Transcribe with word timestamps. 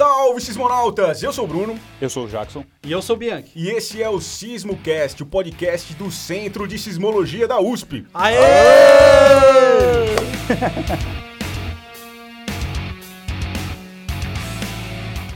Salve, 0.00 0.40
sismonautas! 0.40 1.22
Eu 1.22 1.30
sou 1.30 1.44
o 1.44 1.46
Bruno. 1.46 1.78
Eu 2.00 2.08
sou 2.08 2.24
o 2.24 2.26
Jackson. 2.26 2.64
E 2.82 2.90
eu 2.90 3.02
sou 3.02 3.16
o 3.16 3.18
Bianchi. 3.18 3.50
E 3.54 3.68
esse 3.68 4.02
é 4.02 4.08
o 4.08 4.18
SismoCast, 4.18 5.22
o 5.22 5.26
podcast 5.26 5.92
do 5.92 6.10
Centro 6.10 6.66
de 6.66 6.78
Sismologia 6.78 7.46
da 7.46 7.60
USP. 7.60 8.06
Aê! 8.14 8.36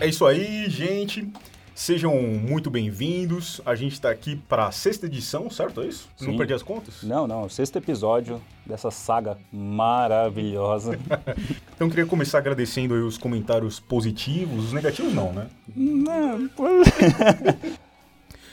É 0.00 0.09
isso 0.09 0.27
aí, 0.27 0.69
gente. 0.69 1.31
Sejam 1.75 2.14
muito 2.14 2.70
bem-vindos. 2.70 3.61
A 3.66 3.74
gente 3.74 3.95
está 3.95 4.09
aqui 4.09 4.36
para 4.36 4.68
a 4.68 4.73
sexta 4.73 5.06
edição, 5.06 5.50
certo? 5.50 5.80
É 5.80 5.86
isso? 5.86 6.09
Não 6.20 6.30
Sim. 6.30 6.38
perdi 6.38 6.54
as 6.54 6.62
contas? 6.62 7.02
Não, 7.02 7.27
não, 7.27 7.46
o 7.46 7.50
sexto 7.50 7.77
episódio 7.77 8.41
dessa 8.64 8.93
saga 8.93 9.36
maravilhosa. 9.52 10.98
Então, 11.74 11.88
eu 11.88 11.91
queria 11.91 12.06
começar 12.06 12.38
agradecendo 12.38 12.95
aí 12.95 13.01
os 13.01 13.18
comentários 13.18 13.80
positivos. 13.80 14.66
Os 14.66 14.73
negativos, 14.73 15.12
não, 15.12 15.32
né? 15.32 15.48
não, 15.74 16.46
pô. 16.55 16.62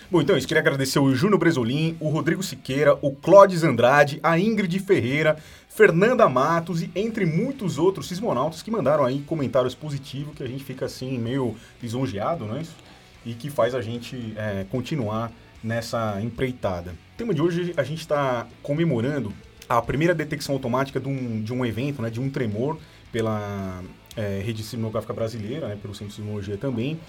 Bom, 0.10 0.22
então, 0.22 0.36
eu 0.36 0.42
queria 0.42 0.60
agradecer 0.60 0.98
o 0.98 1.14
Júnior 1.14 1.38
Bresolim, 1.38 1.96
o 2.00 2.10
Rodrigo 2.10 2.42
Siqueira, 2.42 2.98
o 3.00 3.12
Clóvis 3.12 3.64
Andrade, 3.64 4.20
a 4.24 4.40
Ingrid 4.40 4.80
Ferreira, 4.80 5.38
Fernanda 5.70 6.28
Matos 6.28 6.82
e 6.82 6.90
entre 6.96 7.28
muitos 7.28 7.78
outros 7.78 8.08
sismonautas 8.08 8.64
que 8.64 8.72
mandaram 8.72 9.06
aí 9.06 9.22
comentários 9.22 9.76
positivos 9.76 10.34
que 10.36 10.42
a 10.42 10.48
gente 10.48 10.64
fica 10.64 10.88
assim 10.88 11.20
meio 11.20 11.56
lisonjeado, 11.80 12.46
não 12.46 12.58
é 12.58 12.62
isso? 12.62 12.76
E 13.26 13.34
que 13.34 13.50
faz 13.50 13.76
a 13.76 13.82
gente 13.82 14.34
é, 14.36 14.66
continuar 14.70 15.32
nessa 15.64 16.20
empreitada. 16.22 16.92
O 17.14 17.18
tema 17.18 17.34
de 17.34 17.42
hoje 17.42 17.74
a 17.78 17.84
gente 17.84 18.00
está 18.00 18.48
comemorando 18.64 19.32
a 19.70 19.82
primeira 19.82 20.14
detecção 20.14 20.56
automática 20.56 21.00
de 21.00 21.08
um, 21.08 21.42
de 21.42 21.54
um 21.54 21.66
evento, 21.66 22.02
né, 22.02 22.10
de 22.10 22.20
um 22.20 22.30
tremor 22.30 22.78
pela 23.12 23.84
é, 24.18 24.42
Rede 24.44 24.64
Sismográfica 24.64 25.14
Brasileira, 25.14 25.68
né, 25.68 25.78
pelo 25.82 25.94
Centro 25.94 26.10
de 26.10 26.16
Sismologia 26.16 26.58
também. 26.58 27.00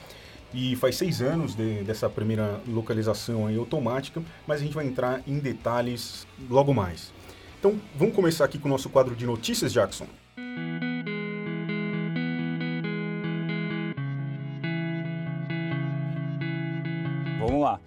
E 0.54 0.76
faz 0.76 0.96
seis 0.96 1.22
anos 1.22 1.54
de- 1.54 1.82
dessa 1.82 2.10
primeira 2.10 2.60
localização 2.68 3.48
automática, 3.56 4.22
mas 4.46 4.60
a 4.60 4.64
gente 4.64 4.74
vai 4.74 4.86
entrar 4.86 5.22
em 5.26 5.38
detalhes 5.38 6.26
logo 6.50 6.74
mais. 6.74 7.10
Então, 7.58 7.80
vamos 7.96 8.14
começar 8.14 8.44
aqui 8.44 8.58
com 8.58 8.68
o 8.68 8.70
nosso 8.70 8.90
quadro 8.90 9.16
de 9.16 9.24
notícias, 9.24 9.72
Jackson. 9.72 10.06
Vamos 17.46 17.60
lá. 17.60 17.80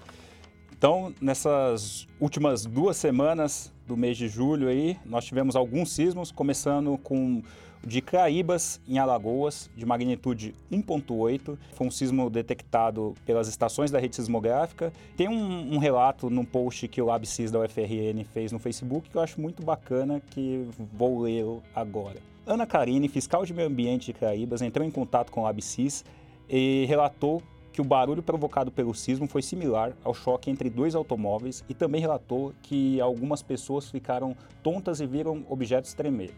Então, 0.77 1.13
nessas 1.21 2.07
últimas 2.19 2.65
duas 2.65 2.97
semanas 2.97 3.73
do 3.87 3.95
mês 3.95 4.17
de 4.17 4.27
julho 4.27 4.67
aí, 4.67 4.97
nós 5.05 5.23
tivemos 5.23 5.55
alguns 5.55 5.91
sismos, 5.91 6.31
começando 6.31 6.97
com 6.97 7.37
o 7.37 7.43
de 7.87 8.01
Craíbas, 8.01 8.81
em 8.87 8.97
Alagoas, 8.97 9.69
de 9.77 9.85
magnitude 9.85 10.53
1.8. 10.71 11.57
Foi 11.73 11.87
um 11.87 11.91
sismo 11.91 12.29
detectado 12.29 13.13
pelas 13.25 13.47
estações 13.47 13.91
da 13.91 13.99
rede 13.99 14.15
sismográfica. 14.15 14.91
Tem 15.15 15.29
um, 15.29 15.75
um 15.75 15.77
relato 15.77 16.29
num 16.29 16.43
post 16.43 16.87
que 16.87 17.01
o 17.01 17.05
LabSIS 17.05 17.51
da 17.51 17.59
UFRN 17.59 18.23
fez 18.33 18.51
no 18.51 18.59
Facebook 18.59 19.09
que 19.09 19.15
eu 19.15 19.21
acho 19.21 19.39
muito 19.39 19.63
bacana, 19.63 20.21
que 20.31 20.67
vou 20.93 21.21
ler 21.21 21.45
agora. 21.73 22.17
Ana 22.45 22.65
Karine, 22.65 23.07
fiscal 23.07 23.45
de 23.45 23.53
meio 23.53 23.67
ambiente 23.67 24.07
de 24.07 24.13
Craíbas, 24.13 24.61
entrou 24.61 24.85
em 24.85 24.91
contato 24.91 25.31
com 25.31 25.41
o 25.41 25.43
LabSIS 25.43 26.03
e 26.49 26.85
relatou 26.87 27.41
que 27.75 27.81
o 27.81 27.83
barulho 27.83 28.23
provocado 28.23 28.71
pelo 28.71 28.95
sismo 28.95 29.27
foi 29.27 29.41
similar 29.41 29.91
ao 30.01 30.13
choque 30.13 30.49
entre 30.49 30.69
dois 30.69 30.95
automóveis 30.95 31.61
e 31.67 31.73
também 31.73 31.99
relatou 31.99 32.53
que 32.61 33.01
algumas 33.01 33.43
pessoas 33.43 33.91
ficaram 33.91 34.33
tontas 34.63 35.01
e 35.01 35.05
viram 35.05 35.45
objetos 35.49 35.93
tremer. 35.93 36.33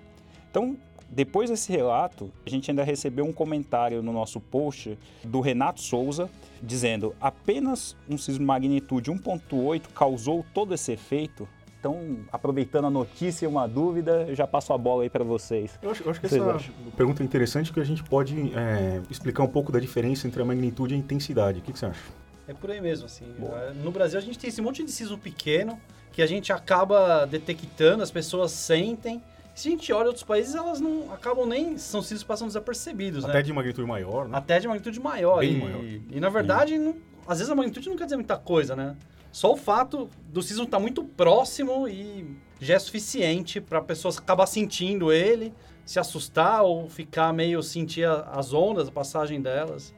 Então, 0.50 0.76
depois 1.08 1.52
desse 1.52 1.72
relato, 1.72 2.32
a 2.44 2.50
gente 2.50 2.72
ainda 2.72 2.84
recebeu 2.84 3.24
um 3.24 3.32
comentário 3.32 4.02
no 4.02 4.12
nosso 4.12 4.40
post 4.40 4.98
do 5.24 5.40
Renato 5.40 5.80
Souza 5.80 6.28
dizendo: 6.60 7.16
apenas 7.22 7.96
um 8.10 8.18
sismo 8.18 8.40
de 8.40 8.46
magnitude 8.46 9.12
1.8 9.12 9.90
causou 9.94 10.44
todo 10.56 10.74
esse 10.74 10.92
efeito. 10.92 11.48
Então, 11.80 12.18
aproveitando 12.32 12.86
a 12.86 12.90
notícia 12.90 13.46
e 13.46 13.48
uma 13.48 13.68
dúvida, 13.68 14.26
eu 14.28 14.36
já 14.36 14.48
passo 14.48 14.74
a 14.74 14.78
bola 14.78 15.04
aí 15.04 15.10
para 15.10 15.24
vocês. 15.24 15.78
Eu 15.82 15.92
acho, 15.92 16.04
eu 16.04 16.10
acho 16.12 16.20
que 16.20 16.28
Vocês 16.28 16.42
essa 16.42 16.52
acham? 16.56 16.74
pergunta 16.96 17.22
é 17.22 17.26
interessante 17.26 17.72
que 17.72 17.80
a 17.80 17.84
gente 17.84 18.04
pode 18.04 18.52
é, 18.56 19.00
explicar 19.12 19.44
um 19.44 19.48
pouco 19.48 19.72
da 19.72 19.80
diferença 19.80 20.28
entre 20.28 20.42
a 20.42 20.46
magnitude 20.46 20.96
e 20.96 20.98
a 20.98 21.00
intensidade. 21.00 21.60
O 21.60 21.62
que, 21.62 21.72
que 21.72 21.78
você 21.80 21.86
acha? 21.86 22.02
É 22.48 22.54
por 22.54 22.72
aí 22.72 22.82
mesmo, 22.82 23.06
assim. 23.06 23.26
Boa. 23.38 23.56
Eh, 23.60 23.74
No 23.84 23.92
Brasil 23.92 24.18
a 24.18 24.22
gente 24.22 24.40
tem 24.40 24.48
esse 24.50 24.62
monte 24.62 24.84
de 24.84 24.92
sismo 24.92 25.18
pequeno 25.18 25.80
que 26.12 26.22
a 26.22 26.26
gente 26.26 26.52
acaba 26.52 27.26
detectando, 27.26 28.02
as 28.02 28.10
pessoas 28.10 28.52
sentem. 28.52 29.22
Se 29.54 29.68
a 29.68 29.72
gente 29.72 29.92
olha 29.94 30.08
outros 30.08 30.24
países, 30.24 30.56
elas 30.56 30.80
não 30.80 31.12
acabam 31.14 31.46
nem. 31.46 31.78
São 31.78 32.02
sismos 32.02 32.24
que 32.24 32.28
passam 32.28 32.48
desapercebidos, 32.48 33.24
Até 33.24 33.36
né? 33.36 33.42
de 33.44 33.54
magnitude 33.54 33.88
maior, 33.88 34.28
né? 34.28 34.36
Até 34.38 34.60
de 34.60 34.68
magnitude 34.68 35.00
maior. 35.00 35.40
Bem 35.40 35.54
e, 35.58 35.62
maior. 35.62 35.84
e 35.84 36.20
na 36.20 36.30
verdade, 36.30 36.78
não- 36.80 36.96
às 37.28 37.38
vezes 37.40 37.52
a 37.52 37.56
magnitude 37.56 37.88
não 37.90 37.98
quer 37.98 38.06
dizer 38.06 38.16
muita 38.16 38.38
coisa, 38.38 38.76
né? 38.76 38.96
Só 39.38 39.54
o 39.54 39.56
fato 39.56 40.10
do 40.30 40.42
sismo 40.42 40.64
estar 40.64 40.80
muito 40.80 41.04
próximo 41.04 41.88
e 41.88 42.36
já 42.60 42.74
é 42.74 42.80
suficiente 42.80 43.62
para 43.62 43.78
a 43.78 43.82
pessoa 43.84 44.12
acabar 44.12 44.48
sentindo 44.48 45.14
ele, 45.14 45.54
se 45.86 46.00
assustar 46.00 46.64
ou 46.64 46.90
ficar 46.90 47.32
meio 47.34 47.62
sentir 47.62 48.08
as 48.08 48.52
ondas, 48.52 48.88
a 48.88 48.92
passagem 48.92 49.40
delas. 49.40 49.94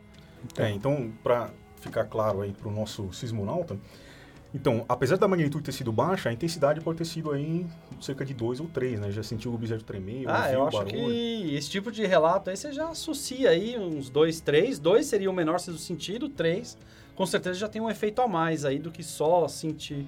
É, 0.57 0.69
então, 0.71 1.13
para 1.23 1.51
ficar 1.77 2.03
claro 2.03 2.41
aí 2.41 2.51
para 2.51 2.67
o 2.67 2.71
nosso 2.71 3.13
sismonauta, 3.13 3.79
então, 4.53 4.83
apesar 4.89 5.15
da 5.15 5.25
magnitude 5.25 5.63
ter 5.63 5.71
sido 5.71 5.93
baixa, 5.93 6.27
a 6.27 6.33
intensidade 6.33 6.81
pode 6.81 6.97
ter 6.97 7.05
sido 7.05 7.31
aí 7.31 7.65
cerca 8.01 8.25
de 8.25 8.33
2 8.33 8.59
ou 8.59 8.67
3, 8.67 8.99
né? 8.99 9.09
Já 9.09 9.23
sentiu 9.23 9.51
o 9.51 9.55
objeto 9.55 9.85
tremer, 9.85 10.25
Ah, 10.27 10.51
eu 10.51 10.59
o 10.59 10.67
acho 10.67 10.79
barulho. 10.79 10.93
que 10.93 11.55
esse 11.55 11.69
tipo 11.69 11.93
de 11.93 12.05
relato 12.05 12.49
aí 12.49 12.57
você 12.57 12.73
já 12.73 12.89
associa 12.89 13.51
aí 13.51 13.79
uns 13.79 14.09
dois, 14.09 14.41
três. 14.41 14.79
Dois 14.79 15.05
seria 15.05 15.29
o 15.31 15.33
menor 15.33 15.59
sentido, 15.59 16.27
três 16.27 16.77
com 17.19 17.25
certeza 17.25 17.59
já 17.59 17.67
tem 17.67 17.81
um 17.81 17.89
efeito 17.89 18.21
a 18.21 18.29
mais 18.29 18.63
aí 18.63 18.79
do 18.79 18.89
que 18.89 19.03
só 19.03 19.45
sentir. 19.45 20.07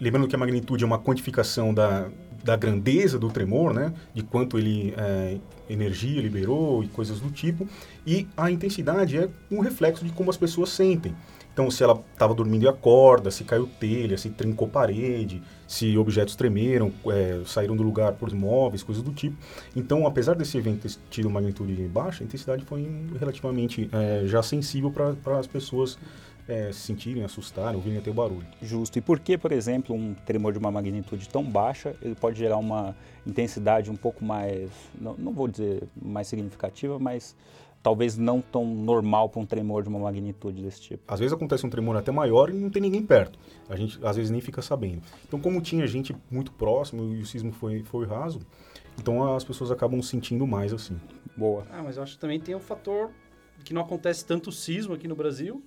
Lembrando 0.00 0.26
que 0.26 0.34
a 0.34 0.38
magnitude 0.38 0.82
é 0.82 0.86
uma 0.86 0.98
quantificação 0.98 1.72
da, 1.72 2.08
da 2.42 2.56
grandeza 2.56 3.20
do 3.20 3.30
tremor, 3.30 3.72
né? 3.72 3.94
De 4.12 4.24
quanto 4.24 4.58
ele 4.58 4.92
é, 4.96 5.38
energia 5.70 6.20
liberou 6.20 6.82
e 6.82 6.88
coisas 6.88 7.20
do 7.20 7.30
tipo. 7.30 7.68
E 8.04 8.26
a 8.36 8.50
intensidade 8.50 9.16
é 9.16 9.28
um 9.48 9.60
reflexo 9.60 10.04
de 10.04 10.10
como 10.10 10.28
as 10.28 10.36
pessoas 10.36 10.70
sentem. 10.70 11.14
Então, 11.54 11.70
se 11.70 11.84
ela 11.84 12.02
estava 12.12 12.34
dormindo 12.34 12.64
e 12.64 12.68
acorda, 12.68 13.30
se 13.30 13.44
caiu 13.44 13.68
telha, 13.78 14.18
se 14.18 14.28
trincou 14.28 14.66
parede, 14.66 15.40
se 15.68 15.96
objetos 15.96 16.34
tremeram, 16.34 16.92
é, 17.06 17.42
saíram 17.46 17.76
do 17.76 17.82
lugar 17.84 18.14
por 18.14 18.34
móveis, 18.34 18.82
coisas 18.82 19.04
do 19.04 19.12
tipo. 19.12 19.36
Então, 19.74 20.04
apesar 20.04 20.34
desse 20.34 20.58
evento 20.58 20.82
ter 20.82 20.98
tido 21.08 21.30
magnitude 21.30 21.72
baixa, 21.86 22.24
a 22.24 22.26
intensidade 22.26 22.64
foi 22.64 22.84
relativamente 23.20 23.88
é, 23.92 24.26
já 24.26 24.42
sensível 24.42 24.90
para 24.90 25.38
as 25.38 25.46
pessoas 25.46 25.96
é, 26.48 26.72
se 26.72 26.80
sentirem, 26.80 27.22
assustarem, 27.24 27.76
ouvirem 27.76 27.98
até 27.98 28.10
o 28.10 28.14
barulho. 28.14 28.46
Justo. 28.60 28.98
E 28.98 29.00
por 29.00 29.20
que, 29.20 29.38
por 29.38 29.52
exemplo, 29.52 29.94
um 29.94 30.12
tremor 30.26 30.52
de 30.52 30.58
uma 30.58 30.72
magnitude 30.72 31.28
tão 31.28 31.44
baixa, 31.44 31.94
ele 32.02 32.16
pode 32.16 32.36
gerar 32.36 32.56
uma 32.56 32.96
intensidade 33.24 33.90
um 33.90 33.96
pouco 33.96 34.24
mais, 34.24 34.70
não, 35.00 35.14
não 35.16 35.32
vou 35.32 35.48
dizer 35.48 35.84
mais 35.94 36.26
significativa, 36.26 36.98
mas 36.98 37.34
talvez 37.84 38.16
não 38.16 38.40
tão 38.40 38.64
normal 38.64 39.28
para 39.28 39.42
um 39.42 39.44
tremor 39.46 39.82
de 39.82 39.90
uma 39.90 39.98
magnitude 39.98 40.62
desse 40.62 40.80
tipo? 40.80 41.02
Às 41.06 41.20
vezes 41.20 41.34
acontece 41.34 41.66
um 41.66 41.70
tremor 41.70 41.94
até 41.96 42.10
maior 42.10 42.48
e 42.48 42.54
não 42.54 42.70
tem 42.70 42.80
ninguém 42.80 43.04
perto. 43.04 43.38
A 43.68 43.76
gente 43.76 44.00
às 44.02 44.16
vezes 44.16 44.30
nem 44.30 44.40
fica 44.40 44.62
sabendo. 44.62 45.02
Então, 45.28 45.38
como 45.38 45.60
tinha 45.60 45.86
gente 45.86 46.16
muito 46.30 46.50
próximo 46.50 47.14
e 47.14 47.20
o 47.20 47.26
sismo 47.26 47.52
foi, 47.52 47.84
foi 47.84 48.06
raso, 48.06 48.40
então 48.98 49.34
as 49.36 49.44
pessoas 49.44 49.70
acabam 49.70 50.00
sentindo 50.00 50.46
mais 50.46 50.72
assim. 50.72 50.98
Boa. 51.36 51.66
Ah, 51.70 51.82
mas 51.82 51.98
eu 51.98 52.02
acho 52.02 52.14
que 52.14 52.20
também 52.20 52.40
tem 52.40 52.54
o 52.54 52.60
fator 52.60 53.10
que 53.62 53.74
não 53.74 53.82
acontece 53.82 54.24
tanto 54.24 54.50
sismo 54.50 54.94
aqui 54.94 55.06
no 55.06 55.14
Brasil. 55.14 55.62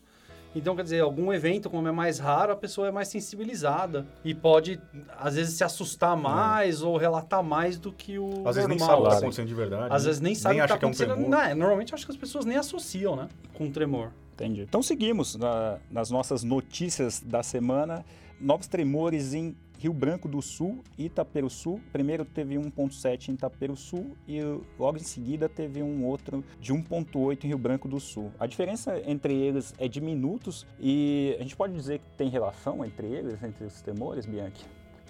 Então, 0.55 0.75
quer 0.75 0.83
dizer, 0.83 1.01
algum 1.01 1.31
evento, 1.31 1.69
como 1.69 1.87
é 1.87 1.91
mais 1.91 2.17
raro, 2.19 2.51
a 2.51 2.55
pessoa 2.55 2.87
é 2.87 2.91
mais 2.91 3.09
sensibilizada 3.09 4.05
e 4.23 4.33
pode, 4.33 4.79
às 5.19 5.35
vezes, 5.35 5.55
se 5.55 5.63
assustar 5.63 6.17
mais 6.17 6.81
ou 6.81 6.97
relatar 6.97 7.43
mais 7.43 7.77
do 7.77 7.91
que 7.91 8.17
o 8.17 8.47
Às 8.47 8.55
vezes 8.55 8.67
nem 8.67 8.77
normal. 8.77 8.79
sabe 8.79 8.79
o 8.79 8.79
que 8.79 8.87
está 8.87 8.97
claro. 8.97 9.17
acontecendo 9.17 9.47
de 9.47 9.53
verdade. 9.53 9.93
Às 9.93 10.01
né? 10.03 10.07
vezes 10.07 10.21
nem 10.21 10.35
sabe 10.35 10.55
o 10.55 10.57
que 10.57 10.63
está 10.63 10.77
que 10.77 10.85
é 10.85 10.87
um 10.87 10.89
acontecendo. 10.91 11.13
tremor. 11.13 11.29
Não, 11.29 11.41
é, 11.41 11.53
normalmente 11.53 11.91
eu 11.93 11.95
acho 11.95 12.05
que 12.05 12.11
as 12.11 12.17
pessoas 12.17 12.45
nem 12.45 12.57
associam, 12.57 13.15
né? 13.15 13.27
Com 13.53 13.69
tremor. 13.71 14.11
Entendi. 14.33 14.61
Então 14.61 14.81
seguimos 14.81 15.35
na- 15.35 15.77
nas 15.91 16.09
nossas 16.09 16.43
notícias 16.43 17.19
da 17.25 17.43
semana. 17.43 18.03
Novos 18.39 18.67
tremores 18.67 19.33
em 19.33 19.55
Rio 19.79 19.93
Branco 19.93 20.27
do 20.27 20.41
Sul 20.41 20.83
e 20.97 21.05
Itaperuçu. 21.05 21.79
Primeiro 21.91 22.25
teve 22.25 22.55
1.7 22.55 23.29
em 23.29 23.33
Itaperuçu 23.33 24.17
e 24.27 24.39
logo 24.79 24.97
em 24.97 25.03
seguida 25.03 25.47
teve 25.47 25.83
um 25.83 26.03
outro 26.05 26.43
de 26.59 26.73
1.8 26.73 27.43
em 27.43 27.47
Rio 27.49 27.57
Branco 27.57 27.87
do 27.87 27.99
Sul. 27.99 28.31
A 28.39 28.47
diferença 28.47 28.99
entre 29.05 29.33
eles 29.35 29.73
é 29.77 29.87
de 29.87 30.01
minutos 30.01 30.65
e 30.79 31.35
a 31.39 31.43
gente 31.43 31.55
pode 31.55 31.73
dizer 31.73 31.99
que 31.99 32.09
tem 32.17 32.29
relação 32.29 32.83
entre 32.83 33.07
eles, 33.07 33.41
entre 33.43 33.65
os 33.65 33.81
tremores, 33.81 34.25
Bianchi? 34.25 34.65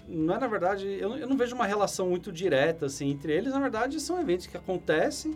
Não 0.06 0.34
é, 0.34 0.38
na 0.38 0.46
verdade, 0.46 0.86
eu, 0.86 1.10
não- 1.10 1.18
eu 1.18 1.26
não 1.28 1.36
vejo 1.36 1.54
uma 1.54 1.66
relação 1.66 2.08
muito 2.08 2.32
direta, 2.32 2.86
assim, 2.86 3.10
entre 3.10 3.32
eles. 3.32 3.52
Na 3.52 3.60
verdade, 3.60 4.00
são 4.00 4.18
eventos 4.20 4.46
que 4.46 4.56
acontecem. 4.56 5.34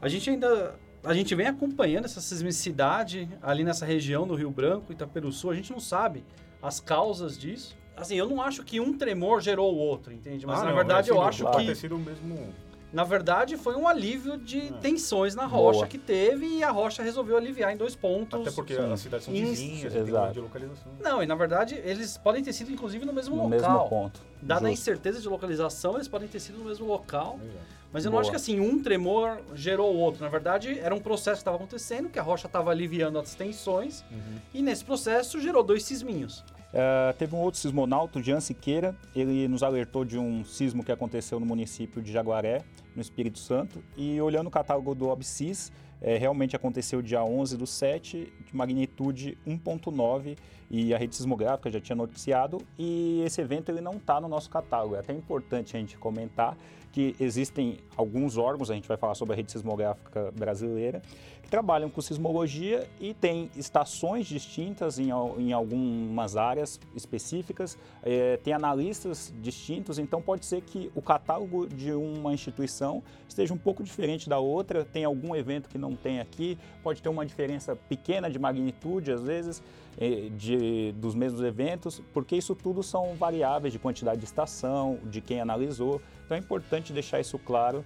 A 0.00 0.08
gente 0.08 0.28
ainda... 0.30 0.74
A 1.04 1.12
gente 1.14 1.34
vem 1.34 1.46
acompanhando 1.48 2.04
essa 2.04 2.20
sismicidade 2.20 3.28
ali 3.42 3.64
nessa 3.64 3.84
região 3.84 4.24
do 4.24 4.36
Rio 4.36 4.50
Branco, 4.52 4.92
Itaperuçu. 4.92 5.50
A 5.50 5.54
gente 5.54 5.72
não 5.72 5.80
sabe 5.80 6.24
as 6.62 6.78
causas 6.78 7.36
disso. 7.36 7.76
Assim, 7.96 8.16
eu 8.16 8.28
não 8.28 8.40
acho 8.40 8.62
que 8.64 8.80
um 8.80 8.96
tremor 8.96 9.40
gerou 9.40 9.72
o 9.74 9.76
outro, 9.78 10.12
entende? 10.12 10.46
Mas, 10.46 10.60
Ah, 10.60 10.64
na 10.64 10.70
não, 10.70 10.76
verdade, 10.76 11.10
é, 11.10 11.12
eu 11.12 11.16
sim, 11.18 11.22
acho 11.28 11.44
pode 11.44 11.58
que... 11.58 11.66
ter 11.66 11.74
sido 11.76 11.96
o 11.96 11.98
mesmo... 11.98 12.52
Na 12.92 13.04
verdade, 13.04 13.56
foi 13.56 13.74
um 13.74 13.88
alívio 13.88 14.36
de 14.36 14.68
É. 14.68 14.72
tensões 14.72 15.34
na 15.34 15.46
rocha 15.46 15.78
Boa. 15.78 15.86
que 15.86 15.96
teve 15.96 16.44
e 16.46 16.62
a 16.62 16.70
rocha 16.70 17.02
resolveu 17.02 17.38
aliviar 17.38 17.72
em 17.72 17.76
dois 17.76 17.96
pontos. 17.96 18.38
Até 18.42 18.50
porque 18.50 18.74
sim. 18.74 18.92
as 18.92 19.00
cidades 19.00 19.24
são 19.24 19.32
vizinhas, 19.32 19.92
de 20.34 20.40
localização. 20.40 20.92
Não, 21.00 21.22
e 21.22 21.26
na 21.26 21.34
verdade, 21.34 21.74
eles 21.84 22.18
podem 22.18 22.42
ter 22.44 22.52
sido 22.52 22.70
inclusive 22.70 23.06
no 23.06 23.12
mesmo 23.14 23.34
No 23.34 23.44
local. 23.44 23.58
mesmo 23.60 23.88
ponto. 23.88 24.20
Dada 24.42 24.68
a 24.68 24.70
incerteza 24.70 25.22
de 25.22 25.26
localização, 25.28 25.94
eles 25.94 26.06
podem 26.06 26.28
ter 26.28 26.38
sido 26.40 26.58
no 26.58 26.66
mesmo 26.66 26.84
local. 26.86 27.38
Exato. 27.42 27.58
Mas 27.90 28.04
eu 28.04 28.10
não 28.10 28.16
Boa. 28.16 28.20
acho 28.22 28.30
que 28.30 28.36
assim, 28.36 28.60
um 28.60 28.82
tremor 28.82 29.38
gerou 29.54 29.94
o 29.94 29.98
outro. 29.98 30.22
Na 30.22 30.28
verdade, 30.30 30.78
era 30.78 30.94
um 30.94 31.00
processo 31.00 31.36
que 31.36 31.40
estava 31.40 31.56
acontecendo, 31.56 32.10
que 32.10 32.18
a 32.18 32.22
rocha 32.22 32.46
estava 32.46 32.70
aliviando 32.70 33.18
as 33.18 33.34
tensões, 33.34 34.02
Uhum. 34.10 34.36
e 34.52 34.60
nesse 34.62 34.84
processo 34.84 35.40
gerou 35.40 35.62
dois 35.62 35.82
sisminhos. 35.84 36.44
É, 36.72 37.12
teve 37.12 37.34
um 37.34 37.38
outro 37.38 37.60
sismonauta, 37.60 38.18
o 38.18 38.22
Jean 38.22 38.40
Siqueira, 38.40 38.96
ele 39.14 39.46
nos 39.46 39.62
alertou 39.62 40.04
de 40.04 40.18
um 40.18 40.42
sismo 40.44 40.82
que 40.82 40.90
aconteceu 40.90 41.38
no 41.38 41.44
município 41.44 42.00
de 42.00 42.10
Jaguaré, 42.10 42.62
no 42.96 43.02
Espírito 43.02 43.38
Santo, 43.38 43.82
e 43.96 44.20
olhando 44.20 44.46
o 44.46 44.50
catálogo 44.50 44.94
do 44.94 45.08
OBSIS, 45.08 45.70
é, 46.02 46.18
realmente 46.18 46.56
aconteceu 46.56 47.00
dia 47.00 47.24
11 47.24 47.56
do 47.56 47.66
7, 47.66 48.32
de 48.44 48.56
magnitude 48.56 49.38
1.9, 49.46 50.36
e 50.70 50.92
a 50.92 50.98
rede 50.98 51.14
sismográfica 51.14 51.70
já 51.70 51.80
tinha 51.80 51.94
noticiado, 51.94 52.58
e 52.78 53.22
esse 53.24 53.40
evento 53.40 53.70
ele 53.70 53.80
não 53.80 53.92
está 53.92 54.20
no 54.20 54.26
nosso 54.26 54.50
catálogo. 54.50 54.96
É 54.96 54.98
até 54.98 55.12
importante 55.12 55.76
a 55.76 55.80
gente 55.80 55.96
comentar 55.96 56.56
que 56.92 57.16
existem 57.18 57.78
alguns 57.96 58.36
órgãos, 58.36 58.70
a 58.70 58.74
gente 58.74 58.86
vai 58.86 58.96
falar 58.96 59.14
sobre 59.14 59.32
a 59.32 59.36
rede 59.36 59.50
sismográfica 59.50 60.30
brasileira, 60.32 61.00
que 61.42 61.48
trabalham 61.48 61.88
com 61.88 62.00
sismologia 62.00 62.86
e 63.00 63.14
tem 63.14 63.50
estações 63.56 64.26
distintas 64.26 64.98
em, 64.98 65.08
em 65.38 65.52
algumas 65.52 66.36
áreas 66.36 66.78
específicas, 66.94 67.78
eh, 68.02 68.38
tem 68.44 68.52
analistas 68.52 69.32
distintos, 69.40 69.98
então 69.98 70.20
pode 70.20 70.44
ser 70.44 70.60
que 70.60 70.90
o 70.94 71.00
catálogo 71.00 71.66
de 71.66 71.92
uma 71.92 72.34
instituição 72.34 73.02
esteja 73.26 73.54
um 73.54 73.58
pouco 73.58 73.82
diferente 73.82 74.28
da 74.28 74.38
outra, 74.38 74.84
tem 74.84 75.04
algum 75.04 75.34
evento 75.34 75.70
que 75.70 75.78
não 75.78 75.91
tem 75.96 76.20
aqui, 76.20 76.58
pode 76.82 77.02
ter 77.02 77.08
uma 77.08 77.24
diferença 77.24 77.74
pequena 77.74 78.30
de 78.30 78.38
magnitude, 78.38 79.12
às 79.12 79.22
vezes, 79.22 79.62
eh, 79.98 80.28
de, 80.36 80.92
dos 80.92 81.14
mesmos 81.14 81.42
eventos, 81.42 82.02
porque 82.12 82.36
isso 82.36 82.54
tudo 82.54 82.82
são 82.82 83.14
variáveis 83.14 83.72
de 83.72 83.78
quantidade 83.78 84.18
de 84.18 84.24
estação, 84.24 84.98
de 85.04 85.20
quem 85.20 85.40
analisou, 85.40 86.00
então 86.24 86.36
é 86.36 86.40
importante 86.40 86.92
deixar 86.92 87.20
isso 87.20 87.38
claro 87.38 87.84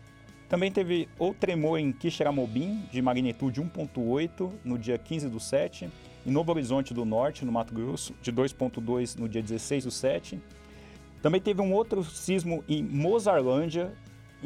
também 0.48 0.70
teve 0.70 1.08
o 1.18 1.34
tremor 1.34 1.78
em 1.78 1.90
Quixeramobim, 1.90 2.84
de 2.92 3.02
magnitude 3.02 3.60
1.8, 3.60 4.52
no 4.64 4.78
dia 4.78 4.96
15 4.96 5.28
do 5.28 5.40
7. 5.40 5.90
Em 6.24 6.30
Novo 6.30 6.52
Horizonte 6.52 6.94
do 6.94 7.04
Norte, 7.04 7.44
no 7.44 7.50
Mato 7.50 7.74
Grosso, 7.74 8.14
de 8.22 8.32
2.2 8.32 9.18
no 9.18 9.28
dia 9.28 9.42
16 9.42 9.84
do 9.84 9.90
7. 9.90 10.40
Também 11.20 11.40
teve 11.40 11.60
um 11.60 11.72
outro 11.72 12.04
sismo 12.04 12.62
em 12.68 12.80
Mozarlândia, 12.80 13.92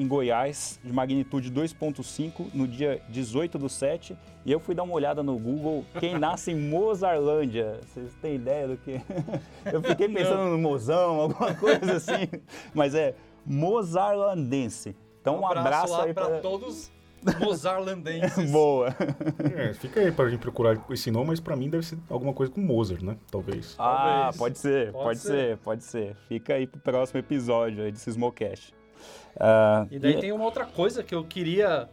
em 0.00 0.08
Goiás, 0.08 0.81
de 0.82 0.93
magnitude 0.93 1.52
2.5, 1.52 2.47
no 2.55 2.67
dia 2.67 3.02
18 3.11 3.58
do 3.58 3.69
7. 3.69 4.17
E 4.47 4.50
eu 4.50 4.58
fui 4.58 4.75
dar 4.75 4.82
uma 4.82 4.94
olhada 4.94 5.23
no 5.23 5.38
Google, 5.38 5.85
quem 5.99 6.19
nasce 6.19 6.50
em 6.52 6.56
Mozarlândia. 6.56 7.79
Vocês 7.87 8.14
têm 8.23 8.37
ideia 8.37 8.67
do 8.67 8.76
que? 8.79 9.00
Eu 9.70 9.82
fiquei 9.82 10.08
pensando 10.08 10.50
no 10.50 10.58
mozão, 10.58 11.20
alguma 11.20 11.55
coisa 11.55 11.97
assim. 11.97 12.29
Mas 12.73 12.94
é 12.94 13.14
mozarlandense. 13.44 14.97
Então 15.20 15.41
um 15.41 15.47
abraço, 15.47 15.93
lá 15.93 16.05
aí 16.05 16.14
para 16.14 16.29
pra... 16.29 16.38
todos 16.41 16.91
mozarlandenses. 17.38 18.49
Boa. 18.50 18.88
É, 19.55 19.75
fica 19.75 20.00
aí 20.00 20.11
pra 20.11 20.31
gente 20.31 20.41
procurar 20.41 20.79
esse 20.88 21.11
nome, 21.11 21.26
mas 21.29 21.41
pra 21.41 21.55
mim 21.55 21.69
deve 21.69 21.85
ser 21.85 21.99
alguma 22.08 22.32
coisa 22.32 22.50
com 22.50 22.62
Mozart, 22.62 23.02
né? 23.02 23.19
Talvez. 23.31 23.75
Ah, 23.79 24.31
Talvez. 24.32 24.37
pode 24.38 24.58
ser, 24.58 24.93
Pode 24.93 25.05
pode, 25.05 25.19
ser. 25.19 25.29
ser. 25.29 25.56
pode 25.58 25.85
ser. 25.85 26.17
Fica 26.26 26.55
aí 26.55 26.67
pro 26.67 26.81
próximo 26.81 27.20
episódio 27.20 27.85
aí 27.85 27.93
de 27.93 27.99
Sismocast. 27.99 28.80
Ah, 29.38 29.87
E 29.91 29.99
daí 29.99 30.14
e- 30.14 30.20
tem 30.20 30.32
uma 30.32 30.44
outra 30.44 30.64
coisa 30.64 31.02
que 31.02 31.14
eu 31.14 31.25
queria. 31.25 31.88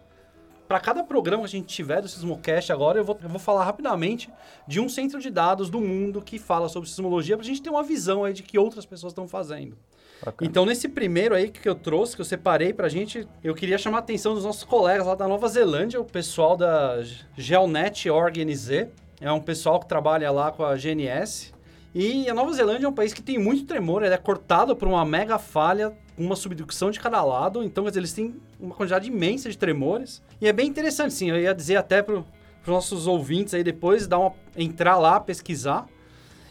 Para 0.67 0.81
cada 0.81 1.01
programa 1.01 1.43
que 1.43 1.47
a 1.47 1.59
gente 1.59 1.67
tiver 1.67 2.01
do 2.01 2.09
Sismocast 2.09 2.73
agora, 2.73 2.99
eu 2.99 3.03
vou, 3.05 3.17
eu 3.23 3.29
vou 3.29 3.39
falar 3.39 3.63
rapidamente 3.63 4.29
de 4.67 4.81
um 4.81 4.89
centro 4.89 5.17
de 5.21 5.29
dados 5.29 5.69
do 5.69 5.79
mundo 5.79 6.21
que 6.21 6.37
fala 6.37 6.67
sobre 6.67 6.89
sismologia, 6.89 7.37
pra 7.37 7.45
gente 7.45 7.61
ter 7.61 7.69
uma 7.69 7.83
visão 7.83 8.25
aí 8.25 8.33
de 8.33 8.43
que 8.43 8.59
outras 8.59 8.85
pessoas 8.85 9.11
estão 9.11 9.29
fazendo. 9.29 9.77
bacana. 10.25 10.49
Então, 10.49 10.65
nesse 10.65 10.89
primeiro 10.89 11.33
aí 11.33 11.49
que 11.49 11.69
eu 11.69 11.73
trouxe, 11.75 12.15
que 12.15 12.21
eu 12.21 12.25
separei 12.25 12.73
pra 12.73 12.89
gente, 12.89 13.25
eu 13.41 13.55
queria 13.55 13.77
chamar 13.77 13.97
a 13.97 14.01
atenção 14.01 14.33
dos 14.33 14.43
nossos 14.43 14.65
colegas 14.65 15.07
lá 15.07 15.15
da 15.15 15.25
Nova 15.25 15.47
Zelândia, 15.47 16.01
o 16.01 16.05
pessoal 16.05 16.57
da 16.57 17.01
Geonet 17.37 18.09
OrgNZ. 18.09 18.87
É 19.21 19.31
um 19.31 19.39
pessoal 19.39 19.79
que 19.79 19.87
trabalha 19.87 20.29
lá 20.31 20.51
com 20.51 20.65
a 20.65 20.75
GNS. 20.75 21.53
E 21.95 22.29
a 22.29 22.33
Nova 22.33 22.51
Zelândia 22.51 22.85
é 22.87 22.89
um 22.89 22.93
país 22.93 23.13
que 23.13 23.21
tem 23.21 23.39
muito 23.39 23.65
tremor, 23.65 24.03
ele 24.03 24.13
é 24.13 24.17
cortado 24.17 24.75
por 24.75 24.87
uma 24.87 25.05
mega 25.05 25.39
falha, 25.39 25.93
com 26.17 26.23
uma 26.23 26.35
subducção 26.35 26.89
de 26.89 26.99
cada 26.99 27.23
lado. 27.23 27.63
Então, 27.63 27.83
quer 27.83 27.91
dizer, 27.91 27.99
eles 27.99 28.11
têm 28.11 28.35
uma 28.59 28.73
quantidade 28.73 29.07
imensa 29.07 29.49
de 29.49 29.57
tremores. 29.57 30.21
E 30.41 30.47
é 30.47 30.51
bem 30.51 30.67
interessante, 30.67 31.13
sim. 31.13 31.29
Eu 31.29 31.39
ia 31.39 31.53
dizer 31.53 31.75
até 31.75 32.01
para 32.01 32.17
os 32.17 32.25
nossos 32.65 33.05
ouvintes 33.05 33.53
aí 33.53 33.63
depois, 33.63 34.07
dar 34.07 34.17
uma, 34.17 34.33
entrar 34.55 34.97
lá, 34.97 35.19
pesquisar 35.19 35.87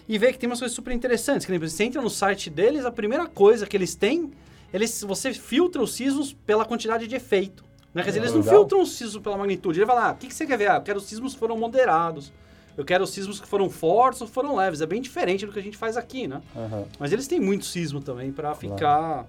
e 0.08 0.16
ver 0.16 0.32
que 0.32 0.38
tem 0.38 0.48
umas 0.48 0.60
coisas 0.60 0.74
super 0.74 0.92
interessantes. 0.92 1.44
Que 1.44 1.50
exemplo, 1.52 1.68
você 1.68 1.82
entra 1.82 2.00
no 2.00 2.08
site 2.08 2.48
deles, 2.48 2.84
a 2.84 2.92
primeira 2.92 3.26
coisa 3.26 3.66
que 3.66 3.76
eles 3.76 3.96
têm, 3.96 4.30
eles, 4.72 5.02
você 5.02 5.34
filtra 5.34 5.82
os 5.82 5.94
sismos 5.94 6.32
pela 6.32 6.64
quantidade 6.64 7.08
de 7.08 7.16
efeito. 7.16 7.64
Né? 7.92 8.02
Quer 8.04 8.10
dizer, 8.10 8.20
eles 8.20 8.32
não 8.32 8.40
Legal. 8.40 8.54
filtram 8.54 8.82
os 8.82 8.92
sismos 8.96 9.20
pela 9.20 9.36
magnitude. 9.36 9.80
Ele 9.80 9.86
vai 9.86 9.96
lá, 9.96 10.12
o 10.12 10.16
que, 10.16 10.28
que 10.28 10.34
você 10.34 10.46
quer 10.46 10.56
ver? 10.56 10.70
Ah, 10.70 10.76
eu 10.76 10.82
quero 10.82 10.98
os 10.98 11.06
sismos 11.06 11.34
que 11.34 11.40
foram 11.40 11.56
moderados. 11.58 12.32
Eu 12.76 12.84
quero 12.84 13.02
os 13.02 13.10
sismos 13.10 13.40
que 13.40 13.48
foram 13.48 13.68
fortes 13.68 14.20
ou 14.20 14.28
foram 14.28 14.54
leves. 14.54 14.80
É 14.80 14.86
bem 14.86 15.00
diferente 15.00 15.44
do 15.44 15.50
que 15.52 15.58
a 15.58 15.62
gente 15.62 15.78
faz 15.78 15.96
aqui, 15.96 16.28
né? 16.28 16.40
Aham. 16.54 16.84
Mas 17.00 17.10
eles 17.10 17.26
têm 17.26 17.40
muito 17.40 17.64
sismo 17.64 18.00
também 18.00 18.30
pra 18.30 18.54
ficar. 18.54 19.26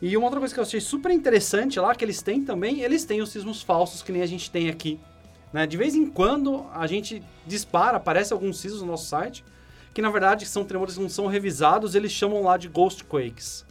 E 0.00 0.16
uma 0.16 0.26
outra 0.26 0.38
coisa 0.38 0.54
que 0.54 0.60
eu 0.60 0.64
achei 0.64 0.80
super 0.80 1.10
interessante 1.10 1.80
lá, 1.80 1.94
que 1.94 2.04
eles 2.04 2.22
têm 2.22 2.44
também, 2.44 2.80
eles 2.80 3.04
têm 3.04 3.20
os 3.20 3.30
sismos 3.30 3.62
falsos 3.62 4.02
que 4.02 4.12
nem 4.12 4.22
a 4.22 4.26
gente 4.26 4.50
tem 4.50 4.68
aqui. 4.68 4.98
Né? 5.52 5.66
De 5.66 5.76
vez 5.76 5.94
em 5.94 6.06
quando 6.06 6.66
a 6.72 6.86
gente 6.86 7.22
dispara, 7.46 7.96
aparece 7.96 8.32
alguns 8.32 8.58
sismos 8.58 8.82
no 8.82 8.86
nosso 8.88 9.06
site, 9.06 9.44
que 9.92 10.00
na 10.00 10.10
verdade 10.10 10.46
são 10.46 10.64
tremores 10.64 10.94
que 10.94 11.00
não 11.00 11.08
são 11.08 11.26
revisados, 11.26 11.94
eles 11.94 12.12
chamam 12.12 12.42
lá 12.42 12.56
de 12.56 12.68
ghost 12.68 13.04
quakes. 13.04 13.66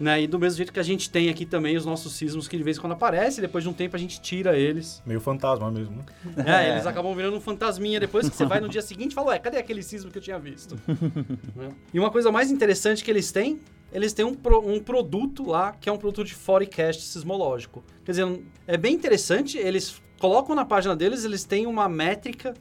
Né? 0.00 0.22
E 0.22 0.26
do 0.26 0.38
mesmo 0.38 0.56
jeito 0.56 0.72
que 0.72 0.80
a 0.80 0.84
gente 0.84 1.10
tem 1.10 1.28
aqui 1.28 1.46
também 1.46 1.76
os 1.76 1.86
nossos 1.86 2.12
sismos 2.14 2.48
que 2.48 2.56
de 2.56 2.62
vez 2.62 2.76
em 2.76 2.80
quando 2.80 2.92
aparecem, 2.92 3.40
depois 3.40 3.62
de 3.62 3.70
um 3.70 3.72
tempo 3.72 3.94
a 3.94 3.98
gente 3.98 4.20
tira 4.20 4.56
eles. 4.56 5.02
Meio 5.06 5.20
fantasma 5.20 5.70
mesmo, 5.70 5.96
né? 5.96 6.04
É, 6.44 6.70
eles 6.74 6.86
acabam 6.86 7.14
virando 7.14 7.36
um 7.36 7.40
fantasminha 7.40 8.00
depois 8.00 8.28
que 8.28 8.34
você 8.34 8.44
vai 8.46 8.60
no 8.60 8.68
dia 8.68 8.82
seguinte 8.82 9.12
e 9.12 9.14
fala, 9.14 9.28
ué, 9.28 9.38
cadê 9.38 9.58
aquele 9.58 9.82
sismo 9.82 10.10
que 10.10 10.18
eu 10.18 10.22
tinha 10.22 10.38
visto? 10.38 10.76
Né? 11.54 11.70
E 11.92 11.98
uma 11.98 12.10
coisa 12.10 12.30
mais 12.30 12.50
interessante 12.50 13.02
que 13.02 13.10
eles 13.10 13.32
têm, 13.32 13.60
eles 13.92 14.12
têm 14.12 14.24
um, 14.24 14.34
pro- 14.34 14.60
um 14.60 14.80
produto 14.80 15.46
lá 15.46 15.72
que 15.72 15.88
é 15.88 15.92
um 15.92 15.96
produto 15.96 16.24
de 16.26 16.34
forecast 16.34 17.02
sismológico. 17.02 17.82
Quer 18.04 18.12
dizer, 18.12 18.42
é 18.66 18.76
bem 18.76 18.94
interessante, 18.94 19.56
eles 19.58 20.02
colocam 20.18 20.54
na 20.54 20.64
página 20.64 20.94
deles, 20.94 21.24
eles 21.24 21.44
têm 21.44 21.66
uma 21.66 21.88
métrica 21.88 22.54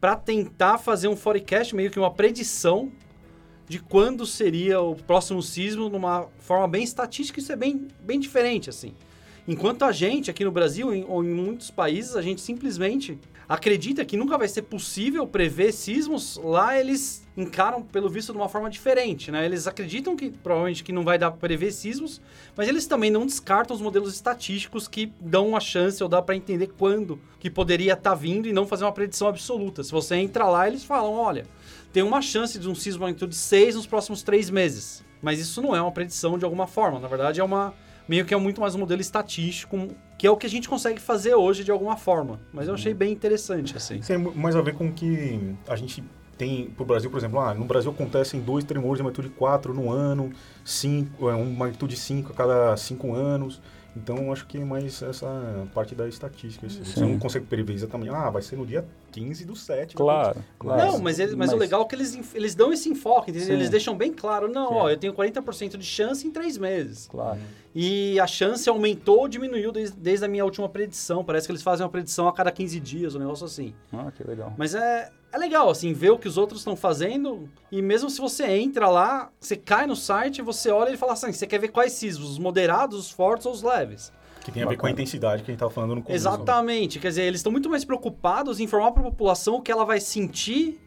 para 0.00 0.14
tentar 0.14 0.78
fazer 0.78 1.08
um 1.08 1.16
forecast, 1.16 1.74
meio 1.74 1.90
que 1.90 1.98
uma 1.98 2.12
predição 2.12 2.92
de 3.68 3.78
quando 3.78 4.24
seria 4.24 4.80
o 4.80 4.94
próximo 4.94 5.42
sismo 5.42 5.88
numa 5.88 6.26
forma 6.38 6.68
bem 6.68 6.82
estatística, 6.82 7.38
isso 7.38 7.52
é 7.52 7.56
bem, 7.56 7.88
bem 8.00 8.18
diferente, 8.18 8.70
assim. 8.70 8.94
Enquanto 9.46 9.84
a 9.84 9.92
gente, 9.92 10.30
aqui 10.30 10.44
no 10.44 10.52
Brasil 10.52 10.94
em- 10.94 11.04
ou 11.08 11.24
em 11.24 11.28
muitos 11.28 11.70
países, 11.70 12.14
a 12.16 12.22
gente 12.22 12.40
simplesmente 12.40 13.18
acredita 13.48 14.04
que 14.04 14.16
nunca 14.16 14.36
vai 14.36 14.46
ser 14.46 14.62
possível 14.62 15.26
prever 15.26 15.72
sismos, 15.72 16.38
lá 16.42 16.78
eles 16.78 17.26
encaram, 17.34 17.82
pelo 17.82 18.10
visto, 18.10 18.32
de 18.32 18.38
uma 18.38 18.48
forma 18.48 18.68
diferente, 18.68 19.30
né? 19.30 19.44
Eles 19.44 19.66
acreditam 19.66 20.14
que 20.14 20.30
provavelmente 20.30 20.84
que 20.84 20.92
não 20.92 21.02
vai 21.02 21.16
dar 21.16 21.30
para 21.30 21.40
prever 21.40 21.72
sismos, 21.72 22.20
mas 22.54 22.68
eles 22.68 22.86
também 22.86 23.10
não 23.10 23.24
descartam 23.24 23.74
os 23.74 23.80
modelos 23.80 24.12
estatísticos 24.12 24.86
que 24.86 25.12
dão 25.18 25.48
uma 25.48 25.60
chance 25.60 26.02
ou 26.02 26.08
dá 26.08 26.20
para 26.20 26.36
entender 26.36 26.68
quando 26.76 27.18
que 27.40 27.48
poderia 27.48 27.94
estar 27.94 28.14
vindo 28.14 28.46
e 28.46 28.52
não 28.52 28.66
fazer 28.66 28.84
uma 28.84 28.92
predição 28.92 29.28
absoluta. 29.28 29.82
Se 29.82 29.92
você 29.92 30.16
entra 30.16 30.44
lá, 30.46 30.66
eles 30.66 30.84
falam, 30.84 31.12
olha, 31.14 31.46
tem 31.92 32.02
uma 32.02 32.20
chance 32.20 32.58
de 32.58 32.68
um 32.68 32.74
sismo 32.74 33.02
magnitude 33.02 33.34
6 33.34 33.76
nos 33.76 33.86
próximos 33.86 34.22
três 34.22 34.50
meses. 34.50 35.02
Mas 35.22 35.40
isso 35.40 35.62
não 35.62 35.74
é 35.74 35.80
uma 35.80 35.90
predição 35.90 36.38
de 36.38 36.44
alguma 36.44 36.66
forma. 36.66 36.98
Na 37.00 37.08
verdade, 37.08 37.40
é 37.40 37.44
uma 37.44 37.74
meio 38.08 38.24
que 38.24 38.32
é 38.32 38.36
muito 38.36 38.60
mais 38.60 38.74
um 38.74 38.78
modelo 38.78 39.00
estatístico, 39.00 39.88
que 40.16 40.26
é 40.26 40.30
o 40.30 40.36
que 40.36 40.46
a 40.46 40.50
gente 40.50 40.68
consegue 40.68 41.00
fazer 41.00 41.34
hoje 41.34 41.62
de 41.62 41.70
alguma 41.70 41.96
forma. 41.96 42.40
Mas 42.52 42.66
eu 42.66 42.74
achei 42.74 42.94
bem 42.94 43.12
interessante, 43.12 43.76
assim. 43.76 43.98
Isso 43.98 44.08
tem 44.08 44.18
mais 44.18 44.56
a 44.56 44.62
ver 44.62 44.74
com 44.74 44.88
o 44.88 44.92
que 44.92 45.54
a 45.68 45.76
gente 45.76 46.02
tem 46.38 46.70
pro 46.70 46.84
Brasil, 46.84 47.10
por 47.10 47.18
exemplo, 47.18 47.40
ah, 47.40 47.52
no 47.52 47.64
Brasil 47.64 47.90
acontecem 47.90 48.40
dois 48.40 48.64
tremores 48.64 48.98
de 48.98 49.02
magnitude 49.02 49.28
4 49.30 49.74
no 49.74 49.90
ano, 49.90 50.30
cinco, 50.64 51.28
é, 51.28 51.34
um 51.34 51.52
magnitude 51.52 51.96
5 51.96 52.32
a 52.32 52.34
cada 52.34 52.76
5 52.76 53.12
anos. 53.12 53.60
Então, 53.96 54.32
acho 54.32 54.46
que 54.46 54.58
é 54.58 54.64
mais 54.64 55.02
essa 55.02 55.66
parte 55.74 55.94
da 55.94 56.06
estatística. 56.06 56.66
assim. 56.66 56.84
Você 56.84 57.00
não 57.00 57.18
consegue 57.18 57.46
prever 57.46 57.74
exatamente, 57.74 58.10
ah, 58.10 58.30
vai 58.30 58.42
ser 58.42 58.56
no 58.56 58.64
dia 58.64 58.84
15 59.10 59.44
do 59.44 59.56
7. 59.56 59.94
Claro, 59.96 60.44
claro. 60.58 60.92
Não, 60.92 60.98
mas, 60.98 61.18
ele- 61.18 61.34
mas 61.36 61.52
o 61.52 61.56
legal 61.56 61.82
é 61.82 61.84
que 61.84 61.94
eles, 61.94 62.34
eles 62.34 62.54
dão 62.54 62.72
esse 62.72 62.88
enfoque, 62.88 63.30
eles 63.30 63.70
deixam 63.70 63.96
bem 63.96 64.12
claro, 64.12 64.48
não, 64.48 64.68
Sim. 64.68 64.74
ó, 64.74 64.90
eu 64.90 64.96
tenho 64.96 65.12
40% 65.12 65.76
de 65.76 65.84
chance 65.84 66.26
em 66.26 66.30
três 66.30 66.56
meses. 66.58 67.06
Claro. 67.08 67.38
E 67.74 68.18
a 68.18 68.26
chance 68.26 68.68
aumentou 68.68 69.20
ou 69.20 69.28
diminuiu 69.28 69.70
desde, 69.70 69.96
desde 69.96 70.24
a 70.24 70.28
minha 70.28 70.44
última 70.44 70.68
predição. 70.68 71.22
Parece 71.24 71.46
que 71.46 71.52
eles 71.52 71.62
fazem 71.62 71.84
uma 71.84 71.90
predição 71.92 72.26
a 72.26 72.32
cada 72.32 72.50
15 72.50 72.80
dias, 72.80 73.14
um 73.14 73.18
negócio 73.18 73.44
assim. 73.46 73.74
Ah, 73.92 74.10
que 74.10 74.24
legal. 74.24 74.52
Mas 74.56 74.74
é, 74.74 75.10
é 75.30 75.38
legal, 75.38 75.68
assim, 75.70 75.92
ver 75.92 76.10
o 76.10 76.18
que 76.18 76.26
os 76.26 76.36
outros 76.36 76.60
estão 76.60 76.74
fazendo. 76.74 77.48
E 77.70 77.80
mesmo 77.80 78.10
se 78.10 78.20
você 78.20 78.46
entra 78.46 78.88
lá, 78.88 79.30
você 79.38 79.54
cai 79.54 79.86
no 79.86 79.94
site, 79.94 80.42
você 80.42 80.70
olha 80.70 80.90
e 80.90 80.96
fala 80.96 81.12
assim: 81.12 81.32
você 81.32 81.46
quer 81.46 81.58
ver 81.60 81.68
quais 81.68 81.92
sismos? 81.92 82.30
Os 82.30 82.38
moderados, 82.38 82.98
os 82.98 83.10
fortes 83.10 83.46
ou 83.46 83.52
os 83.52 83.62
leves? 83.62 84.12
Que 84.48 84.54
tem 84.54 84.62
a 84.62 84.66
ver 84.66 84.78
com 84.78 84.86
a 84.86 84.90
intensidade 84.90 85.42
que 85.42 85.50
a 85.50 85.52
gente 85.52 85.56
estava 85.56 85.70
falando 85.70 85.94
no 85.96 86.02
começo. 86.02 86.16
Exatamente. 86.16 86.98
Quer 86.98 87.08
dizer, 87.08 87.22
eles 87.24 87.40
estão 87.40 87.52
muito 87.52 87.68
mais 87.68 87.84
preocupados 87.84 88.58
em 88.58 88.64
informar 88.64 88.92
para 88.92 89.02
a 89.02 89.10
população 89.10 89.56
o 89.56 89.62
que 89.62 89.70
ela 89.70 89.84
vai 89.84 90.00
sentir 90.00 90.80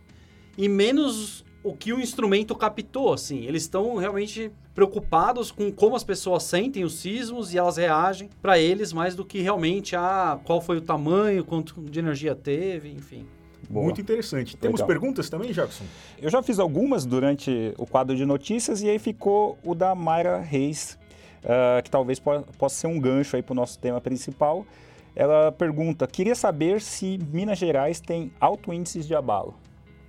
e 0.58 0.68
menos 0.68 1.46
o 1.64 1.76
que 1.76 1.94
o 1.94 2.00
instrumento 2.00 2.56
captou, 2.56 3.14
assim. 3.14 3.46
Eles 3.46 3.62
estão 3.62 3.96
realmente 3.98 4.52
preocupados 4.74 5.52
com 5.52 5.72
como 5.72 5.96
as 5.96 6.04
pessoas 6.04 6.42
sentem 6.42 6.84
os 6.84 6.96
sismos 6.96 7.54
e 7.54 7.58
elas 7.60 7.78
reagem 7.78 8.32
para 8.42 8.58
eles 8.58 8.92
mais 8.92 9.14
do 9.16 9.24
que 9.24 9.42
realmente 9.42 9.96
a 9.96 10.40
qual 10.44 10.60
foi 10.60 10.78
o 10.78 10.82
tamanho, 10.82 11.46
quanto 11.46 11.80
de 11.82 12.00
energia 12.00 12.34
teve, 12.34 12.90
enfim. 12.90 13.28
Boa. 13.70 13.86
Muito 13.86 14.02
interessante. 14.02 14.58
Temos 14.58 14.82
Legal. 14.82 14.88
perguntas 14.88 15.30
também, 15.30 15.52
Jackson? 15.52 15.84
Eu 16.20 16.32
já 16.32 16.42
fiz 16.42 16.58
algumas 16.58 17.06
durante 17.06 17.74
o 17.78 17.86
quadro 17.86 18.16
de 18.16 18.26
notícias 18.26 18.82
e 18.82 18.90
aí 18.90 18.98
ficou 18.98 19.60
o 19.64 19.76
da 19.76 19.94
Mayra 19.94 20.40
Reis, 20.40 20.98
uh, 21.44 21.82
que 21.84 21.90
talvez 21.90 22.20
po 22.20 22.42
possa 22.58 22.76
ser 22.76 22.88
um 22.88 23.00
gancho 23.00 23.36
aí 23.36 23.42
para 23.42 23.54
o 23.54 23.56
nosso 23.56 23.80
tema 23.80 24.00
principal. 24.02 24.66
Ela 25.16 25.52
pergunta: 25.52 26.08
queria 26.08 26.36
saber 26.36 26.82
se 26.82 27.18
Minas 27.32 27.58
Gerais 27.58 28.00
tem 28.00 28.32
alto 28.40 28.74
índice 28.74 29.02
de 29.02 29.16
abalo. 29.16 29.54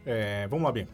É, 0.06 0.46
vamos 0.48 0.64
lá, 0.64 0.72
bem. 0.72 0.88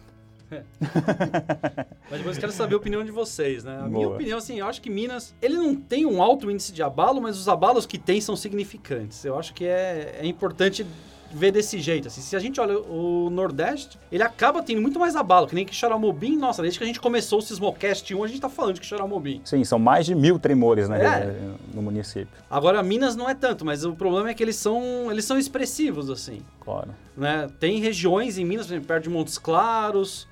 É. 0.50 0.62
Mas 2.10 2.18
depois 2.18 2.36
eu 2.36 2.40
quero 2.40 2.52
saber 2.52 2.74
a 2.74 2.78
opinião 2.78 3.04
de 3.04 3.10
vocês, 3.10 3.64
né? 3.64 3.74
A 3.74 3.78
Boa. 3.80 3.88
minha 3.88 4.08
opinião, 4.08 4.38
assim, 4.38 4.58
eu 4.58 4.66
acho 4.66 4.80
que 4.80 4.88
Minas, 4.88 5.34
ele 5.42 5.56
não 5.56 5.74
tem 5.74 6.06
um 6.06 6.22
alto 6.22 6.50
índice 6.50 6.72
de 6.72 6.82
abalo, 6.82 7.20
mas 7.20 7.38
os 7.38 7.48
abalos 7.48 7.84
que 7.84 7.98
tem 7.98 8.20
são 8.20 8.34
significantes. 8.34 9.24
Eu 9.24 9.38
acho 9.38 9.52
que 9.52 9.66
é, 9.66 10.20
é 10.20 10.26
importante 10.26 10.86
ver 11.30 11.52
desse 11.52 11.78
jeito. 11.78 12.08
Assim. 12.08 12.20
Se 12.20 12.34
a 12.36 12.38
gente 12.38 12.60
olha 12.60 12.78
o 12.78 13.28
Nordeste, 13.30 13.98
ele 14.10 14.22
acaba 14.22 14.62
tendo 14.62 14.80
muito 14.80 14.98
mais 14.98 15.16
abalo, 15.16 15.46
que 15.46 15.54
nem 15.54 15.64
que 15.64 15.74
Xaramobim. 15.74 16.36
Nossa, 16.36 16.62
desde 16.62 16.78
que 16.78 16.84
a 16.84 16.86
gente 16.86 17.00
começou 17.00 17.38
o 17.38 17.42
Sismocast 17.42 18.14
1, 18.14 18.24
a 18.24 18.26
gente 18.26 18.40
tá 18.40 18.48
falando 18.48 18.78
de 18.78 18.86
Xaramobim. 18.86 19.40
Sim, 19.44 19.62
são 19.64 19.78
mais 19.78 20.06
de 20.06 20.14
mil 20.14 20.38
tremores 20.38 20.88
né, 20.88 21.04
é. 21.04 21.54
no 21.74 21.82
município. 21.82 22.28
Agora, 22.50 22.82
Minas 22.82 23.14
não 23.16 23.28
é 23.28 23.34
tanto, 23.34 23.64
mas 23.64 23.84
o 23.84 23.92
problema 23.92 24.30
é 24.30 24.34
que 24.34 24.42
eles 24.42 24.56
são, 24.56 25.10
eles 25.10 25.24
são 25.24 25.38
expressivos, 25.38 26.10
assim. 26.10 26.42
Claro. 26.60 26.94
Né? 27.16 27.48
Tem 27.58 27.78
regiões 27.80 28.38
em 28.38 28.44
Minas, 28.44 28.66
por 28.66 28.72
exemplo, 28.72 28.88
perto 28.88 29.04
de 29.04 29.10
Montes 29.10 29.38
Claros, 29.38 30.26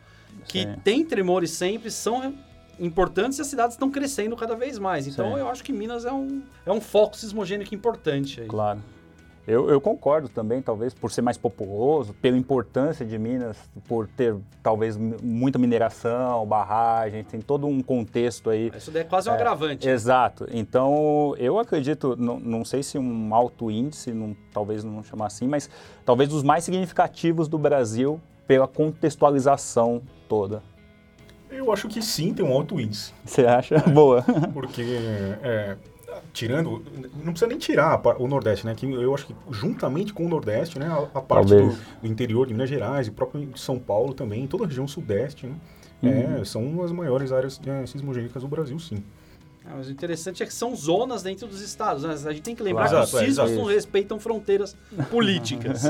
que 0.46 0.62
Sim. 0.62 0.74
tem 0.82 1.04
tremores 1.04 1.50
sempre, 1.50 1.90
são 1.90 2.34
importantes 2.78 3.38
e 3.38 3.42
as 3.42 3.46
cidades 3.46 3.74
estão 3.74 3.90
crescendo 3.90 4.36
cada 4.36 4.54
vez 4.54 4.78
mais. 4.78 5.06
Então, 5.06 5.34
Sim. 5.34 5.40
eu 5.40 5.48
acho 5.48 5.64
que 5.64 5.72
Minas 5.72 6.04
é 6.04 6.12
um, 6.12 6.42
é 6.64 6.72
um 6.72 6.80
foco 6.80 7.16
sismogênico 7.16 7.74
importante. 7.74 8.40
Aí. 8.40 8.46
Claro. 8.46 8.80
Eu, 9.46 9.70
eu, 9.70 9.80
concordo 9.80 10.28
também, 10.28 10.60
talvez 10.60 10.92
por 10.92 11.12
ser 11.12 11.22
mais 11.22 11.38
populoso, 11.38 12.12
pela 12.14 12.36
importância 12.36 13.06
de 13.06 13.16
Minas, 13.16 13.56
por 13.86 14.08
ter 14.08 14.34
talvez 14.60 14.96
muita 14.96 15.56
mineração, 15.56 16.44
barragem, 16.44 17.22
tem 17.22 17.40
todo 17.40 17.64
um 17.64 17.80
contexto 17.80 18.50
aí. 18.50 18.72
Isso 18.76 18.90
daí 18.90 19.02
é 19.02 19.04
quase 19.04 19.30
um 19.30 19.32
é, 19.32 19.36
agravante. 19.36 19.88
Exato. 19.88 20.48
Então, 20.50 21.32
eu 21.38 21.60
acredito, 21.60 22.16
não, 22.18 22.40
não 22.40 22.64
sei 22.64 22.82
se 22.82 22.98
um 22.98 23.32
alto 23.32 23.70
índice, 23.70 24.12
não, 24.12 24.36
talvez 24.52 24.82
não 24.82 25.04
chamar 25.04 25.26
assim, 25.26 25.46
mas 25.46 25.70
talvez 26.04 26.32
os 26.32 26.42
mais 26.42 26.64
significativos 26.64 27.46
do 27.46 27.56
Brasil 27.56 28.20
pela 28.48 28.66
contextualização 28.66 30.02
toda. 30.28 30.60
Eu 31.48 31.72
acho 31.72 31.86
que 31.86 32.02
sim, 32.02 32.34
tem 32.34 32.44
um 32.44 32.52
alto 32.52 32.80
índice. 32.80 33.12
Você 33.24 33.46
acha? 33.46 33.78
Boa. 33.88 34.24
Porque 34.52 34.82
é, 35.42 35.76
tirando, 36.32 36.82
não 37.16 37.32
precisa 37.32 37.46
nem 37.46 37.58
tirar 37.58 38.00
o 38.18 38.26
Nordeste, 38.26 38.66
né? 38.66 38.74
Que 38.74 38.90
eu 38.90 39.14
acho 39.14 39.26
que 39.26 39.34
juntamente 39.50 40.12
com 40.12 40.26
o 40.26 40.28
Nordeste, 40.28 40.78
né? 40.78 40.86
A, 40.86 41.18
a 41.18 41.22
parte 41.22 41.54
do, 41.54 41.70
do, 41.70 42.06
interior 42.06 42.46
de 42.46 42.52
Minas 42.52 42.68
Gerais 42.68 43.06
e 43.06 43.10
próprio 43.10 43.46
de 43.46 43.60
São 43.60 43.78
Paulo 43.78 44.14
também, 44.14 44.46
toda 44.46 44.64
a 44.64 44.66
região 44.66 44.86
Sudeste, 44.86 45.46
né? 45.46 45.54
Uhum. 46.02 46.40
É, 46.40 46.44
são 46.44 46.82
as 46.82 46.92
maiores 46.92 47.32
áreas 47.32 47.60
é, 47.66 47.86
sismogênicas 47.86 48.42
do 48.42 48.48
Brasil, 48.48 48.78
sim. 48.78 49.02
Ah, 49.64 49.74
mas 49.76 49.88
o 49.88 49.90
interessante 49.90 50.42
é 50.42 50.46
que 50.46 50.54
são 50.54 50.76
zonas 50.76 51.22
dentro 51.22 51.46
dos 51.46 51.60
estados. 51.60 52.04
Né? 52.04 52.12
A 52.12 52.32
gente 52.32 52.42
tem 52.42 52.54
que 52.54 52.62
lembrar 52.62 52.88
claro, 52.88 53.06
que 53.06 53.16
os 53.16 53.20
sismos 53.20 53.50
é, 53.50 53.54
não 53.54 53.64
respeitam 53.64 54.20
fronteiras 54.20 54.76
políticas. 55.10 55.82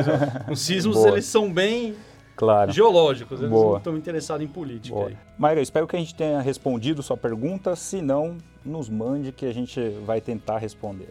os 0.51 0.61
sismos, 0.61 0.97
Boa. 0.97 1.09
eles 1.11 1.27
são 1.27 1.53
bem 1.53 1.95
claro. 2.35 2.73
geológicos, 2.73 3.41
eles 3.41 3.51
Boa. 3.51 3.71
não 3.73 3.79
estão 3.79 3.97
interessados 3.97 4.45
em 4.45 4.49
política. 4.49 5.13
Maíra, 5.37 5.61
espero 5.61 5.87
que 5.87 5.95
a 5.95 5.99
gente 5.99 6.15
tenha 6.15 6.41
respondido 6.41 7.03
sua 7.03 7.17
pergunta. 7.17 7.77
Se 7.77 8.01
não, 8.01 8.39
nos 8.67 8.89
mande 8.89 9.33
que 9.33 9.47
a 9.47 9.53
gente 9.53 9.81
vai 10.05 10.21
tentar 10.21 10.59
responder. 10.59 11.09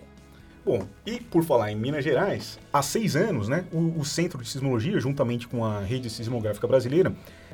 Bom, 0.66 0.82
e 1.06 1.20
por 1.20 1.44
falar 1.44 1.72
em 1.72 1.76
Minas 1.76 2.04
Gerais, 2.04 2.58
há 2.74 2.82
seis 2.82 3.16
anos, 3.16 3.48
né, 3.48 3.66
o, 3.72 4.00
o 4.00 4.04
Centro 4.04 4.42
de 4.42 4.50
Sismologia, 4.50 5.00
juntamente 5.00 5.48
com 5.48 5.64
a 5.64 5.80
Rede 5.80 6.10
Sismográfica 6.10 6.68
Brasileira, 6.68 7.14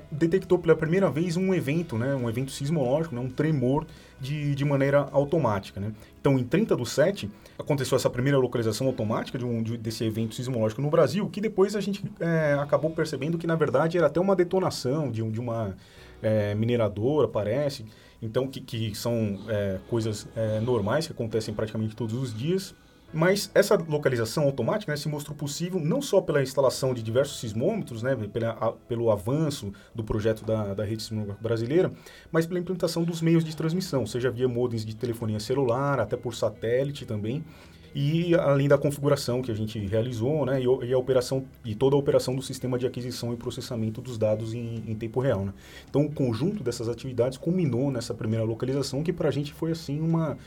detectou 0.09 0.57
pela 0.57 0.75
primeira 0.75 1.09
vez 1.09 1.35
um 1.35 1.53
evento, 1.53 1.97
né, 1.97 2.15
um 2.15 2.29
evento 2.29 2.51
sismológico, 2.51 3.13
né, 3.13 3.19
um 3.19 3.29
tremor 3.29 3.85
de, 4.19 4.55
de 4.55 4.63
maneira 4.63 5.09
automática. 5.11 5.79
Né? 5.79 5.93
Então, 6.19 6.39
em 6.39 6.43
30 6.43 6.75
do 6.75 6.85
7, 6.85 7.29
aconteceu 7.57 7.95
essa 7.95 8.09
primeira 8.09 8.37
localização 8.37 8.87
automática 8.87 9.37
de 9.37 9.45
um, 9.45 9.63
de, 9.63 9.77
desse 9.77 10.05
evento 10.05 10.35
sismológico 10.35 10.81
no 10.81 10.89
Brasil, 10.89 11.27
que 11.29 11.39
depois 11.39 11.75
a 11.75 11.81
gente 11.81 12.03
é, 12.19 12.57
acabou 12.61 12.91
percebendo 12.91 13.37
que, 13.37 13.47
na 13.47 13.55
verdade, 13.55 13.97
era 13.97 14.07
até 14.07 14.19
uma 14.19 14.35
detonação 14.35 15.11
de, 15.11 15.21
de 15.29 15.39
uma 15.39 15.75
é, 16.21 16.53
mineradora, 16.55 17.27
parece. 17.27 17.85
Então, 18.21 18.47
que, 18.47 18.61
que 18.61 18.95
são 18.95 19.39
é, 19.47 19.79
coisas 19.89 20.27
é, 20.35 20.59
normais 20.59 21.07
que 21.07 21.13
acontecem 21.13 21.53
praticamente 21.53 21.95
todos 21.95 22.13
os 22.15 22.33
dias. 22.33 22.75
Mas 23.13 23.51
essa 23.53 23.75
localização 23.75 24.45
automática 24.45 24.91
né, 24.91 24.95
se 24.95 25.09
mostrou 25.09 25.35
possível 25.35 25.79
não 25.79 26.01
só 26.01 26.21
pela 26.21 26.41
instalação 26.41 26.93
de 26.93 27.03
diversos 27.03 27.39
sismômetros, 27.41 28.01
né, 28.01 28.15
pela, 28.31 28.51
a, 28.51 28.71
pelo 28.71 29.11
avanço 29.11 29.73
do 29.93 30.01
projeto 30.01 30.45
da, 30.45 30.73
da 30.73 30.85
rede 30.85 31.03
sismográfica 31.03 31.43
brasileira, 31.43 31.91
mas 32.31 32.45
pela 32.45 32.59
implementação 32.59 33.03
dos 33.03 33.21
meios 33.21 33.43
de 33.43 33.55
transmissão, 33.55 34.05
seja 34.07 34.31
via 34.31 34.47
modems 34.47 34.85
de 34.85 34.95
telefonia 34.95 35.41
celular, 35.41 35.99
até 35.99 36.15
por 36.15 36.33
satélite 36.33 37.05
também, 37.05 37.43
e 37.93 38.33
além 38.35 38.67
da 38.67 38.77
configuração 38.77 39.41
que 39.41 39.51
a 39.51 39.55
gente 39.55 39.79
realizou, 39.79 40.45
né, 40.45 40.61
e, 40.61 40.85
e, 40.85 40.93
a 40.93 40.97
operação 40.97 41.45
e 41.65 41.75
toda 41.75 41.95
a 41.95 41.99
operação 41.99 42.35
do 42.35 42.41
sistema 42.41 42.77
de 42.79 42.87
aquisição 42.87 43.33
e 43.33 43.35
processamento 43.35 44.01
dos 44.01 44.17
dados 44.17 44.53
em, 44.53 44.83
em 44.87 44.95
tempo 44.95 45.19
real. 45.19 45.45
Né? 45.45 45.53
Então, 45.89 46.05
o 46.05 46.11
conjunto 46.11 46.63
dessas 46.63 46.87
atividades 46.87 47.37
culminou 47.37 47.91
nessa 47.91 48.13
primeira 48.13 48.45
localização, 48.45 49.03
que 49.03 49.11
para 49.11 49.29
a 49.29 49.31
gente 49.31 49.53
foi 49.53 49.71
assim 49.71 49.99
uma 49.99 50.37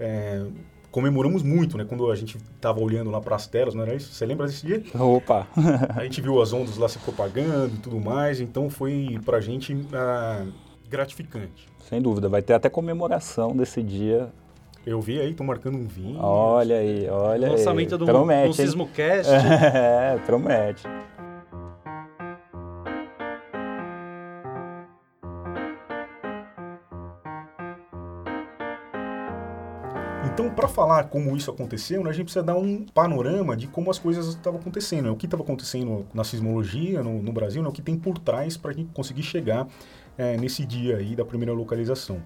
é, 0.00 0.44
comemoramos 0.94 1.42
muito, 1.42 1.76
né? 1.76 1.84
Quando 1.84 2.08
a 2.08 2.14
gente 2.14 2.36
estava 2.54 2.80
olhando 2.80 3.10
lá 3.10 3.20
para 3.20 3.34
as 3.34 3.48
telas, 3.48 3.74
não 3.74 3.82
era 3.82 3.96
isso? 3.96 4.12
Você 4.12 4.24
lembra 4.24 4.46
desse 4.46 4.64
dia? 4.64 4.80
Opa! 4.94 5.48
a 5.96 6.04
gente 6.04 6.20
viu 6.20 6.40
as 6.40 6.52
ondas 6.52 6.76
lá 6.76 6.88
se 6.88 7.00
propagando 7.00 7.74
e 7.74 7.78
tudo 7.78 7.98
mais, 7.98 8.40
então 8.40 8.70
foi 8.70 9.18
para 9.24 9.38
a 9.38 9.40
gente 9.40 9.76
ah, 9.92 10.46
gratificante. 10.88 11.68
Sem 11.88 12.00
dúvida, 12.00 12.28
vai 12.28 12.42
ter 12.42 12.52
até 12.52 12.70
comemoração 12.70 13.56
desse 13.56 13.82
dia. 13.82 14.32
Eu 14.86 15.00
vi 15.00 15.18
aí, 15.18 15.32
tô 15.32 15.42
marcando 15.42 15.78
um 15.78 15.86
vinho. 15.86 16.18
Olha 16.20 16.76
aí, 16.76 17.08
olha 17.08 17.50
Lançamento 17.52 17.94
aí. 17.94 17.98
do, 17.98 18.04
promete, 18.04 18.48
do 18.48 18.54
Sismocast. 18.54 19.30
é, 19.32 20.18
promete. 20.26 20.82
Então, 30.26 30.50
para 30.50 30.68
falar 30.68 31.04
como 31.04 31.34
isso 31.34 31.50
aconteceu, 31.50 32.04
né, 32.04 32.10
a 32.10 32.12
gente 32.12 32.24
precisa 32.24 32.44
dar 32.44 32.56
um 32.56 32.84
panorama 32.84 33.56
de 33.56 33.66
como 33.66 33.90
as 33.90 33.98
coisas 33.98 34.26
estavam 34.26 34.60
acontecendo, 34.60 35.04
né? 35.04 35.10
o 35.10 35.16
que 35.16 35.26
estava 35.26 35.42
acontecendo 35.42 36.04
na 36.12 36.24
sismologia 36.24 37.02
no, 37.02 37.22
no 37.22 37.32
Brasil, 37.32 37.62
né? 37.62 37.68
o 37.68 37.72
que 37.72 37.80
tem 37.80 37.96
por 37.96 38.18
trás 38.18 38.56
para 38.56 38.72
a 38.72 38.74
gente 38.74 38.90
conseguir 38.92 39.22
chegar 39.22 39.66
é, 40.18 40.36
nesse 40.36 40.66
dia 40.66 40.98
aí 40.98 41.16
da 41.16 41.24
primeira 41.24 41.54
localização. 41.54 42.20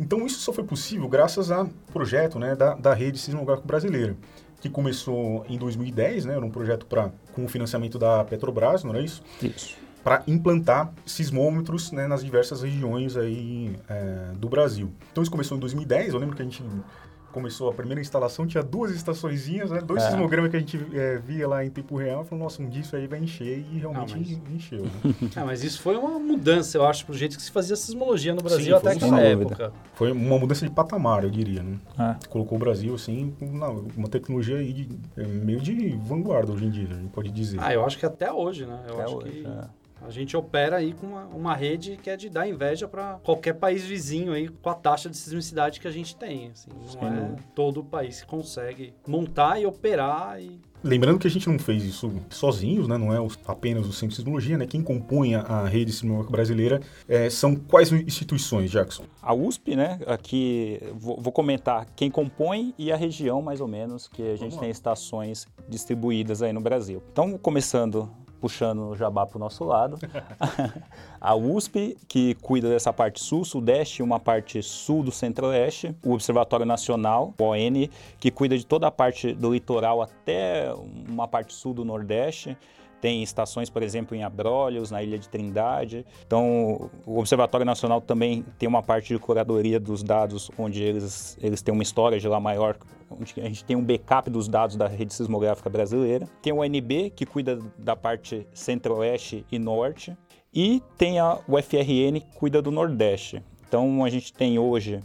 Então, 0.00 0.24
isso 0.24 0.40
só 0.40 0.52
foi 0.52 0.64
possível 0.64 1.06
graças 1.08 1.50
ao 1.50 1.68
projeto 1.92 2.38
né, 2.38 2.56
da, 2.56 2.74
da 2.74 2.94
rede 2.94 3.18
sismográfica 3.18 3.66
brasileira, 3.66 4.16
que 4.60 4.70
começou 4.70 5.44
em 5.48 5.58
2010, 5.58 6.24
né, 6.24 6.34
era 6.36 6.44
um 6.44 6.50
projeto 6.50 6.86
pra, 6.86 7.10
com 7.34 7.44
o 7.44 7.48
financiamento 7.48 7.98
da 7.98 8.24
Petrobras, 8.24 8.82
não 8.82 8.94
é 8.94 9.02
isso? 9.02 9.22
Isso 9.42 9.76
para 10.02 10.22
implantar 10.26 10.92
sismômetros 11.04 11.92
né, 11.92 12.06
nas 12.06 12.24
diversas 12.24 12.62
regiões 12.62 13.16
aí, 13.16 13.76
é, 13.88 14.32
do 14.34 14.48
Brasil. 14.48 14.90
Então 15.12 15.22
isso 15.22 15.30
começou 15.30 15.56
em 15.56 15.60
2010, 15.60 16.14
eu 16.14 16.20
lembro 16.20 16.34
que 16.34 16.42
a 16.42 16.44
gente 16.44 16.62
começou 17.32 17.68
a 17.70 17.72
primeira 17.72 18.00
instalação, 18.00 18.46
tinha 18.46 18.62
duas 18.62 18.94
estaçõezinhas, 18.94 19.70
né, 19.70 19.80
dois 19.80 20.02
é. 20.02 20.10
sismogramas 20.10 20.50
que 20.50 20.56
a 20.56 20.60
gente 20.60 20.86
é, 20.94 21.18
via 21.18 21.48
lá 21.48 21.64
em 21.64 21.70
tempo 21.70 21.96
real, 21.96 22.24
falou, 22.24 22.44
nossa, 22.44 22.62
um 22.62 22.68
dia 22.68 22.80
isso 22.82 22.94
aí 22.96 23.06
vai 23.06 23.18
encher 23.18 23.64
e 23.72 23.78
realmente 23.78 24.14
Não, 24.14 24.40
mas... 24.44 24.54
encheu. 24.54 24.82
Né? 24.82 24.90
ah, 25.36 25.44
mas 25.44 25.64
isso 25.64 25.80
foi 25.80 25.96
uma 25.96 26.18
mudança, 26.18 26.76
eu 26.76 26.84
acho, 26.84 27.04
pro 27.06 27.16
jeito 27.16 27.36
que 27.36 27.42
se 27.42 27.50
fazia 27.50 27.76
sismologia 27.76 28.34
no 28.34 28.42
Brasil 28.42 28.66
Sim, 28.66 28.72
até 28.72 28.92
aquela 28.92 29.20
época. 29.20 29.72
Foi 29.94 30.12
uma 30.12 30.38
mudança 30.38 30.66
de 30.66 30.72
patamar, 30.72 31.24
eu 31.24 31.30
diria, 31.30 31.62
né? 31.62 31.78
É. 31.98 32.28
Colocou 32.28 32.56
o 32.56 32.58
Brasil, 32.58 32.94
assim, 32.94 33.34
uma 33.96 34.08
tecnologia 34.08 34.56
aí 34.56 34.72
de, 34.72 34.88
é, 35.16 35.26
meio 35.26 35.60
de 35.60 35.90
vanguarda 36.02 36.52
hoje 36.52 36.64
em 36.64 36.70
dia, 36.70 36.88
a 36.90 36.94
gente 36.94 37.10
pode 37.10 37.30
dizer. 37.30 37.58
Ah, 37.60 37.72
eu 37.72 37.84
acho 37.84 37.98
que 37.98 38.06
até 38.06 38.32
hoje, 38.32 38.66
né? 38.66 38.80
Eu 38.86 38.94
até 38.94 39.04
acho 39.04 39.16
hoje, 39.16 39.30
que... 39.30 39.46
É. 39.46 39.79
A 40.02 40.10
gente 40.10 40.36
opera 40.36 40.76
aí 40.76 40.92
com 40.92 41.08
uma, 41.08 41.24
uma 41.26 41.54
rede 41.54 41.98
que 42.02 42.10
é 42.10 42.16
de 42.16 42.28
dar 42.28 42.48
inveja 42.48 42.88
para 42.88 43.20
qualquer 43.22 43.54
país 43.54 43.84
vizinho 43.84 44.32
aí 44.32 44.48
com 44.48 44.70
a 44.70 44.74
taxa 44.74 45.08
de 45.08 45.16
sismicidade 45.16 45.80
que 45.80 45.88
a 45.88 45.90
gente 45.90 46.16
tem. 46.16 46.50
Assim, 46.50 46.70
não 47.00 47.08
é 47.08 47.36
todo 47.54 47.80
o 47.80 47.84
país 47.84 48.22
que 48.22 48.26
consegue 48.26 48.94
montar 49.06 49.60
e 49.60 49.66
operar 49.66 50.40
e 50.40 50.60
Lembrando 50.82 51.18
que 51.18 51.26
a 51.26 51.30
gente 51.30 51.46
não 51.48 51.58
fez 51.58 51.84
isso 51.84 52.10
sozinhos, 52.30 52.88
né? 52.88 52.96
não 52.96 53.12
é 53.12 53.18
apenas 53.46 53.86
o 53.86 53.92
Centro 53.92 54.08
de 54.08 54.16
Sismologia, 54.16 54.56
né? 54.56 54.66
quem 54.66 54.82
compõe 54.82 55.34
a 55.34 55.66
rede 55.66 55.92
sismológica 55.92 56.32
brasileira 56.32 56.80
é, 57.06 57.28
são 57.28 57.54
quais 57.54 57.92
instituições, 57.92 58.70
Jackson? 58.70 59.04
A 59.20 59.34
USP, 59.34 59.76
né? 59.76 60.00
Aqui 60.06 60.80
vou, 60.94 61.20
vou, 61.20 61.32
comentar 61.32 61.86
quem 61.94 62.10
compõe 62.10 62.74
e 62.78 62.90
a 62.90 62.96
região, 62.96 63.42
mais 63.42 63.60
ou 63.60 63.68
menos, 63.68 64.08
que 64.08 64.22
a 64.22 64.36
gente 64.36 64.58
tem 64.58 64.70
estações 64.70 65.46
distribuídas 65.68 66.40
aí 66.40 66.52
no 66.52 66.60
Brasil. 66.60 67.02
Então, 67.12 67.36
começando 67.36 68.10
puxando 68.40 68.90
o 68.90 68.96
jabá 68.96 69.26
para 69.26 69.36
o 69.36 69.40
nosso 69.40 69.64
lado. 69.64 69.98
a 71.20 71.34
USP, 71.34 71.96
que 72.08 72.34
cuida 72.36 72.68
dessa 72.68 72.92
parte 72.92 73.20
sul, 73.20 73.44
sudeste 73.44 74.00
e 74.00 74.02
uma 74.02 74.18
parte 74.18 74.62
sul 74.62 75.02
do 75.02 75.12
centro-oeste. 75.12 75.94
O 76.04 76.12
Observatório 76.12 76.64
Nacional, 76.64 77.34
o 77.38 77.44
ON, 77.44 77.88
que 78.18 78.30
cuida 78.30 78.56
de 78.56 78.64
toda 78.64 78.86
a 78.86 78.90
parte 78.90 79.32
do 79.34 79.52
litoral 79.52 80.00
até 80.00 80.72
uma 81.08 81.28
parte 81.28 81.52
sul 81.52 81.74
do 81.74 81.84
nordeste. 81.84 82.56
Tem 83.00 83.22
estações, 83.22 83.70
por 83.70 83.82
exemplo, 83.82 84.16
em 84.16 84.22
Abrolhos, 84.22 84.90
na 84.90 85.02
Ilha 85.02 85.18
de 85.18 85.28
Trindade. 85.28 86.04
Então, 86.26 86.90
o 87.06 87.18
Observatório 87.18 87.64
Nacional 87.64 88.00
também 88.00 88.44
tem 88.58 88.68
uma 88.68 88.82
parte 88.82 89.14
de 89.14 89.18
curadoria 89.18 89.80
dos 89.80 90.02
dados, 90.02 90.50
onde 90.58 90.82
eles, 90.82 91.38
eles 91.40 91.62
têm 91.62 91.72
uma 91.72 91.82
storage 91.82 92.26
lá 92.28 92.38
maior, 92.38 92.76
onde 93.10 93.34
a 93.38 93.44
gente 93.44 93.64
tem 93.64 93.76
um 93.76 93.82
backup 93.82 94.28
dos 94.28 94.48
dados 94.48 94.76
da 94.76 94.86
rede 94.86 95.14
sismográfica 95.14 95.70
brasileira. 95.70 96.28
Tem 96.42 96.52
o 96.52 96.62
ANB, 96.62 97.10
que 97.14 97.24
cuida 97.24 97.58
da 97.78 97.96
parte 97.96 98.46
centro-oeste 98.52 99.46
e 99.50 99.58
norte. 99.58 100.16
E 100.52 100.82
tem 100.98 101.18
a 101.18 101.38
UFRN, 101.48 102.20
que 102.20 102.36
cuida 102.36 102.60
do 102.60 102.70
nordeste. 102.70 103.42
Então, 103.66 104.04
a 104.04 104.10
gente 104.10 104.32
tem 104.32 104.58
hoje 104.58 105.00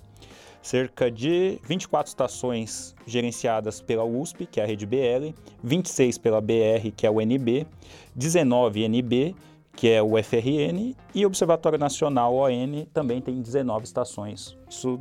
cerca 0.66 1.12
de 1.12 1.60
24 1.64 2.10
estações 2.10 2.96
gerenciadas 3.06 3.82
pela 3.82 4.04
USP, 4.04 4.48
que 4.48 4.60
é 4.60 4.64
a 4.64 4.66
rede 4.66 4.84
BL, 4.84 5.32
26 5.64 6.18
pela 6.18 6.42
BR, 6.42 6.90
que 6.96 7.06
é 7.06 7.12
o 7.12 7.22
NB, 7.22 7.68
19 8.16 8.84
NB, 8.84 9.36
que 9.76 9.90
é 9.90 10.02
o 10.02 10.12
FRN, 10.24 10.96
e 11.14 11.24
Observatório 11.24 11.78
Nacional 11.78 12.34
ON 12.34 12.86
também 12.92 13.22
tem 13.22 13.40
19 13.44 13.86
estações. 13.86 14.58
Isso 14.68 15.00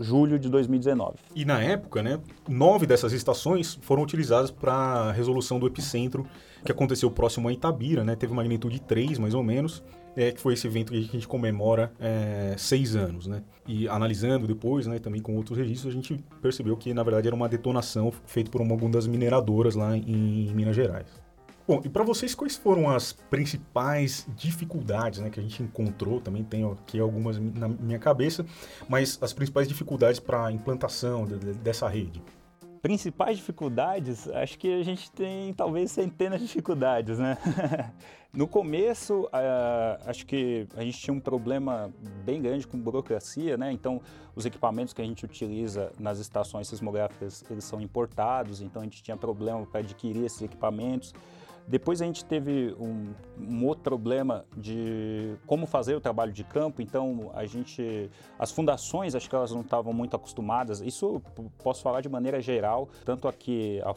julho 0.00 0.38
de 0.38 0.48
2019. 0.48 1.16
E 1.34 1.44
na 1.44 1.60
época, 1.60 2.02
né, 2.02 2.18
nove 2.48 2.86
dessas 2.86 3.12
estações 3.12 3.78
foram 3.82 4.02
utilizadas 4.02 4.50
para 4.50 4.72
a 4.72 5.12
resolução 5.12 5.58
do 5.58 5.66
epicentro 5.66 6.26
que 6.64 6.72
aconteceu 6.72 7.10
próximo 7.10 7.48
a 7.48 7.52
Itabira, 7.52 8.02
né? 8.02 8.16
Teve 8.16 8.32
magnitude 8.32 8.80
3, 8.80 9.18
mais 9.18 9.34
ou 9.34 9.42
menos 9.42 9.82
é, 10.16 10.32
que 10.32 10.40
foi 10.40 10.54
esse 10.54 10.66
evento 10.66 10.92
que 10.92 10.98
a 10.98 11.02
gente 11.02 11.28
comemora 11.28 11.92
é, 11.98 12.54
seis 12.58 12.94
anos, 12.96 13.26
né? 13.26 13.42
E 13.66 13.88
analisando 13.88 14.46
depois, 14.46 14.86
né, 14.86 14.98
também 14.98 15.20
com 15.20 15.36
outros 15.36 15.56
registros, 15.56 15.92
a 15.92 15.94
gente 15.94 16.22
percebeu 16.40 16.76
que, 16.76 16.92
na 16.92 17.02
verdade, 17.02 17.26
era 17.28 17.36
uma 17.36 17.48
detonação 17.48 18.12
feita 18.26 18.50
por 18.50 18.60
uma 18.60 18.76
das 18.88 19.06
mineradoras 19.06 19.74
lá 19.74 19.96
em, 19.96 20.48
em 20.48 20.54
Minas 20.54 20.76
Gerais. 20.76 21.06
Bom, 21.66 21.80
e 21.84 21.88
para 21.88 22.02
vocês, 22.02 22.34
quais 22.34 22.56
foram 22.56 22.90
as 22.90 23.12
principais 23.12 24.26
dificuldades 24.36 25.20
né, 25.20 25.30
que 25.30 25.38
a 25.38 25.42
gente 25.42 25.62
encontrou? 25.62 26.20
Também 26.20 26.42
tenho 26.42 26.72
aqui 26.72 26.98
algumas 26.98 27.38
na 27.38 27.68
minha 27.68 28.00
cabeça, 28.00 28.44
mas 28.88 29.16
as 29.22 29.32
principais 29.32 29.68
dificuldades 29.68 30.18
para 30.18 30.46
a 30.46 30.52
implantação 30.52 31.24
de, 31.24 31.38
de, 31.38 31.52
dessa 31.54 31.88
rede? 31.88 32.20
Principais 32.82 33.38
dificuldades, 33.38 34.28
acho 34.28 34.58
que 34.58 34.80
a 34.80 34.82
gente 34.82 35.10
tem 35.12 35.54
talvez 35.54 35.92
centenas 35.92 36.40
de 36.40 36.46
dificuldades, 36.46 37.16
né? 37.16 37.38
no 38.34 38.48
começo, 38.48 39.22
uh, 39.26 40.02
acho 40.04 40.26
que 40.26 40.66
a 40.76 40.82
gente 40.82 40.98
tinha 40.98 41.14
um 41.14 41.20
problema 41.20 41.94
bem 42.24 42.42
grande 42.42 42.66
com 42.66 42.76
burocracia, 42.76 43.56
né? 43.56 43.70
Então, 43.70 44.02
os 44.34 44.44
equipamentos 44.44 44.92
que 44.92 45.00
a 45.00 45.04
gente 45.04 45.24
utiliza 45.24 45.92
nas 45.96 46.18
estações 46.18 46.66
sismográficas, 46.66 47.44
eles 47.48 47.62
são 47.62 47.80
importados, 47.80 48.60
então 48.60 48.82
a 48.82 48.84
gente 48.84 49.00
tinha 49.00 49.16
problema 49.16 49.64
para 49.64 49.78
adquirir 49.78 50.24
esses 50.24 50.42
equipamentos. 50.42 51.14
Depois 51.66 52.02
a 52.02 52.04
gente 52.04 52.24
teve 52.24 52.74
um, 52.78 53.14
um, 53.38 53.66
outro 53.66 53.82
problema 53.82 54.44
de 54.56 55.36
como 55.46 55.66
fazer 55.66 55.94
o 55.94 56.00
trabalho 56.00 56.32
de 56.32 56.44
campo, 56.44 56.82
então 56.82 57.30
a 57.34 57.46
gente, 57.46 58.10
as 58.38 58.50
fundações, 58.50 59.14
acho 59.14 59.28
que 59.28 59.34
elas 59.34 59.52
não 59.52 59.60
estavam 59.60 59.92
muito 59.92 60.16
acostumadas, 60.16 60.80
isso 60.80 61.22
posso 61.62 61.82
falar 61.82 62.00
de 62.00 62.08
maneira 62.08 62.40
geral, 62.40 62.88
tanto 63.04 63.28
aqui 63.28 63.80
a, 63.84 63.94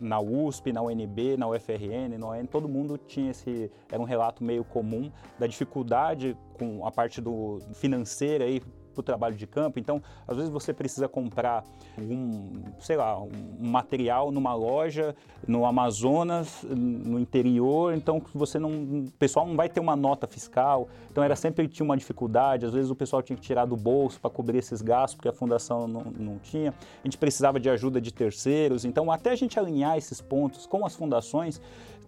na 0.00 0.20
USP, 0.20 0.72
na 0.72 0.82
UNB, 0.82 1.36
na 1.36 1.48
UFRN, 1.48 2.18
na 2.18 2.28
UN, 2.28 2.46
todo 2.46 2.68
mundo 2.68 2.98
tinha 2.98 3.30
esse, 3.30 3.70
era 3.90 4.00
um 4.00 4.06
relato 4.06 4.42
meio 4.42 4.64
comum 4.64 5.10
da 5.38 5.46
dificuldade 5.46 6.36
com 6.58 6.86
a 6.86 6.90
parte 6.90 7.20
do 7.20 7.60
financeira 7.74 8.44
aí 8.44 8.62
para 8.94 9.00
o 9.00 9.04
trabalho 9.04 9.34
de 9.34 9.46
campo. 9.46 9.78
Então, 9.78 10.02
às 10.26 10.36
vezes 10.36 10.50
você 10.50 10.72
precisa 10.72 11.08
comprar 11.08 11.64
um, 11.98 12.62
sei 12.80 12.96
lá, 12.96 13.20
um 13.20 13.30
material 13.60 14.30
numa 14.30 14.54
loja 14.54 15.14
no 15.46 15.66
Amazonas, 15.66 16.64
no 16.64 17.18
interior, 17.18 17.94
então 17.94 18.22
você 18.34 18.58
não, 18.58 18.70
o 18.70 19.12
pessoal 19.18 19.46
não 19.46 19.56
vai 19.56 19.68
ter 19.68 19.80
uma 19.80 19.94
nota 19.94 20.26
fiscal. 20.26 20.88
Então 21.10 21.22
era 21.22 21.36
sempre 21.36 21.68
tinha 21.68 21.84
uma 21.84 21.96
dificuldade. 21.96 22.64
Às 22.64 22.72
vezes 22.72 22.90
o 22.90 22.94
pessoal 22.94 23.22
tinha 23.22 23.36
que 23.36 23.42
tirar 23.42 23.66
do 23.66 23.76
bolso 23.76 24.20
para 24.20 24.30
cobrir 24.30 24.58
esses 24.58 24.80
gastos 24.80 25.16
porque 25.16 25.28
a 25.28 25.32
fundação 25.32 25.86
não, 25.86 26.04
não 26.18 26.38
tinha. 26.38 26.70
A 26.70 27.06
gente 27.06 27.18
precisava 27.18 27.60
de 27.60 27.68
ajuda 27.68 28.00
de 28.00 28.12
terceiros. 28.12 28.84
Então, 28.84 29.10
até 29.10 29.30
a 29.30 29.36
gente 29.36 29.58
alinhar 29.58 29.96
esses 29.96 30.20
pontos 30.20 30.66
com 30.66 30.86
as 30.86 30.94
fundações 30.94 31.60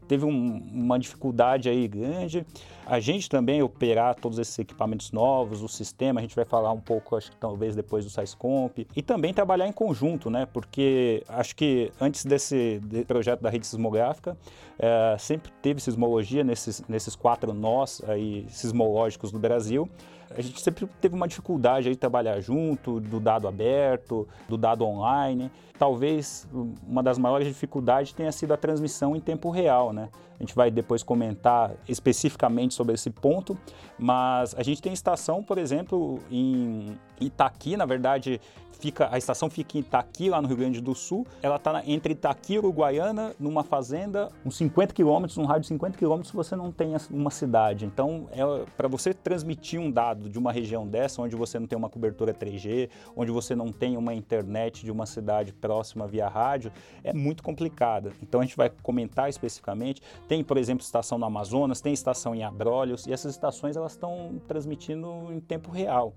teve 0.06 0.24
um, 0.24 0.62
uma 0.72 0.98
dificuldade 0.98 1.68
aí 1.68 1.86
grande. 1.86 2.46
A 2.86 3.00
gente 3.00 3.28
também 3.28 3.62
operar 3.62 4.14
todos 4.14 4.38
esses 4.38 4.56
equipamentos 4.58 5.10
novos, 5.10 5.62
o 5.62 5.68
sistema, 5.68 6.20
a 6.20 6.22
gente 6.22 6.36
vai 6.36 6.44
falar 6.44 6.72
um 6.72 6.80
pouco, 6.80 7.16
acho 7.16 7.30
que 7.30 7.36
talvez 7.36 7.74
depois 7.74 8.04
do 8.04 8.10
SciScomp, 8.10 8.86
e 8.94 9.02
também 9.02 9.34
trabalhar 9.34 9.66
em 9.66 9.72
conjunto, 9.72 10.30
né? 10.30 10.46
Porque 10.46 11.24
acho 11.28 11.56
que 11.56 11.90
antes 12.00 12.24
desse, 12.24 12.78
desse 12.84 13.04
projeto 13.04 13.40
da 13.40 13.50
rede 13.50 13.66
sismográfica, 13.66 14.36
é, 14.78 15.16
sempre 15.18 15.50
teve 15.60 15.80
sismologia 15.80 16.44
nesses, 16.44 16.82
nesses 16.88 17.16
quatro 17.16 17.52
nós 17.52 18.00
aí 18.06 18.46
sismológicos 18.48 19.32
do 19.32 19.38
Brasil. 19.38 19.88
A 20.30 20.40
gente 20.42 20.60
sempre 20.60 20.88
teve 21.00 21.14
uma 21.14 21.28
dificuldade 21.28 21.88
de 21.88 21.96
trabalhar 21.96 22.40
junto, 22.40 23.00
do 23.00 23.20
dado 23.20 23.46
aberto, 23.46 24.26
do 24.48 24.56
dado 24.56 24.84
online. 24.84 25.50
Talvez 25.78 26.48
uma 26.86 27.02
das 27.02 27.18
maiores 27.18 27.46
dificuldades 27.46 28.12
tenha 28.12 28.32
sido 28.32 28.52
a 28.52 28.56
transmissão 28.56 29.14
em 29.14 29.20
tempo 29.20 29.50
real, 29.50 29.92
né? 29.92 30.08
A 30.38 30.42
gente 30.42 30.54
vai 30.54 30.70
depois 30.70 31.02
comentar 31.02 31.72
especificamente 31.88 32.74
sobre 32.74 32.94
esse 32.94 33.10
ponto, 33.10 33.56
mas 33.98 34.54
a 34.54 34.62
gente 34.62 34.82
tem 34.82 34.92
estação, 34.92 35.42
por 35.42 35.58
exemplo, 35.58 36.18
em 36.30 36.98
Itaqui, 37.20 37.76
na 37.76 37.86
verdade, 37.86 38.40
fica 38.78 39.08
a 39.10 39.18
estação 39.18 39.48
fica 39.48 39.76
em 39.76 39.80
Itaqui, 39.80 40.30
lá 40.30 40.40
no 40.40 40.48
Rio 40.48 40.56
Grande 40.56 40.80
do 40.80 40.94
Sul. 40.94 41.26
Ela 41.42 41.56
está 41.56 41.82
entre 41.86 42.12
Itaqui 42.12 42.54
e 42.54 42.58
Uruguaiana, 42.58 43.34
numa 43.38 43.62
fazenda, 43.62 44.30
uns 44.44 44.56
50 44.56 44.94
quilômetros, 44.94 45.36
num 45.36 45.44
raio 45.44 45.60
de 45.60 45.66
50 45.66 45.96
quilômetros, 45.98 46.32
você 46.32 46.54
não 46.54 46.70
tem 46.70 46.94
uma 47.10 47.30
cidade. 47.30 47.84
Então, 47.84 48.28
é, 48.32 48.64
para 48.76 48.88
você 48.88 49.12
transmitir 49.12 49.80
um 49.80 49.90
dado 49.90 50.28
de 50.28 50.38
uma 50.38 50.52
região 50.52 50.86
dessa, 50.86 51.22
onde 51.22 51.34
você 51.36 51.58
não 51.58 51.66
tem 51.66 51.76
uma 51.76 51.88
cobertura 51.88 52.32
3G, 52.32 52.88
onde 53.14 53.30
você 53.30 53.54
não 53.54 53.72
tem 53.72 53.96
uma 53.96 54.14
internet 54.14 54.84
de 54.84 54.90
uma 54.90 55.06
cidade 55.06 55.52
próxima 55.52 56.06
via 56.06 56.28
rádio, 56.28 56.72
é 57.02 57.12
muito 57.12 57.42
complicado. 57.42 58.12
Então, 58.22 58.40
a 58.40 58.44
gente 58.44 58.56
vai 58.56 58.70
comentar 58.82 59.28
especificamente. 59.28 60.02
Tem, 60.28 60.42
por 60.44 60.56
exemplo, 60.56 60.84
estação 60.84 61.18
no 61.18 61.24
Amazonas, 61.24 61.80
tem 61.80 61.92
estação 61.92 62.34
em 62.34 62.44
Abrolhos, 62.44 63.06
e 63.06 63.12
essas 63.12 63.32
estações 63.32 63.76
elas 63.76 63.92
estão 63.92 64.40
transmitindo 64.46 65.32
em 65.32 65.40
tempo 65.40 65.70
real. 65.70 66.14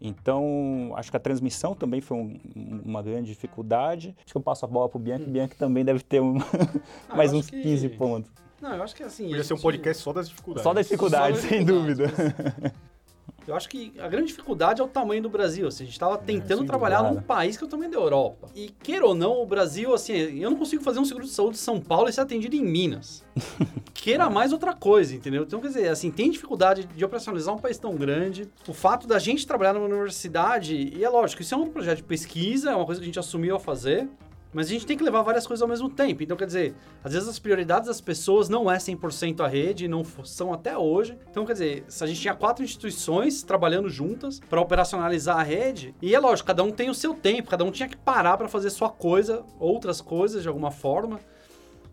Então, 0.00 0.92
acho 0.96 1.10
que 1.10 1.16
a 1.16 1.20
transmissão 1.20 1.74
também 1.74 2.00
foi 2.00 2.16
um, 2.18 2.38
uma 2.84 3.02
grande 3.02 3.28
dificuldade. 3.28 4.14
Acho 4.18 4.32
que 4.32 4.36
eu 4.36 4.42
passo 4.42 4.64
a 4.64 4.68
bola 4.68 4.88
para 4.88 4.98
o 4.98 5.00
Bianchi. 5.00 5.24
Hum. 5.24 5.32
Bianchi 5.32 5.56
também 5.56 5.84
deve 5.84 6.00
ter 6.02 6.20
um, 6.20 6.38
ah, 7.08 7.16
mais 7.16 7.32
uns 7.32 7.48
que... 7.48 7.60
15 7.60 7.88
pontos. 7.90 8.30
Não, 8.60 8.74
eu 8.74 8.82
acho 8.82 8.94
que 8.94 9.02
assim. 9.02 9.28
Podia 9.28 9.44
ser 9.44 9.54
um 9.54 9.58
podcast 9.58 10.02
só 10.02 10.12
das 10.12 10.28
dificuldades. 10.28 10.62
Só 10.62 10.74
das 10.74 10.86
dificuldades, 10.86 11.40
só 11.40 11.48
das 11.48 11.50
dificuldades 11.50 11.50
sem 11.50 11.64
dúvida. 11.64 12.72
Eu 13.46 13.54
acho 13.54 13.68
que 13.68 13.92
a 13.98 14.08
grande 14.08 14.28
dificuldade 14.28 14.80
é 14.80 14.84
o 14.84 14.88
tamanho 14.88 15.22
do 15.22 15.28
Brasil. 15.28 15.68
Assim, 15.68 15.84
a 15.84 15.86
gente 15.86 15.94
estava 15.94 16.18
tentando 16.18 16.64
é, 16.64 16.66
trabalhar 16.66 17.02
num 17.02 17.20
país 17.20 17.56
que 17.56 17.62
é 17.62 17.66
o 17.66 17.70
tamanho 17.70 17.90
da 17.90 17.96
Europa. 17.96 18.48
E, 18.54 18.70
queira 18.82 19.06
ou 19.06 19.14
não, 19.14 19.40
o 19.40 19.46
Brasil, 19.46 19.94
assim, 19.94 20.12
eu 20.12 20.50
não 20.50 20.58
consigo 20.58 20.82
fazer 20.82 20.98
um 20.98 21.04
seguro 21.04 21.24
de 21.24 21.30
saúde 21.30 21.52
de 21.52 21.60
São 21.62 21.80
Paulo 21.80 22.08
e 22.08 22.12
ser 22.12 22.22
atendido 22.22 22.56
em 22.56 22.64
Minas. 22.64 23.24
queira 23.94 24.28
mais 24.28 24.52
outra 24.52 24.72
coisa, 24.72 25.14
entendeu? 25.14 25.44
Então, 25.44 25.60
quer 25.60 25.68
dizer, 25.68 25.88
assim, 25.88 26.10
tem 26.10 26.30
dificuldade 26.30 26.84
de 26.84 27.04
operacionalizar 27.04 27.54
um 27.54 27.58
país 27.58 27.78
tão 27.78 27.94
grande. 27.94 28.50
O 28.66 28.72
fato 28.72 29.06
da 29.06 29.18
gente 29.18 29.46
trabalhar 29.46 29.74
numa 29.74 29.86
universidade, 29.86 30.74
e 30.74 31.04
é 31.04 31.08
lógico, 31.08 31.42
isso 31.42 31.54
é 31.54 31.58
um 31.58 31.68
projeto 31.68 31.98
de 31.98 32.04
pesquisa, 32.04 32.70
é 32.70 32.74
uma 32.74 32.86
coisa 32.86 33.00
que 33.00 33.04
a 33.04 33.08
gente 33.08 33.18
assumiu 33.18 33.56
a 33.56 33.60
fazer. 33.60 34.08
Mas 34.56 34.68
a 34.68 34.70
gente 34.70 34.86
tem 34.86 34.96
que 34.96 35.04
levar 35.04 35.20
várias 35.20 35.46
coisas 35.46 35.60
ao 35.60 35.68
mesmo 35.68 35.90
tempo. 35.90 36.22
Então, 36.22 36.34
quer 36.34 36.46
dizer, 36.46 36.74
às 37.04 37.12
vezes 37.12 37.28
as 37.28 37.38
prioridades 37.38 37.88
das 37.88 38.00
pessoas 38.00 38.48
não 38.48 38.70
é 38.70 38.78
100% 38.78 39.40
a 39.40 39.46
rede, 39.46 39.86
não 39.86 40.02
são 40.24 40.50
até 40.50 40.78
hoje. 40.78 41.18
Então, 41.30 41.44
quer 41.44 41.52
dizer, 41.52 41.84
se 41.88 42.02
a 42.02 42.06
gente 42.06 42.22
tinha 42.22 42.34
quatro 42.34 42.64
instituições 42.64 43.42
trabalhando 43.42 43.90
juntas 43.90 44.40
para 44.40 44.58
operacionalizar 44.58 45.36
a 45.38 45.42
rede, 45.42 45.94
e 46.00 46.14
é 46.14 46.18
lógico, 46.18 46.46
cada 46.46 46.64
um 46.64 46.70
tem 46.70 46.88
o 46.88 46.94
seu 46.94 47.12
tempo, 47.12 47.50
cada 47.50 47.64
um 47.64 47.70
tinha 47.70 47.86
que 47.86 47.98
parar 47.98 48.38
para 48.38 48.48
fazer 48.48 48.70
sua 48.70 48.88
coisa, 48.88 49.44
outras 49.60 50.00
coisas 50.00 50.40
de 50.40 50.48
alguma 50.48 50.70
forma. 50.70 51.20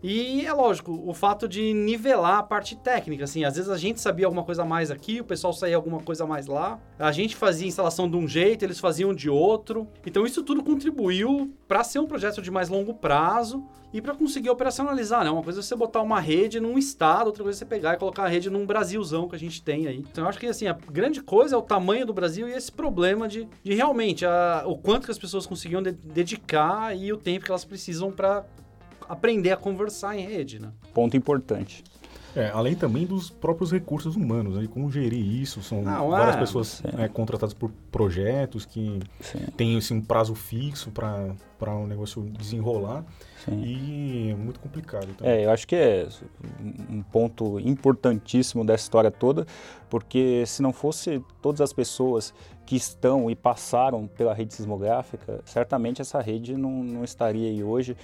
E 0.06 0.44
é 0.44 0.52
lógico, 0.52 1.02
o 1.06 1.14
fato 1.14 1.48
de 1.48 1.72
nivelar 1.72 2.36
a 2.36 2.42
parte 2.42 2.76
técnica, 2.76 3.24
assim, 3.24 3.42
às 3.42 3.56
vezes 3.56 3.70
a 3.70 3.78
gente 3.78 4.02
sabia 4.02 4.26
alguma 4.26 4.44
coisa 4.44 4.62
mais 4.62 4.90
aqui, 4.90 5.18
o 5.18 5.24
pessoal 5.24 5.50
saía 5.54 5.76
alguma 5.76 5.98
coisa 5.98 6.26
mais 6.26 6.46
lá. 6.46 6.78
A 6.98 7.10
gente 7.10 7.34
fazia 7.34 7.66
instalação 7.66 8.06
de 8.10 8.14
um 8.14 8.28
jeito, 8.28 8.66
eles 8.66 8.78
faziam 8.78 9.14
de 9.14 9.30
outro. 9.30 9.88
Então 10.04 10.26
isso 10.26 10.42
tudo 10.42 10.62
contribuiu 10.62 11.54
para 11.66 11.82
ser 11.82 12.00
um 12.00 12.06
projeto 12.06 12.42
de 12.42 12.50
mais 12.50 12.68
longo 12.68 12.92
prazo 12.92 13.64
e 13.94 14.02
para 14.02 14.14
conseguir 14.14 14.50
operacionalizar, 14.50 15.24
né? 15.24 15.30
Uma 15.30 15.42
coisa 15.42 15.60
é 15.60 15.62
você 15.62 15.74
botar 15.74 16.02
uma 16.02 16.20
rede 16.20 16.60
num 16.60 16.76
estado, 16.76 17.28
outra 17.28 17.42
coisa 17.42 17.56
é 17.56 17.60
você 17.60 17.64
pegar 17.64 17.94
e 17.94 17.96
colocar 17.96 18.24
a 18.24 18.28
rede 18.28 18.50
num 18.50 18.66
Brasilzão 18.66 19.26
que 19.26 19.36
a 19.36 19.38
gente 19.38 19.62
tem 19.62 19.86
aí. 19.86 20.00
Então 20.00 20.24
eu 20.24 20.28
acho 20.28 20.38
que 20.38 20.46
assim, 20.46 20.66
a 20.66 20.74
grande 20.74 21.22
coisa 21.22 21.54
é 21.54 21.58
o 21.58 21.62
tamanho 21.62 22.04
do 22.04 22.12
Brasil 22.12 22.46
e 22.46 22.52
esse 22.52 22.70
problema 22.70 23.26
de, 23.26 23.48
de 23.62 23.72
realmente 23.72 24.26
a, 24.26 24.64
o 24.66 24.76
quanto 24.76 25.06
que 25.06 25.10
as 25.12 25.18
pessoas 25.18 25.46
conseguiam 25.46 25.82
de, 25.82 25.92
dedicar 25.92 26.94
e 26.94 27.10
o 27.10 27.16
tempo 27.16 27.46
que 27.46 27.50
elas 27.50 27.64
precisam 27.64 28.12
para 28.12 28.44
aprender 29.08 29.50
a 29.52 29.56
conversar 29.56 30.16
em 30.16 30.26
rede, 30.26 30.60
né? 30.60 30.72
Ponto 30.92 31.16
importante. 31.16 31.84
É, 32.36 32.50
além 32.52 32.74
também 32.74 33.06
dos 33.06 33.30
próprios 33.30 33.70
recursos 33.70 34.16
humanos, 34.16 34.56
né? 34.56 34.68
como 34.68 34.90
gerir 34.90 35.24
isso. 35.24 35.62
São 35.62 35.86
ah, 35.86 36.02
várias 36.02 36.36
pessoas 36.36 36.82
é, 36.98 37.06
contratadas 37.06 37.54
por 37.54 37.70
projetos 37.92 38.66
que 38.66 38.98
sim. 39.20 39.38
têm 39.56 39.76
assim, 39.76 39.94
um 39.94 40.00
prazo 40.00 40.34
fixo 40.34 40.90
para 40.90 41.36
o 41.60 41.70
um 41.76 41.86
negócio 41.86 42.22
desenrolar. 42.22 43.04
Sim. 43.44 43.62
E 43.62 44.30
é 44.32 44.34
muito 44.34 44.58
complicado. 44.58 45.06
Então. 45.10 45.26
É, 45.26 45.44
eu 45.44 45.50
acho 45.50 45.66
que 45.66 45.76
é 45.76 46.08
um 46.90 47.02
ponto 47.02 47.60
importantíssimo 47.60 48.64
dessa 48.64 48.82
história 48.82 49.12
toda, 49.12 49.46
porque 49.88 50.44
se 50.44 50.60
não 50.60 50.72
fosse 50.72 51.22
todas 51.40 51.60
as 51.60 51.72
pessoas 51.72 52.34
que 52.66 52.74
estão 52.74 53.30
e 53.30 53.36
passaram 53.36 54.08
pela 54.08 54.34
rede 54.34 54.54
sismográfica, 54.54 55.40
certamente 55.44 56.00
essa 56.00 56.20
rede 56.20 56.56
não, 56.56 56.82
não 56.82 57.04
estaria 57.04 57.48
aí 57.48 57.62
hoje 57.62 57.96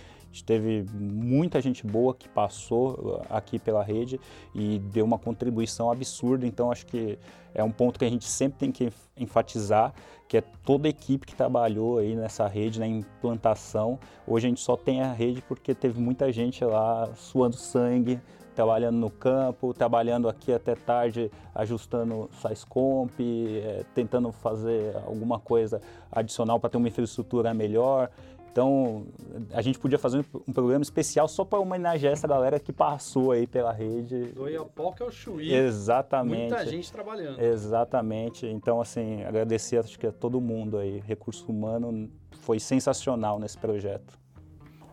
teve 0.44 0.84
muita 0.92 1.60
gente 1.60 1.86
boa 1.86 2.14
que 2.14 2.28
passou 2.28 2.92
uh, 2.92 3.22
aqui 3.28 3.58
pela 3.58 3.82
rede 3.82 4.20
e 4.54 4.78
deu 4.78 5.04
uma 5.04 5.18
contribuição 5.18 5.90
absurda. 5.90 6.46
Então, 6.46 6.70
acho 6.70 6.86
que 6.86 7.18
é 7.54 7.64
um 7.64 7.70
ponto 7.70 7.98
que 7.98 8.04
a 8.04 8.08
gente 8.08 8.24
sempre 8.24 8.58
tem 8.58 8.72
que 8.72 8.92
enfatizar, 9.16 9.92
que 10.28 10.36
é 10.36 10.40
toda 10.64 10.86
a 10.86 10.90
equipe 10.90 11.26
que 11.26 11.34
trabalhou 11.34 11.98
aí 11.98 12.14
nessa 12.14 12.46
rede, 12.46 12.78
na 12.78 12.86
implantação. 12.86 13.98
Hoje 14.26 14.46
a 14.46 14.48
gente 14.50 14.60
só 14.60 14.76
tem 14.76 15.02
a 15.02 15.12
rede 15.12 15.42
porque 15.42 15.74
teve 15.74 16.00
muita 16.00 16.32
gente 16.32 16.64
lá 16.64 17.10
suando 17.16 17.56
sangue, 17.56 18.20
trabalhando 18.54 18.96
no 18.96 19.10
campo, 19.10 19.72
trabalhando 19.72 20.28
aqui 20.28 20.52
até 20.52 20.74
tarde, 20.74 21.30
ajustando 21.54 22.28
SciScomp, 22.40 23.18
é, 23.18 23.84
tentando 23.94 24.30
fazer 24.32 24.94
alguma 25.06 25.38
coisa 25.38 25.80
adicional 26.12 26.60
para 26.60 26.70
ter 26.70 26.76
uma 26.76 26.88
infraestrutura 26.88 27.54
melhor. 27.54 28.10
Então, 28.52 29.06
a 29.52 29.62
gente 29.62 29.78
podia 29.78 29.98
fazer 29.98 30.24
um 30.46 30.52
programa 30.52 30.82
especial 30.82 31.28
só 31.28 31.44
para 31.44 31.60
homenagear 31.60 32.12
essa 32.12 32.26
galera 32.26 32.58
que 32.58 32.72
passou 32.72 33.30
aí 33.30 33.46
pela 33.46 33.72
rede. 33.72 34.32
Do 34.32 34.48
Iapoca 34.48 35.04
ao 35.04 35.10
Chuí. 35.12 35.54
Exatamente. 35.54 36.50
Muita 36.50 36.66
gente 36.66 36.90
trabalhando. 36.90 37.40
Exatamente. 37.40 38.46
Então, 38.46 38.80
assim, 38.80 39.22
agradecer 39.22 39.78
acho 39.78 39.98
que 39.98 40.06
a 40.06 40.12
todo 40.12 40.40
mundo 40.40 40.78
aí. 40.78 41.00
Recurso 41.06 41.46
humano 41.48 42.10
foi 42.40 42.58
sensacional 42.58 43.38
nesse 43.38 43.56
projeto. 43.56 44.18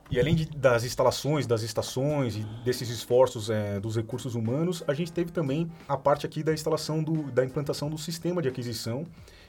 E 0.09 0.19
além 0.19 0.35
de, 0.35 0.45
das 0.45 0.83
instalações, 0.83 1.45
das 1.45 1.63
estações 1.63 2.37
e 2.37 2.43
desses 2.63 2.89
esforços 2.89 3.49
é, 3.49 3.79
dos 3.79 3.95
recursos 3.95 4.35
humanos, 4.35 4.83
a 4.87 4.93
gente 4.93 5.11
teve 5.11 5.31
também 5.31 5.69
a 5.87 5.97
parte 5.97 6.25
aqui 6.25 6.43
da 6.43 6.53
instalação 6.53 7.03
do, 7.03 7.23
da 7.31 7.43
implantação 7.43 7.89
do 7.89 7.97
sistema 7.97 8.41
de 8.41 8.47
aquisição 8.47 9.03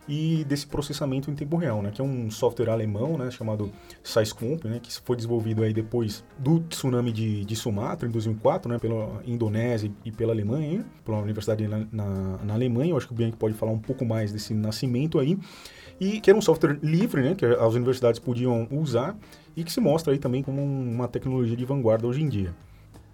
e 0.09 0.43
desse 0.45 0.67
processamento 0.67 1.31
em 1.31 1.35
tempo 1.35 1.57
real, 1.57 1.83
né, 1.83 1.91
que 1.93 2.01
é 2.01 2.05
um 2.05 2.31
software 2.31 2.71
alemão, 2.71 3.19
né, 3.19 3.31
chamado 3.31 3.71
SciScomp, 4.03 4.65
né, 4.65 4.81
que 4.83 4.91
foi 5.03 5.15
desenvolvido 5.15 5.63
aí 5.63 5.75
depois 5.75 6.25
do 6.39 6.61
tsunami 6.61 7.13
de, 7.13 7.45
de 7.45 7.55
Sumatra 7.55 8.09
em 8.09 8.11
2004, 8.11 8.73
né, 8.73 8.79
pela 8.79 9.23
Indonésia 9.27 9.93
e 10.05 10.11
pela 10.11 10.33
Alemanha, 10.33 10.85
pela 11.05 11.19
universidade 11.19 11.69
na, 11.69 11.87
na, 11.93 12.39
na 12.43 12.55
Alemanha. 12.55 12.93
Eu 12.93 12.97
acho 12.97 13.07
que 13.07 13.13
o 13.13 13.17
Bianchi 13.17 13.37
pode 13.37 13.55
falar 13.55 13.73
um 13.73 13.79
pouco 13.79 14.05
mais 14.05 14.33
desse 14.33 14.55
nascimento 14.55 15.19
aí. 15.19 15.39
E 16.01 16.21
que 16.21 16.31
era 16.31 16.39
um 16.39 16.43
software 16.43 16.79
livre, 16.83 17.23
né, 17.23 17.35
que 17.35 17.45
as 17.45 17.75
universidades 17.75 18.19
podiam 18.19 18.67
usar 18.71 19.17
e 19.55 19.63
que 19.65 19.73
se 19.73 19.81
mostra 19.81 20.13
aí 20.13 20.19
também 20.19 20.43
como 20.43 20.63
uma 20.63 21.09
tecnologia 21.09 21.57
de 21.57 21.65
vanguarda 21.65 22.07
hoje 22.07 22.23
em 22.23 22.29
dia. 22.29 22.55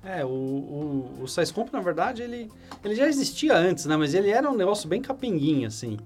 É, 0.05 0.23
o, 0.23 0.29
o, 0.29 1.25
o 1.25 1.73
na 1.73 1.81
verdade, 1.81 2.23
ele, 2.23 2.51
ele 2.85 2.95
já 2.95 3.09
existia 3.09 3.57
antes, 3.57 3.87
né? 3.87 3.97
Mas 3.97 4.13
ele 4.13 4.29
era 4.29 4.51
um 4.51 4.55
negócio 4.55 4.87
bem 4.87 5.01
capinguinho, 5.01 5.67
assim 5.67 5.97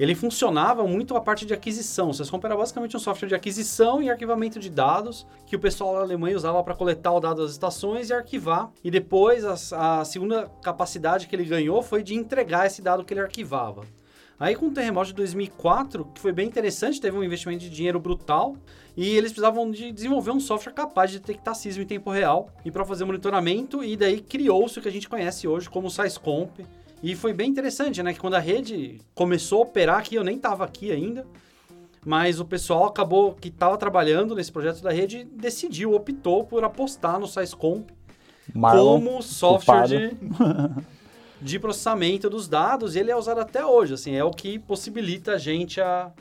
ele 0.00 0.14
funcionava 0.14 0.86
muito 0.86 1.14
a 1.14 1.20
parte 1.20 1.44
de 1.44 1.52
aquisição. 1.52 2.08
O 2.08 2.14
Syscomp 2.14 2.42
era 2.42 2.56
basicamente 2.56 2.96
um 2.96 2.98
software 2.98 3.28
de 3.28 3.34
aquisição 3.34 4.02
e 4.02 4.08
arquivamento 4.08 4.58
de 4.58 4.70
dados 4.70 5.26
que 5.46 5.54
o 5.54 5.58
pessoal 5.58 5.96
da 5.96 6.00
Alemanha 6.00 6.34
usava 6.34 6.64
para 6.64 6.74
coletar 6.74 7.12
o 7.12 7.20
dado 7.20 7.42
das 7.42 7.50
estações 7.50 8.08
e 8.08 8.14
arquivar. 8.14 8.70
E 8.82 8.90
depois 8.90 9.44
a, 9.44 10.00
a 10.00 10.04
segunda 10.06 10.50
capacidade 10.62 11.26
que 11.26 11.36
ele 11.36 11.44
ganhou 11.44 11.82
foi 11.82 12.02
de 12.02 12.14
entregar 12.14 12.66
esse 12.66 12.80
dado 12.80 13.04
que 13.04 13.12
ele 13.12 13.20
arquivava. 13.20 13.82
Aí 14.38 14.54
com 14.54 14.68
o 14.68 14.70
terremoto 14.70 15.08
de 15.08 15.14
2004, 15.16 16.06
que 16.14 16.18
foi 16.18 16.32
bem 16.32 16.48
interessante, 16.48 16.98
teve 16.98 17.18
um 17.18 17.22
investimento 17.22 17.60
de 17.60 17.68
dinheiro 17.68 18.00
brutal 18.00 18.56
e 18.96 19.06
eles 19.06 19.32
precisavam 19.32 19.70
de 19.70 19.92
desenvolver 19.92 20.30
um 20.30 20.40
software 20.40 20.72
capaz 20.72 21.10
de 21.10 21.18
detectar 21.18 21.54
sismo 21.54 21.82
em 21.82 21.86
tempo 21.86 22.10
real 22.10 22.48
e 22.64 22.70
para 22.70 22.86
fazer 22.86 23.04
monitoramento 23.04 23.84
e 23.84 23.98
daí 23.98 24.22
criou-se 24.22 24.78
o 24.78 24.82
que 24.82 24.88
a 24.88 24.92
gente 24.92 25.10
conhece 25.10 25.46
hoje 25.46 25.68
como 25.68 25.90
SciScomp, 25.90 26.64
e 27.02 27.14
foi 27.14 27.32
bem 27.32 27.50
interessante, 27.50 28.02
né? 28.02 28.12
Que 28.12 28.20
quando 28.20 28.34
a 28.34 28.38
rede 28.38 29.00
começou 29.14 29.60
a 29.60 29.62
operar 29.62 29.98
aqui, 29.98 30.14
eu 30.14 30.24
nem 30.24 30.36
estava 30.36 30.64
aqui 30.64 30.92
ainda, 30.92 31.26
mas 32.04 32.40
o 32.40 32.44
pessoal 32.44 32.86
acabou 32.86 33.34
que 33.34 33.48
estava 33.48 33.76
trabalhando 33.76 34.34
nesse 34.34 34.52
projeto 34.52 34.82
da 34.82 34.90
rede 34.90 35.24
decidiu, 35.24 35.94
optou 35.94 36.44
por 36.44 36.64
apostar 36.64 37.18
no 37.18 37.26
SciScomp 37.26 37.90
Marlon, 38.54 39.00
como 39.00 39.22
software 39.22 39.86
de, 39.86 40.16
de 41.40 41.58
processamento 41.58 42.28
dos 42.28 42.48
dados. 42.48 42.94
E 42.94 42.98
ele 42.98 43.10
é 43.10 43.16
usado 43.16 43.40
até 43.40 43.64
hoje, 43.64 43.94
assim, 43.94 44.14
é 44.14 44.24
o 44.24 44.30
que 44.30 44.58
possibilita 44.58 45.32
a 45.32 45.38
gente 45.38 45.80
a, 45.80 46.12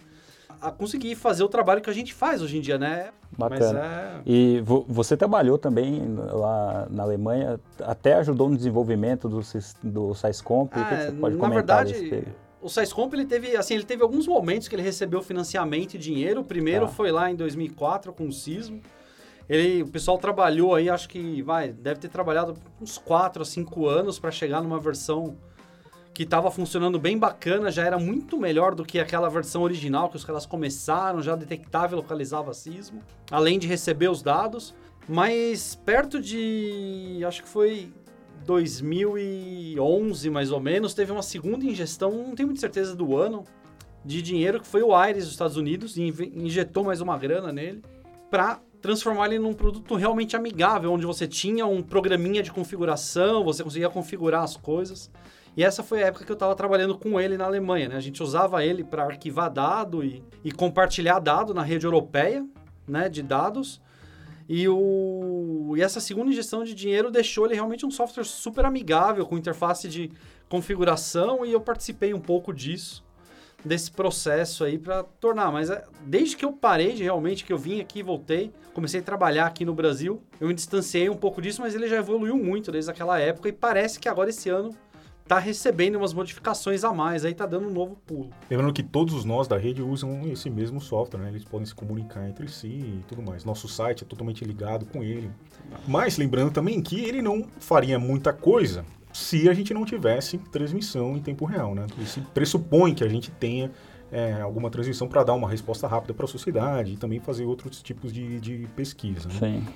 a 0.61 0.71
conseguir 0.71 1.15
fazer 1.15 1.43
o 1.43 1.47
trabalho 1.47 1.81
que 1.81 1.89
a 1.89 1.93
gente 1.93 2.13
faz 2.13 2.41
hoje 2.41 2.57
em 2.57 2.61
dia, 2.61 2.77
né? 2.77 3.09
Bacana. 3.37 3.79
É... 3.79 4.21
E 4.25 4.61
vo 4.61 4.85
você 4.87 5.15
trabalhou 5.15 5.57
também 5.57 6.01
lá 6.15 6.87
na 6.89 7.03
Alemanha, 7.03 7.59
até 7.81 8.15
ajudou 8.15 8.49
no 8.49 8.57
desenvolvimento 8.57 9.29
do, 9.29 9.41
do 9.83 10.13
SciScomp, 10.13 10.73
é, 10.75 10.81
o 10.81 10.85
que 10.85 10.95
você 10.95 11.11
pode 11.11 11.35
na 11.35 11.41
comentar 11.41 11.85
verdade, 11.85 12.27
o 12.61 12.67
SciScomp, 12.67 13.13
ele 13.13 13.25
teve, 13.25 13.55
assim, 13.55 13.75
ele 13.75 13.85
teve 13.85 14.03
alguns 14.03 14.27
momentos 14.27 14.67
que 14.67 14.75
ele 14.75 14.81
recebeu 14.81 15.21
financiamento 15.21 15.93
e 15.93 15.97
dinheiro. 15.97 16.41
O 16.41 16.43
primeiro 16.43 16.87
tá. 16.87 16.91
foi 16.91 17.11
lá 17.11 17.31
em 17.31 17.35
2004 17.35 18.11
com 18.11 18.27
o 18.27 18.33
Sismo. 18.33 18.81
Ele, 19.47 19.81
o 19.81 19.87
pessoal 19.87 20.17
trabalhou 20.17 20.75
aí, 20.75 20.89
acho 20.89 21.07
que 21.09 21.41
vai, 21.41 21.71
deve 21.71 21.99
ter 21.99 22.09
trabalhado 22.09 22.55
uns 22.79 22.97
4 22.97 23.41
a 23.41 23.45
5 23.45 23.87
anos 23.87 24.19
para 24.19 24.29
chegar 24.29 24.61
numa 24.61 24.79
versão 24.79 25.37
que 26.19 26.23
estava 26.23 26.51
funcionando 26.51 26.99
bem 26.99 27.17
bacana, 27.17 27.71
já 27.71 27.85
era 27.85 27.97
muito 27.97 28.37
melhor 28.37 28.75
do 28.75 28.83
que 28.83 28.99
aquela 28.99 29.29
versão 29.29 29.61
original 29.61 30.09
que 30.09 30.17
os 30.17 30.25
caras 30.25 30.45
começaram, 30.45 31.21
já 31.21 31.33
detectava 31.33 31.93
e 31.93 31.95
localizava 31.95 32.53
sismo, 32.53 33.01
além 33.31 33.57
de 33.57 33.69
receber 33.69 34.09
os 34.09 34.21
dados. 34.21 34.75
Mas 35.07 35.75
perto 35.75 36.21
de, 36.21 37.21
acho 37.25 37.41
que 37.41 37.47
foi 37.47 37.93
2011 38.45 40.29
mais 40.29 40.51
ou 40.51 40.59
menos, 40.59 40.93
teve 40.93 41.09
uma 41.09 41.21
segunda 41.21 41.63
ingestão, 41.63 42.11
não 42.11 42.35
tenho 42.35 42.49
muita 42.49 42.59
certeza 42.59 42.93
do 42.93 43.15
ano, 43.15 43.45
de 44.03 44.21
dinheiro 44.21 44.59
que 44.59 44.67
foi 44.67 44.81
o 44.83 44.93
Aires 44.93 45.23
dos 45.23 45.31
Estados 45.31 45.55
Unidos 45.55 45.95
e 45.95 46.13
injetou 46.35 46.83
mais 46.83 46.99
uma 46.99 47.17
grana 47.17 47.53
nele 47.53 47.81
para 48.29 48.59
transformar 48.81 49.27
ele 49.27 49.39
num 49.39 49.53
produto 49.53 49.95
realmente 49.95 50.35
amigável, 50.35 50.91
onde 50.91 51.05
você 51.05 51.25
tinha 51.25 51.65
um 51.65 51.81
programinha 51.81 52.43
de 52.43 52.51
configuração, 52.51 53.41
você 53.41 53.63
conseguia 53.63 53.89
configurar 53.89 54.43
as 54.43 54.57
coisas. 54.57 55.09
E 55.59 55.63
essa 55.65 55.83
foi 55.83 56.01
a 56.01 56.07
época 56.07 56.23
que 56.23 56.31
eu 56.31 56.35
estava 56.35 56.55
trabalhando 56.55 56.97
com 56.97 57.19
ele 57.19 57.35
na 57.35 57.43
Alemanha. 57.43 57.89
Né? 57.89 57.97
A 57.97 57.99
gente 57.99 58.23
usava 58.23 58.63
ele 58.63 58.81
para 58.81 59.03
arquivar 59.03 59.51
dado 59.51 60.01
e, 60.01 60.23
e, 60.41 60.53
compartilhar 60.53 61.19
dado 61.19 61.53
na 61.53 61.61
rede 61.61 61.85
europeia 61.85 62.47
né, 62.87 63.09
de 63.09 63.21
dados. 63.21 63.81
E, 64.47 64.69
o, 64.69 65.73
e 65.75 65.81
essa 65.81 65.99
segunda 65.99 66.31
injeção 66.31 66.63
de 66.63 66.73
dinheiro 66.73 67.11
deixou 67.11 67.45
ele 67.45 67.55
realmente 67.55 67.85
um 67.85 67.91
software 67.91 68.23
super 68.23 68.63
amigável, 68.63 69.25
com 69.25 69.37
interface 69.37 69.89
de 69.89 70.09
configuração, 70.47 71.45
e 71.45 71.51
eu 71.51 71.59
participei 71.59 72.13
um 72.13 72.21
pouco 72.21 72.53
disso, 72.53 73.03
desse 73.63 73.91
processo 73.91 74.63
aí 74.63 74.77
para 74.77 75.03
tornar. 75.03 75.51
Mas 75.51 75.69
é, 75.69 75.83
desde 76.05 76.37
que 76.37 76.45
eu 76.45 76.53
parei 76.53 76.93
de 76.93 77.03
realmente, 77.03 77.43
que 77.43 77.51
eu 77.51 77.57
vim 77.57 77.81
aqui 77.81 77.99
e 77.99 78.03
voltei, 78.03 78.53
comecei 78.73 79.01
a 79.01 79.03
trabalhar 79.03 79.45
aqui 79.45 79.65
no 79.65 79.73
Brasil, 79.73 80.23
eu 80.39 80.47
me 80.47 80.53
distanciei 80.53 81.09
um 81.09 81.17
pouco 81.17 81.41
disso, 81.41 81.59
mas 81.59 81.75
ele 81.75 81.89
já 81.89 81.97
evoluiu 81.97 82.37
muito 82.37 82.71
desde 82.71 82.89
aquela 82.89 83.19
época, 83.19 83.49
e 83.49 83.51
parece 83.51 83.99
que 83.99 84.07
agora 84.07 84.29
esse 84.29 84.47
ano 84.47 84.73
tá 85.29 85.37
recebendo 85.37 85.95
umas 85.95 86.11
modificações 86.11 86.83
a 86.83 86.91
mais, 86.91 87.23
aí 87.23 87.35
tá 87.35 87.45
dando 87.45 87.67
um 87.67 87.71
novo 87.71 87.95
pulo. 87.95 88.31
Lembrando 88.49 88.73
que 88.73 88.81
todos 88.81 89.13
os 89.13 89.23
nós 89.23 89.47
da 89.47 89.59
rede 89.59 89.79
usam 89.79 90.27
esse 90.27 90.49
mesmo 90.49 90.81
software, 90.81 91.19
né? 91.19 91.29
Eles 91.29 91.43
podem 91.43 91.67
se 91.67 91.75
comunicar 91.75 92.27
entre 92.27 92.47
si 92.47 92.67
e 92.67 93.03
tudo 93.07 93.21
mais. 93.21 93.45
Nosso 93.45 93.67
site 93.67 94.03
é 94.03 94.07
totalmente 94.07 94.43
ligado 94.43 94.87
com 94.87 95.03
ele. 95.03 95.29
Mas 95.87 96.17
lembrando 96.17 96.51
também 96.51 96.81
que 96.81 96.99
ele 97.01 97.21
não 97.21 97.45
faria 97.59 97.99
muita 97.99 98.33
coisa 98.33 98.83
se 99.13 99.47
a 99.47 99.53
gente 99.53 99.71
não 99.71 99.85
tivesse 99.85 100.39
transmissão 100.39 101.15
em 101.15 101.21
tempo 101.21 101.45
real, 101.45 101.75
né? 101.75 101.85
Isso 101.99 102.21
pressupõe 102.33 102.95
que 102.95 103.03
a 103.03 103.07
gente 103.07 103.29
tenha 103.29 103.71
é, 104.11 104.41
alguma 104.41 104.71
transmissão 104.71 105.07
para 105.07 105.23
dar 105.23 105.35
uma 105.35 105.47
resposta 105.47 105.87
rápida 105.87 106.11
para 106.11 106.25
a 106.25 106.27
sociedade 106.27 106.93
e 106.93 106.97
também 106.97 107.19
fazer 107.19 107.45
outros 107.45 107.83
tipos 107.83 108.11
de, 108.11 108.39
de 108.39 108.67
pesquisa. 108.75 109.29
Né? 109.29 109.35
Sim. 109.39 109.67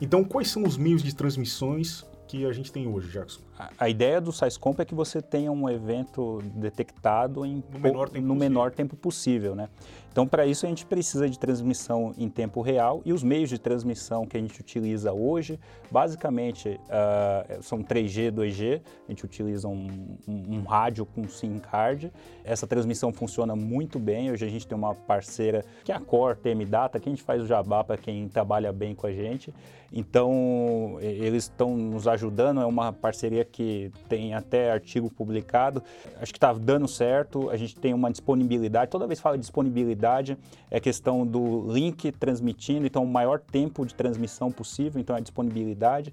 Então, 0.00 0.24
quais 0.24 0.50
são 0.50 0.62
os 0.62 0.78
meios 0.78 1.02
de 1.02 1.14
transmissões 1.14 2.02
que 2.26 2.46
a 2.46 2.52
gente 2.52 2.72
tem 2.72 2.88
hoje, 2.88 3.10
Jackson? 3.10 3.45
A, 3.78 3.88
ideia 3.88 4.20
do 4.20 4.32
SciComp 4.32 4.80
é 4.80 4.84
que 4.84 4.94
você 4.94 5.22
tenha 5.22 5.50
um 5.50 5.68
evento 5.68 6.42
detectado 6.54 7.44
em 7.44 7.62
no 7.72 7.78
menor 7.80 8.08
tempo, 8.08 8.26
no 8.26 8.34
possível. 8.34 8.34
menor 8.34 8.70
tempo 8.72 8.96
possível, 8.96 9.54
né? 9.54 9.68
Então, 10.16 10.26
para 10.26 10.46
isso, 10.46 10.64
a 10.64 10.68
gente 10.70 10.86
precisa 10.86 11.28
de 11.28 11.38
transmissão 11.38 12.14
em 12.16 12.26
tempo 12.26 12.62
real 12.62 13.02
e 13.04 13.12
os 13.12 13.22
meios 13.22 13.50
de 13.50 13.58
transmissão 13.58 14.24
que 14.24 14.34
a 14.34 14.40
gente 14.40 14.58
utiliza 14.58 15.12
hoje, 15.12 15.60
basicamente, 15.90 16.80
uh, 16.88 17.62
são 17.62 17.82
3G, 17.82 18.32
2G. 18.32 18.80
A 19.06 19.12
gente 19.12 19.26
utiliza 19.26 19.68
um, 19.68 20.16
um, 20.26 20.56
um, 20.56 20.62
rádio 20.62 21.04
com 21.04 21.28
SIM 21.28 21.58
card. 21.58 22.10
Essa 22.42 22.66
transmissão 22.66 23.12
funciona 23.12 23.54
muito 23.54 23.98
bem. 23.98 24.32
Hoje 24.32 24.46
a 24.46 24.48
gente 24.48 24.66
tem 24.66 24.76
uma 24.76 24.94
parceira 24.94 25.62
que 25.84 25.92
é 25.92 25.94
a 25.94 26.00
Core 26.00 26.38
TM 26.38 26.64
Data, 26.64 26.98
que 26.98 27.10
a 27.10 27.12
gente 27.12 27.22
faz 27.22 27.42
o 27.42 27.46
jabá 27.46 27.84
para 27.84 27.98
quem 27.98 28.26
trabalha 28.26 28.72
bem 28.72 28.94
com 28.94 29.06
a 29.06 29.12
gente. 29.12 29.52
Então, 29.92 30.96
eles 31.00 31.44
estão 31.44 31.76
nos 31.76 32.08
ajudando. 32.08 32.60
É 32.62 32.66
uma 32.66 32.90
parceria 32.90 33.44
que 33.46 33.90
tem 34.08 34.34
até 34.34 34.70
artigo 34.70 35.10
publicado. 35.10 35.82
Acho 36.20 36.32
que 36.32 36.38
está 36.38 36.52
dando 36.52 36.86
certo. 36.86 37.48
A 37.50 37.56
gente 37.56 37.76
tem 37.76 37.94
uma 37.94 38.10
disponibilidade. 38.10 38.90
Toda 38.90 39.06
vez 39.06 39.18
que 39.18 39.22
fala 39.22 39.38
disponibilidade, 39.38 40.36
é 40.70 40.78
questão 40.78 41.26
do 41.26 41.72
link 41.72 42.12
transmitindo, 42.12 42.86
então 42.86 43.02
o 43.02 43.08
maior 43.08 43.40
tempo 43.40 43.86
de 43.86 43.94
transmissão 43.94 44.50
possível, 44.50 45.00
então 45.00 45.16
a 45.16 45.20
disponibilidade. 45.20 46.12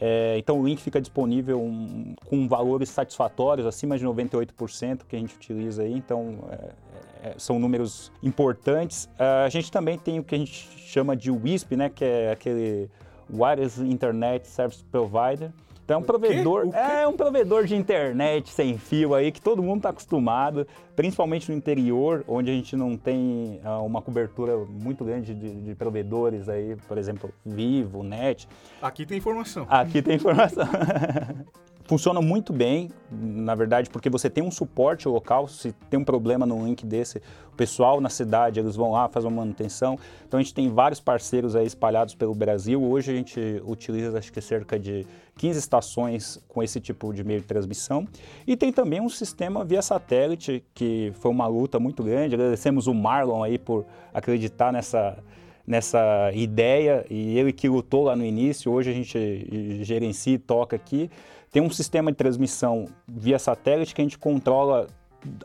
É, 0.00 0.36
então 0.38 0.58
o 0.58 0.66
link 0.66 0.80
fica 0.80 0.98
disponível 1.00 1.60
um, 1.60 2.14
com 2.24 2.48
valores 2.48 2.88
satisfatórios, 2.88 3.66
acima 3.66 3.98
de 3.98 4.06
98% 4.06 5.00
que 5.06 5.14
a 5.14 5.18
gente 5.18 5.34
utiliza 5.34 5.82
aí, 5.82 5.92
então 5.92 6.38
é, 6.50 7.28
é, 7.28 7.34
são 7.36 7.58
números 7.58 8.10
importantes. 8.22 9.04
Uh, 9.18 9.44
a 9.44 9.48
gente 9.50 9.70
também 9.70 9.98
tem 9.98 10.18
o 10.18 10.24
que 10.24 10.34
a 10.34 10.38
gente 10.38 10.52
chama 10.78 11.14
de 11.14 11.30
WISP, 11.30 11.76
né, 11.76 11.90
que 11.90 12.04
é 12.04 12.32
aquele 12.32 12.88
Wireless 13.30 13.82
Internet 13.82 14.48
Service 14.48 14.82
Provider, 14.84 15.50
então 15.90 15.98
é 15.98 15.98
um 15.98 16.04
provedor, 16.04 16.68
é 16.72 17.08
um 17.08 17.16
provedor 17.16 17.64
de 17.64 17.74
internet 17.74 18.48
sem 18.50 18.78
fio 18.78 19.12
aí 19.12 19.32
que 19.32 19.40
todo 19.40 19.60
mundo 19.60 19.78
está 19.78 19.88
acostumado, 19.88 20.64
principalmente 20.94 21.50
no 21.50 21.56
interior, 21.56 22.24
onde 22.28 22.48
a 22.48 22.54
gente 22.54 22.76
não 22.76 22.96
tem 22.96 23.60
uh, 23.64 23.84
uma 23.84 24.00
cobertura 24.00 24.56
muito 24.56 25.04
grande 25.04 25.34
de, 25.34 25.52
de, 25.52 25.74
provedores 25.74 26.48
aí, 26.48 26.76
por 26.86 26.96
exemplo, 26.96 27.34
Vivo, 27.44 28.04
Net. 28.04 28.48
Aqui 28.80 29.04
tem 29.04 29.18
informação. 29.18 29.66
Aqui 29.68 30.00
tem 30.00 30.14
informação. 30.14 30.64
funciona 31.90 32.20
muito 32.20 32.52
bem, 32.52 32.88
na 33.10 33.52
verdade, 33.56 33.90
porque 33.90 34.08
você 34.08 34.30
tem 34.30 34.44
um 34.44 34.50
suporte 34.52 35.08
local, 35.08 35.48
se 35.48 35.72
tem 35.90 35.98
um 35.98 36.04
problema 36.04 36.46
no 36.46 36.64
link 36.64 36.86
desse, 36.86 37.18
o 37.52 37.56
pessoal 37.56 38.00
na 38.00 38.08
cidade, 38.08 38.60
eles 38.60 38.76
vão 38.76 38.92
lá, 38.92 39.08
fazer 39.08 39.26
uma 39.26 39.38
manutenção. 39.38 39.98
Então 40.24 40.38
a 40.38 40.42
gente 40.42 40.54
tem 40.54 40.68
vários 40.68 41.00
parceiros 41.00 41.56
aí 41.56 41.66
espalhados 41.66 42.14
pelo 42.14 42.32
Brasil. 42.32 42.80
Hoje 42.80 43.10
a 43.10 43.14
gente 43.16 43.60
utiliza 43.66 44.16
acho 44.16 44.32
que 44.32 44.40
cerca 44.40 44.78
de 44.78 45.04
15 45.36 45.58
estações 45.58 46.40
com 46.46 46.62
esse 46.62 46.80
tipo 46.80 47.12
de 47.12 47.24
meio 47.24 47.40
de 47.40 47.46
transmissão. 47.48 48.06
E 48.46 48.56
tem 48.56 48.72
também 48.72 49.00
um 49.00 49.08
sistema 49.08 49.64
via 49.64 49.82
satélite, 49.82 50.62
que 50.72 51.12
foi 51.18 51.32
uma 51.32 51.48
luta 51.48 51.80
muito 51.80 52.04
grande. 52.04 52.36
Agradecemos 52.36 52.86
o 52.86 52.94
Marlon 52.94 53.42
aí 53.42 53.58
por 53.58 53.84
acreditar 54.14 54.72
nessa 54.72 55.18
nessa 55.66 56.30
ideia 56.34 57.04
e 57.08 57.38
ele 57.38 57.52
que 57.52 57.68
lutou 57.68 58.04
lá 58.04 58.16
no 58.16 58.24
início, 58.24 58.72
hoje 58.72 58.90
a 58.90 58.92
gente 58.92 59.84
gerencia 59.84 60.34
e 60.34 60.38
toca 60.38 60.76
aqui. 60.76 61.10
Tem 61.52 61.62
um 61.62 61.70
sistema 61.70 62.10
de 62.10 62.16
transmissão 62.16 62.86
via 63.08 63.38
satélite 63.38 63.94
que 63.94 64.00
a 64.00 64.04
gente 64.04 64.18
controla 64.18 64.86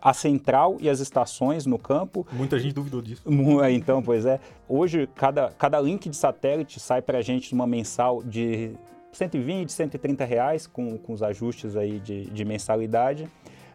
a 0.02 0.14
central 0.14 0.78
e 0.80 0.90
as 0.90 1.00
estações 1.00 1.66
no 1.66 1.78
campo. 1.78 2.26
Muita 2.32 2.58
gente 2.60 2.74
duvidou 2.74 3.02
disso. 3.02 3.24
Então, 3.72 4.02
pois 4.02 4.26
é. 4.26 4.40
Hoje, 4.70 5.10
cada, 5.16 5.50
cada 5.52 5.80
link 5.82 6.10
de 6.10 6.16
satélite 6.16 6.80
sai 6.80 7.02
para 7.02 7.18
a 7.18 7.22
gente 7.22 7.54
numa 7.54 7.68
mensal 7.68 8.24
de 8.24 8.72
120, 9.12 9.72
130 9.72 10.26
reais, 10.26 10.68
com, 10.68 10.98
com 10.98 11.14
os 11.14 11.24
ajustes 11.24 11.76
aí 11.76 12.00
de, 12.00 12.26
de 12.26 12.46
mensalidade. 12.46 13.28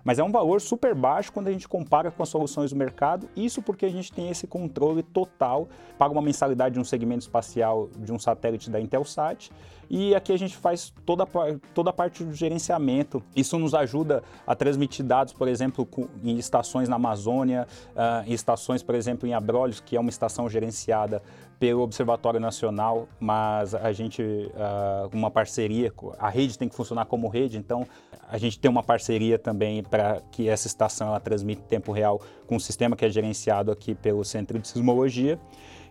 Mas 0.05 0.19
é 0.19 0.25
um 0.25 0.31
valor 0.31 0.61
super 0.61 0.95
baixo 0.95 1.33
quando 1.33 1.49
a 1.49 1.53
gente 1.53 1.69
compara 1.69 2.11
com 2.11 2.23
as 2.23 2.29
soluções 2.29 2.71
do 2.71 2.77
mercado. 2.77 3.29
Isso 3.37 3.63
porque 3.63 3.87
a 3.87 3.91
gente 3.91 4.13
tem 4.13 4.31
esse 4.31 4.47
controle 4.47 5.03
total, 5.03 5.69
paga 5.99 6.13
uma 6.13 6.23
mensalidade 6.23 6.75
de 6.75 6.81
um 6.81 6.85
segmento 6.85 7.21
espacial 7.21 7.89
de 7.99 8.13
um 8.13 8.19
satélite 8.19 8.71
da 8.71 8.81
Intelsat. 8.81 9.51
E 9.91 10.15
aqui 10.15 10.33
a 10.33 10.39
gente 10.39 10.57
faz 10.57 10.93
toda, 11.05 11.27
toda 11.75 11.91
a 11.91 11.93
parte 11.93 12.23
do 12.23 12.33
gerenciamento. 12.33 13.21
Isso 13.35 13.59
nos 13.59 13.75
ajuda 13.75 14.23
a 14.47 14.55
transmitir 14.55 15.05
dados, 15.05 15.33
por 15.33 15.49
exemplo, 15.49 15.89
em 16.23 16.37
estações 16.39 16.89
na 16.89 16.95
Amazônia, 16.95 17.67
uh, 17.91 18.25
em 18.25 18.33
estações, 18.33 18.85
por 18.85 18.95
exemplo, 18.95 19.29
em 19.29 19.35
Abrolhos, 19.35 19.81
que 19.81 19.97
é 19.97 20.01
uma 20.01 20.11
estação 20.11 20.49
gerenciada 20.49 21.21
pelo 21.59 21.83
Observatório 21.83 22.39
Nacional, 22.39 23.09
mas 23.19 23.75
a 23.75 23.93
gente, 23.93 24.23
uh, 24.23 25.11
uma 25.13 25.31
parceria, 25.31 25.93
a 26.19 26.31
rede 26.31 26.57
tem 26.57 26.69
que 26.69 26.75
funcionar 26.75 27.05
como 27.05 27.29
rede, 27.29 27.59
então 27.59 27.85
a 28.31 28.39
gente 28.39 28.59
tem 28.59 28.71
uma 28.71 28.83
parceria 28.83 29.39
também 29.39 29.83
para 29.83 30.21
que 30.31 30.49
essa 30.49 30.67
estação 30.67 31.09
ela 31.09 31.21
transmita 31.21 31.63
em 31.63 31.69
tempo 31.69 31.93
real 31.93 32.21
com 32.47 32.57
um 32.57 32.61
sistema 32.61 32.97
que 32.97 33.05
é 33.05 33.11
gerenciado 33.11 33.71
aqui 33.71 33.95
pelo 33.95 34.25
Centro 34.25 34.59
de 34.59 34.69
Sismologia. 34.69 35.39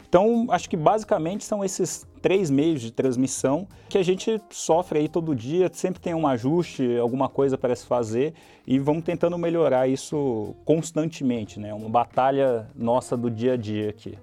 Então, 0.08 0.47
acho 0.49 0.67
que 0.67 0.75
basicamente 0.75 1.43
são 1.43 1.63
esses 1.63 2.08
três 2.19 2.49
meios 2.49 2.82
de 2.82 2.91
transmissão 2.91 3.67
que 3.88 3.97
a 3.97 4.04
gente 4.04 4.41
sofre 4.49 4.99
aí 4.99 5.08
todo 5.08 5.36
dia, 5.36 5.69
sempre 5.71 6.02
tem 6.02 6.15
um 6.15 6.25
ajuste, 6.25 6.97
alguma 6.97 7.30
coisa 7.30 7.58
para 7.58 7.75
se 7.75 7.86
fazer 7.86 8.34
e 8.65 8.80
vamos 8.80 9.04
tentando 9.04 9.38
melhorar 9.38 9.88
isso 9.88 10.56
constantemente, 10.65 11.60
né? 11.60 11.73
Uma 11.73 11.89
batalha 11.89 12.67
nossa 12.75 13.15
do 13.15 13.30
dia 13.30 13.54
a 13.54 13.58
dia 13.58 13.89
aqui. 13.89 14.17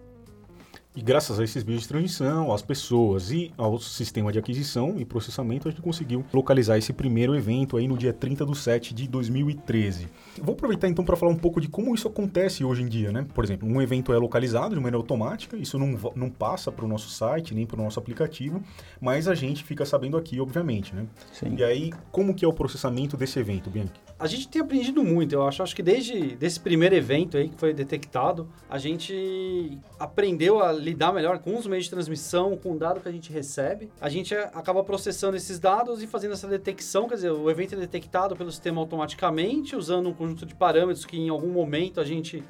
E 0.97 1.03
graças 1.03 1.39
a 1.39 1.45
esses 1.45 1.63
meios 1.63 1.83
de 1.83 1.89
transmissão, 1.89 2.51
às 2.51 2.63
pessoas 2.63 3.31
e 3.31 3.53
ao 3.59 3.79
sistema 3.79 4.33
de 4.33 4.39
aquisição 4.39 4.95
e 4.97 5.05
processamento, 5.05 5.69
a 5.69 5.71
gente 5.71 5.83
conseguiu 5.83 6.25
localizar 6.33 6.79
esse 6.79 6.91
primeiro 6.91 7.37
evento 7.37 7.77
aí 7.77 7.87
no 7.87 7.99
dia 7.99 8.15
30 8.15 8.47
de 8.47 8.57
7 8.57 8.95
de 8.95 9.07
2013. 9.07 10.09
Vou 10.41 10.55
aproveitar 10.55 10.89
então 10.89 11.05
para 11.05 11.15
falar 11.15 11.33
um 11.33 11.37
pouco 11.37 11.61
de 11.61 11.69
como 11.69 11.95
isso 11.95 12.09
acontece 12.09 12.65
hoje 12.65 12.81
em 12.81 12.89
dia, 12.89 13.13
né? 13.13 13.27
Por 13.35 13.45
exemplo, 13.45 13.69
um 13.69 13.83
evento 13.83 14.11
é 14.11 14.17
localizado 14.17 14.71
de 14.75 14.81
maneira 14.81 14.97
automática, 14.97 15.55
isso 15.55 15.79
não, 15.79 15.99
não 16.15 16.31
passa 16.31 16.73
para 16.73 16.87
o 16.87 16.89
nosso 16.89 17.11
site 17.11 17.55
nem 17.55 17.67
para 17.67 17.79
o 17.79 17.85
nosso 17.85 17.99
aplicativo, 17.99 18.63
mas 18.99 19.29
a 19.29 19.35
gente 19.35 19.65
fica 19.65 19.85
sabendo 19.85 20.17
aqui, 20.17 20.41
obviamente, 20.41 20.95
né? 20.95 21.07
Sim. 21.31 21.57
E 21.59 21.63
aí, 21.63 21.93
como 22.11 22.35
que 22.35 22.43
é 22.43 22.49
o 22.49 22.55
processamento 22.55 23.19
desse 23.19 23.39
evento, 23.39 23.69
Bianchi? 23.69 24.06
A 24.19 24.27
gente 24.27 24.49
tem 24.49 24.63
aprendido 24.63 25.05
muito, 25.05 25.35
eu 25.35 25.47
acho. 25.47 25.63
Acho 25.63 25.77
que 25.77 25.83
desde 25.83 26.37
desse 26.37 26.59
primeiro 26.59 26.95
evento 26.95 27.37
aí 27.37 27.51
que 27.51 27.57
foi 27.59 27.75
detectado, 27.75 28.49
a 28.69 28.79
gente 28.79 29.79
aprendeu 29.99 30.63
a 30.63 30.73
lidar 30.73 31.13
melhor 31.13 31.39
com 31.39 31.55
os 31.57 31.67
meios 31.67 31.85
de 31.85 31.91
transmissão, 31.91 32.57
com 32.57 32.73
o 32.73 32.79
dado 32.79 33.01
que 33.01 33.09
a 33.09 33.13
gente 33.13 33.31
recebe. 33.31 33.91
A 34.01 34.09
gente 34.09 34.35
acaba 34.35 34.83
processando 34.83 35.37
esses 35.37 35.59
dados 35.59 36.03
e 36.03 36.07
fazendo 36.07 36.33
essa 36.33 36.49
detecção, 36.49 37.07
quer 37.07 37.17
dizer, 37.17 37.31
o 37.31 37.51
evento 37.51 37.75
é 37.75 37.79
detectado 37.79 38.35
pelo 38.35 38.51
sistema 38.51 38.81
automaticamente, 38.81 39.77
usando 39.77 40.09
um 40.09 40.15
conjunto 40.15 40.47
de 40.47 40.55
parâmetros 40.55 41.05
que 41.05 41.19
em 41.19 41.29
algum 41.29 41.51
momento 41.51 42.01
a 42.01 42.05
gente 42.05 42.43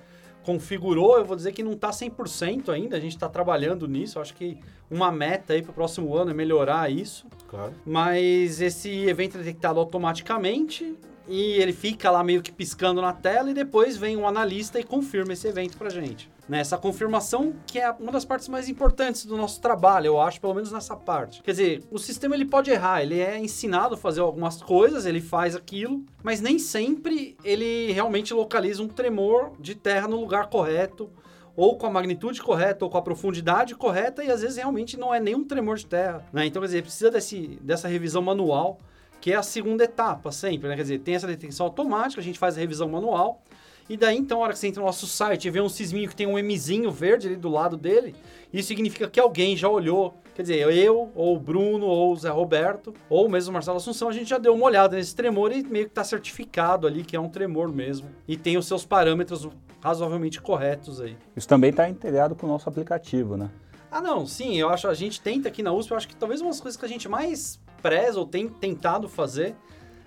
configurou, 0.44 1.18
eu 1.18 1.24
vou 1.24 1.34
dizer 1.34 1.50
que 1.50 1.64
não 1.64 1.72
está 1.72 1.90
100% 1.90 2.68
ainda, 2.68 2.96
a 2.96 3.00
gente 3.00 3.16
está 3.16 3.28
trabalhando 3.28 3.88
nisso, 3.88 4.18
eu 4.18 4.22
acho 4.22 4.32
que 4.32 4.56
uma 4.88 5.10
meta 5.10 5.52
aí 5.52 5.60
para 5.60 5.72
o 5.72 5.74
próximo 5.74 6.14
ano 6.14 6.30
é 6.30 6.34
melhorar 6.34 6.88
isso. 6.88 7.26
Claro. 7.48 7.72
Mas 7.84 8.60
esse 8.60 8.88
evento 9.08 9.36
é 9.36 9.38
detectado 9.38 9.80
automaticamente, 9.80 10.96
e 11.28 11.52
ele 11.54 11.72
fica 11.72 12.10
lá 12.10 12.22
meio 12.22 12.42
que 12.42 12.52
piscando 12.52 13.00
na 13.00 13.12
tela 13.12 13.50
e 13.50 13.54
depois 13.54 13.96
vem 13.96 14.16
um 14.16 14.26
analista 14.26 14.78
e 14.78 14.84
confirma 14.84 15.32
esse 15.32 15.48
evento 15.48 15.76
pra 15.76 15.90
gente. 15.90 16.30
Nessa 16.48 16.78
confirmação 16.78 17.54
que 17.66 17.80
é 17.80 17.90
uma 17.90 18.12
das 18.12 18.24
partes 18.24 18.48
mais 18.48 18.68
importantes 18.68 19.26
do 19.26 19.36
nosso 19.36 19.60
trabalho, 19.60 20.06
eu 20.06 20.20
acho, 20.20 20.40
pelo 20.40 20.54
menos 20.54 20.70
nessa 20.70 20.94
parte. 20.94 21.42
Quer 21.42 21.50
dizer, 21.50 21.82
o 21.90 21.98
sistema 21.98 22.36
ele 22.36 22.44
pode 22.44 22.70
errar, 22.70 23.02
ele 23.02 23.18
é 23.18 23.36
ensinado 23.38 23.94
a 23.94 23.98
fazer 23.98 24.20
algumas 24.20 24.62
coisas, 24.62 25.06
ele 25.06 25.20
faz 25.20 25.56
aquilo, 25.56 26.04
mas 26.22 26.40
nem 26.40 26.58
sempre 26.58 27.36
ele 27.42 27.90
realmente 27.92 28.32
localiza 28.32 28.82
um 28.82 28.88
tremor 28.88 29.52
de 29.58 29.74
terra 29.74 30.06
no 30.06 30.20
lugar 30.20 30.48
correto, 30.48 31.10
ou 31.56 31.76
com 31.76 31.86
a 31.86 31.90
magnitude 31.90 32.40
correta, 32.42 32.84
ou 32.84 32.90
com 32.90 32.98
a 32.98 33.02
profundidade 33.02 33.74
correta, 33.74 34.22
e 34.22 34.30
às 34.30 34.42
vezes 34.42 34.58
realmente 34.58 34.96
não 34.96 35.12
é 35.12 35.18
nenhum 35.18 35.42
tremor 35.42 35.78
de 35.78 35.86
terra. 35.86 36.24
Né? 36.32 36.46
Então, 36.46 36.60
quer 36.60 36.66
dizer, 36.66 36.82
precisa 36.82 37.10
desse, 37.10 37.58
dessa 37.62 37.88
revisão 37.88 38.20
manual 38.20 38.78
que 39.20 39.32
é 39.32 39.36
a 39.36 39.42
segunda 39.42 39.84
etapa 39.84 40.30
sempre, 40.32 40.68
né? 40.68 40.76
Quer 40.76 40.82
dizer, 40.82 40.98
tem 41.00 41.14
essa 41.14 41.26
detecção 41.26 41.66
automática, 41.66 42.20
a 42.20 42.24
gente 42.24 42.38
faz 42.38 42.56
a 42.56 42.60
revisão 42.60 42.88
manual, 42.88 43.42
e 43.88 43.96
daí, 43.96 44.16
então, 44.16 44.40
a 44.40 44.44
hora 44.44 44.52
que 44.52 44.58
você 44.58 44.66
entra 44.66 44.80
no 44.80 44.86
nosso 44.86 45.06
site 45.06 45.46
e 45.46 45.50
vê 45.50 45.60
um 45.60 45.68
sisminho 45.68 46.08
que 46.08 46.16
tem 46.16 46.26
um 46.26 46.36
Mzinho 46.42 46.90
verde 46.90 47.28
ali 47.28 47.36
do 47.36 47.48
lado 47.48 47.76
dele, 47.76 48.16
isso 48.52 48.66
significa 48.68 49.08
que 49.08 49.20
alguém 49.20 49.56
já 49.56 49.68
olhou. 49.68 50.14
Quer 50.34 50.42
dizer, 50.42 50.68
eu, 50.72 51.10
ou 51.14 51.36
o 51.36 51.38
Bruno, 51.38 51.86
ou 51.86 52.12
o 52.12 52.16
Zé 52.16 52.28
Roberto, 52.28 52.92
ou 53.08 53.28
mesmo 53.28 53.50
o 53.50 53.52
Marcelo 53.54 53.76
Assunção, 53.76 54.08
a 54.08 54.12
gente 54.12 54.28
já 54.28 54.38
deu 54.38 54.54
uma 54.54 54.66
olhada 54.66 54.96
nesse 54.96 55.14
tremor 55.14 55.52
e 55.52 55.62
meio 55.62 55.84
que 55.84 55.92
está 55.92 56.02
certificado 56.02 56.86
ali 56.86 57.04
que 57.04 57.14
é 57.14 57.20
um 57.20 57.28
tremor 57.28 57.72
mesmo. 57.72 58.08
E 58.26 58.36
tem 58.36 58.56
os 58.56 58.66
seus 58.66 58.84
parâmetros 58.84 59.48
razoavelmente 59.80 60.40
corretos 60.40 61.00
aí. 61.00 61.16
Isso 61.36 61.46
também 61.46 61.70
está 61.70 61.88
integrado 61.88 62.34
com 62.34 62.46
o 62.46 62.48
nosso 62.48 62.68
aplicativo, 62.68 63.36
né? 63.36 63.48
Ah, 63.88 64.00
não, 64.00 64.26
sim, 64.26 64.58
eu 64.58 64.68
acho, 64.68 64.88
a 64.88 64.94
gente 64.94 65.20
tenta 65.20 65.48
aqui 65.48 65.62
na 65.62 65.72
USP, 65.72 65.92
eu 65.92 65.96
acho 65.96 66.08
que 66.08 66.16
talvez 66.16 66.40
uma 66.40 66.50
das 66.50 66.60
coisas 66.60 66.78
que 66.78 66.84
a 66.84 66.88
gente 66.88 67.08
mais 67.08 67.60
preza 67.82 68.18
ou 68.18 68.26
tem 68.26 68.48
tentado 68.48 69.08
fazer 69.08 69.54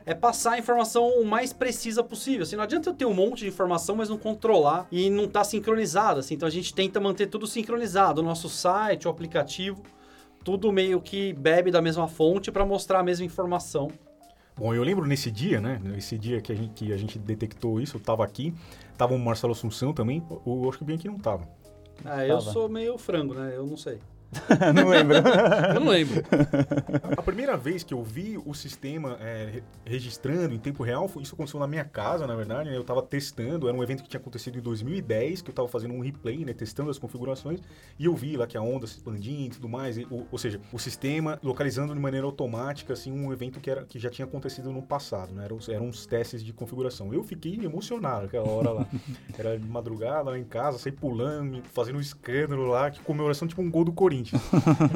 é 0.06 0.14
passar 0.16 0.54
a 0.54 0.58
informação 0.58 1.08
o 1.08 1.26
mais 1.26 1.54
precisa 1.54 2.04
possível. 2.04 2.42
Assim, 2.42 2.56
não 2.56 2.64
adianta 2.64 2.90
eu 2.90 2.94
ter 2.96 3.06
um 3.06 3.14
monte 3.14 3.40
de 3.40 3.48
informação, 3.48 3.96
mas 3.96 4.10
não 4.10 4.18
controlar 4.18 4.88
e 4.92 5.08
não 5.10 5.26
estar 5.26 5.42
tá 5.42 5.44
sincronizado. 5.44 6.20
Assim. 6.20 6.34
Então 6.34 6.48
a 6.48 6.52
gente 6.52 6.74
tenta 6.74 7.00
manter 7.00 7.28
tudo 7.28 7.46
sincronizado. 7.46 8.22
O 8.22 8.24
nosso 8.24 8.50
site, 8.50 9.08
o 9.08 9.12
aplicativo, 9.12 9.84
tudo 10.44 10.72
meio 10.72 11.00
que 11.00 11.34
bebe 11.34 11.70
da 11.70 11.82
mesma 11.82 12.08
fonte 12.08 12.52
para 12.52 12.66
mostrar 12.66 13.00
a 13.00 13.04
mesma 13.04 13.26
informação. 13.26 13.92
Bom, 14.58 14.74
eu 14.74 14.84
lembro 14.84 15.06
nesse 15.06 15.30
dia, 15.30 15.62
né? 15.62 15.80
Nesse 15.84 16.18
dia 16.18 16.42
que 16.42 16.52
a 16.52 16.56
gente, 16.56 16.74
que 16.74 16.92
a 16.92 16.98
gente 16.98 17.20
detectou 17.20 17.80
isso, 17.80 17.96
eu 17.98 18.02
tava 18.02 18.26
aqui, 18.26 18.54
tava 18.98 19.14
o 19.14 19.20
Marcelo 19.20 19.54
Assunção 19.54 19.94
também, 19.94 20.22
eu 20.46 20.68
acho 20.68 20.80
que 20.80 20.84
bem 20.84 20.96
aqui 20.96 21.08
não 21.08 21.20
tava. 21.20 21.48
Ah, 22.04 22.26
eu 22.26 22.42
sou 22.42 22.68
meio 22.68 22.98
frango, 22.98 23.34
né? 23.34 23.54
Eu 23.56 23.66
não 23.66 23.78
sei. 23.78 24.00
não 24.74 24.88
lembro. 24.88 25.18
eu 25.74 25.80
não 25.80 25.92
lembro. 25.92 26.24
A 27.18 27.22
primeira 27.22 27.58
vez 27.58 27.84
que 27.84 27.94
eu 27.94 28.04
vi 28.04 28.40
o 28.46 28.54
sistema 28.54 29.18
é, 29.20 29.62
registrando 29.86 30.54
em 30.54 30.60
tempo 30.60 30.84
real, 30.84 31.10
isso 31.20 31.34
aconteceu 31.34 31.60
na 31.60 31.68
minha 31.68 31.84
casa, 31.84 32.28
na 32.28 32.36
verdade. 32.36 32.70
Né? 32.70 32.78
Eu 32.78 32.82
estava 32.82 33.02
testando, 33.02 33.68
era 33.68 33.76
um 33.76 33.84
evento 33.84 34.04
que 34.04 34.10
tinha 34.10 34.20
acontecido 34.20 34.58
em 34.58 34.62
2010, 34.62 35.42
que 35.42 35.50
eu 35.50 35.52
estava 35.52 35.68
fazendo 35.68 35.94
um 35.94 36.00
replay, 36.00 36.46
né, 36.46 36.54
testando 36.54 36.90
as 36.90 37.00
configurações, 37.00 37.60
e 37.98 38.06
eu 38.06 38.16
vi 38.16 38.38
lá 38.38 38.46
que 38.46 38.58
a 38.58 38.62
onda 38.62 38.86
se 38.86 38.98
expandia 38.98 39.48
e 39.48 39.50
tudo 39.50 39.68
mais. 39.68 39.98
E, 39.98 40.08
ou, 40.10 40.28
ou, 40.32 40.38
seja, 40.38 40.62
o 40.72 40.80
sistema 40.80 41.40
localizando 41.44 41.94
de 41.94 42.00
maneira 42.00 42.26
automática 42.26 42.94
assim, 42.94 43.12
um 43.12 43.34
evento 43.34 43.60
que, 43.60 43.70
era, 43.70 43.84
que 43.86 43.98
já 43.98 44.10
tinha 44.10 44.26
acontecido 44.26 44.72
no 44.72 44.82
passado. 44.82 45.34
Né? 45.34 45.46
Eram, 45.46 45.58
eram 45.70 45.86
uns 45.88 46.06
testes 46.06 46.44
de 46.44 46.54
configuração. 46.54 47.14
Eu 47.14 47.24
fiquei 47.24 47.60
emocionado 47.64 48.26
aquela 48.26 48.50
hora 48.50 48.72
lá. 48.72 48.88
Era 49.38 49.58
de 49.58 49.66
madrugada 49.66 50.32
lá 50.32 50.38
em 50.38 50.44
casa, 50.44 50.78
saí 50.78 50.92
pulando, 50.92 51.62
fazendo 51.72 51.98
um 51.98 52.02
escândalo 52.02 52.68
lá, 52.68 52.92
que 52.92 53.00
comemoração 53.02 53.48
tipo 53.48 53.62
um 53.62 53.72
gol 53.72 53.86
do 53.86 53.94
Corinthians. 53.94 54.19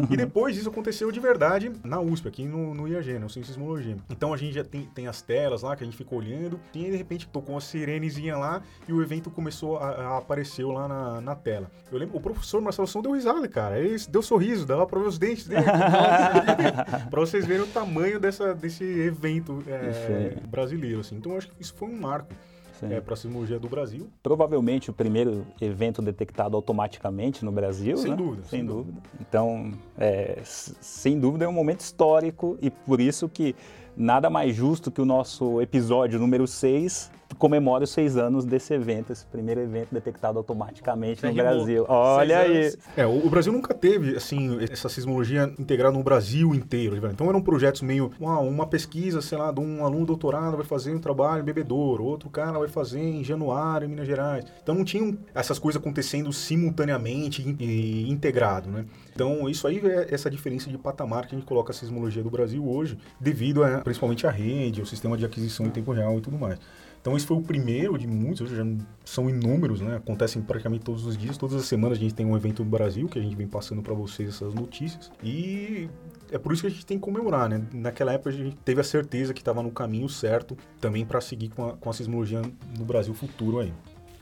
E 0.09 0.17
depois 0.17 0.57
isso 0.57 0.69
aconteceu 0.69 1.12
de 1.12 1.19
verdade 1.19 1.71
na 1.83 1.99
USP, 1.99 2.27
aqui 2.27 2.45
no, 2.45 2.73
no 2.73 2.88
IAG, 2.88 3.19
no 3.19 3.29
Ciência 3.29 3.51
e 3.51 3.53
Sismologia. 3.53 3.97
Então 4.09 4.33
a 4.33 4.38
gente 4.38 4.53
já 4.53 4.63
tem, 4.63 4.83
tem 4.86 5.07
as 5.07 5.21
telas 5.21 5.62
lá 5.62 5.75
que 5.75 5.83
a 5.83 5.86
gente 5.86 5.97
fica 5.97 6.13
olhando, 6.15 6.59
e 6.73 6.91
de 6.91 6.95
repente 6.95 7.27
tocou 7.27 7.55
uma 7.55 7.62
sirenezinha 7.62 8.38
lá 8.38 8.62
e 8.88 8.93
o 8.93 9.01
evento 9.01 9.29
começou 9.29 9.77
a, 9.77 9.89
a 9.89 10.17
apareceu 10.17 10.71
lá 10.71 10.88
na, 10.88 11.21
na 11.21 11.36
tela. 11.36 11.71
Eu 11.91 11.97
lembro, 11.97 12.17
o 12.17 12.21
professor 12.21 12.62
Marcelo 12.62 12.88
São 12.88 13.01
deu 13.01 13.12
risada, 13.12 13.47
cara. 13.47 13.79
Ele 13.79 13.97
deu 14.09 14.21
sorriso, 14.21 14.65
dava 14.65 14.86
pra 14.86 14.99
ver 14.99 15.07
os 15.07 15.17
dentes 15.17 15.47
dele. 15.47 15.63
pra 17.09 17.19
vocês 17.19 17.45
verem 17.45 17.63
o 17.63 17.67
tamanho 17.67 18.19
dessa, 18.19 18.53
desse 18.53 18.83
evento 18.83 19.63
é, 19.67 20.38
brasileiro, 20.47 21.01
assim. 21.01 21.15
Então 21.15 21.33
eu 21.33 21.38
acho 21.38 21.47
que 21.49 21.62
isso 21.62 21.73
foi 21.73 21.88
um 21.88 21.99
marco 21.99 22.33
é, 22.81 22.99
para 22.99 23.13
a 23.13 23.17
sismologia 23.17 23.59
do 23.59 23.67
Brasil. 23.67 24.09
Provavelmente 24.21 24.89
o 24.89 24.93
primeiro 24.93 25.45
evento 25.62 26.01
detectado 26.01 26.55
automaticamente 26.55 27.45
no 27.45 27.51
Brasil. 27.51 27.97
Sem 27.97 28.12
né? 28.12 28.17
dúvida. 28.17 28.43
Sem, 28.43 28.59
sem 28.59 28.65
dúvida. 28.65 28.91
dúvida. 28.91 29.09
Então, 29.21 29.73
é, 29.97 30.39
sem 30.43 31.19
dúvida 31.19 31.45
é 31.45 31.47
um 31.47 31.53
momento 31.53 31.81
histórico 31.81 32.57
e 32.62 32.69
por 32.69 32.99
isso 32.99 33.29
que 33.29 33.55
nada 33.95 34.29
mais 34.29 34.55
justo 34.55 34.91
que 34.91 35.01
o 35.01 35.05
nosso 35.05 35.62
episódio 35.62 36.19
número 36.19 36.47
6 36.47 37.12
comemora 37.38 37.83
os 37.83 37.89
seis 37.89 38.17
anos 38.17 38.45
desse 38.45 38.73
evento, 38.73 39.12
esse 39.12 39.25
primeiro 39.25 39.62
evento 39.62 39.89
detectado 39.91 40.38
automaticamente 40.38 41.25
no 41.25 41.33
Brasil. 41.33 41.86
Olha 41.88 42.39
aí. 42.39 42.73
É, 42.95 43.05
o, 43.05 43.29
Brasil 43.29 43.51
nunca 43.51 43.73
teve, 43.73 44.15
assim, 44.15 44.57
essa 44.63 44.88
sismologia 44.89 45.51
integrada 45.59 45.95
no 45.97 46.03
Brasil 46.03 46.53
inteiro. 46.53 46.95
Então 47.07 47.27
eram 47.29 47.41
projetos 47.41 47.81
meio, 47.81 48.12
uma, 48.19 48.39
uma 48.39 48.67
pesquisa, 48.67 49.21
sei 49.21 49.38
lá, 49.38 49.51
de 49.51 49.59
um 49.59 49.86
aluno 49.86 50.05
doutorado 50.05 50.55
vai 50.55 50.65
fazer 50.65 50.93
um 50.93 50.99
trabalho 50.99 51.41
em 51.41 51.45
Bebedouro, 51.45 52.03
outro 52.03 52.29
cara 52.29 52.59
vai 52.59 52.67
fazer 52.67 52.99
em 52.99 53.23
Januário, 53.23 53.86
em 53.86 53.89
Minas 53.89 54.07
Gerais. 54.07 54.45
Então 54.62 54.75
não 54.75 54.86
tinham 54.86 55.17
essas 55.33 55.59
coisas 55.59 55.81
acontecendo 55.81 56.31
simultaneamente 56.31 57.55
e 57.59 58.09
integrado, 58.09 58.69
né? 58.69 58.86
Então 59.13 59.49
isso 59.49 59.67
aí 59.67 59.79
é 59.79 60.13
essa 60.13 60.29
diferença 60.29 60.69
de 60.69 60.77
patamar 60.77 61.27
que 61.27 61.36
a 61.36 61.38
gente 61.38 61.47
coloca 61.47 61.71
a 61.71 61.75
sismologia 61.75 62.23
do 62.23 62.29
Brasil 62.29 62.67
hoje, 62.67 62.97
devido 63.19 63.63
a, 63.63 63.79
principalmente 63.79 64.25
à 64.25 64.31
rede, 64.31 64.79
ao 64.79 64.86
sistema 64.86 65.17
de 65.17 65.25
aquisição 65.25 65.65
em 65.65 65.69
tempo 65.69 65.91
real 65.91 66.17
e 66.17 66.21
tudo 66.21 66.38
mais. 66.38 66.59
Então 67.03 67.17
esse 67.17 67.25
foi 67.25 67.35
o 67.35 67.41
primeiro 67.41 67.97
de 67.97 68.07
muitos, 68.07 68.49
já 68.49 68.65
são 69.03 69.29
inúmeros, 69.29 69.81
né? 69.81 69.97
Acontecem 69.97 70.41
praticamente 70.41 70.85
todos 70.85 71.05
os 71.05 71.17
dias, 71.17 71.37
todas 71.37 71.57
as 71.57 71.65
semanas 71.65 71.97
a 71.97 72.01
gente 72.01 72.13
tem 72.13 72.25
um 72.25 72.33
evento 72.33 72.63
no 72.63 72.69
Brasil 72.69 73.09
que 73.09 73.19
a 73.19 73.21
gente 73.21 73.35
vem 73.35 73.45
passando 73.45 73.81
para 73.81 73.93
vocês 73.93 74.29
essas 74.29 74.53
notícias. 74.53 75.11
E 75.21 75.89
é 76.31 76.37
por 76.37 76.53
isso 76.53 76.61
que 76.61 76.67
a 76.67 76.71
gente 76.71 76.85
tem 76.85 76.97
que 76.97 77.03
comemorar, 77.03 77.49
né? 77.49 77.61
Naquela 77.73 78.13
época 78.13 78.29
a 78.29 78.33
gente 78.33 78.55
teve 78.55 78.79
a 78.79 78.85
certeza 78.85 79.33
que 79.33 79.41
estava 79.41 79.61
no 79.61 79.69
caminho 79.69 80.07
certo 80.07 80.55
também 80.79 81.05
para 81.05 81.19
seguir 81.19 81.49
com 81.49 81.67
a, 81.67 81.73
com 81.73 81.89
a 81.89 81.93
sismologia 81.93 82.41
no 82.79 82.85
Brasil 82.85 83.13
futuro 83.13 83.59
aí. 83.59 83.73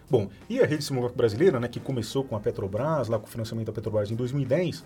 Bom, 0.09 0.27
e 0.49 0.59
a 0.59 0.65
rede 0.65 0.81
sismológica 0.81 1.15
brasileira, 1.15 1.59
né, 1.59 1.67
que 1.67 1.79
começou 1.79 2.23
com 2.23 2.35
a 2.35 2.39
Petrobras, 2.39 3.07
lá 3.09 3.19
com 3.19 3.27
o 3.27 3.29
financiamento 3.29 3.67
da 3.67 3.73
Petrobras 3.73 4.09
em 4.09 4.15
2010, 4.15 4.83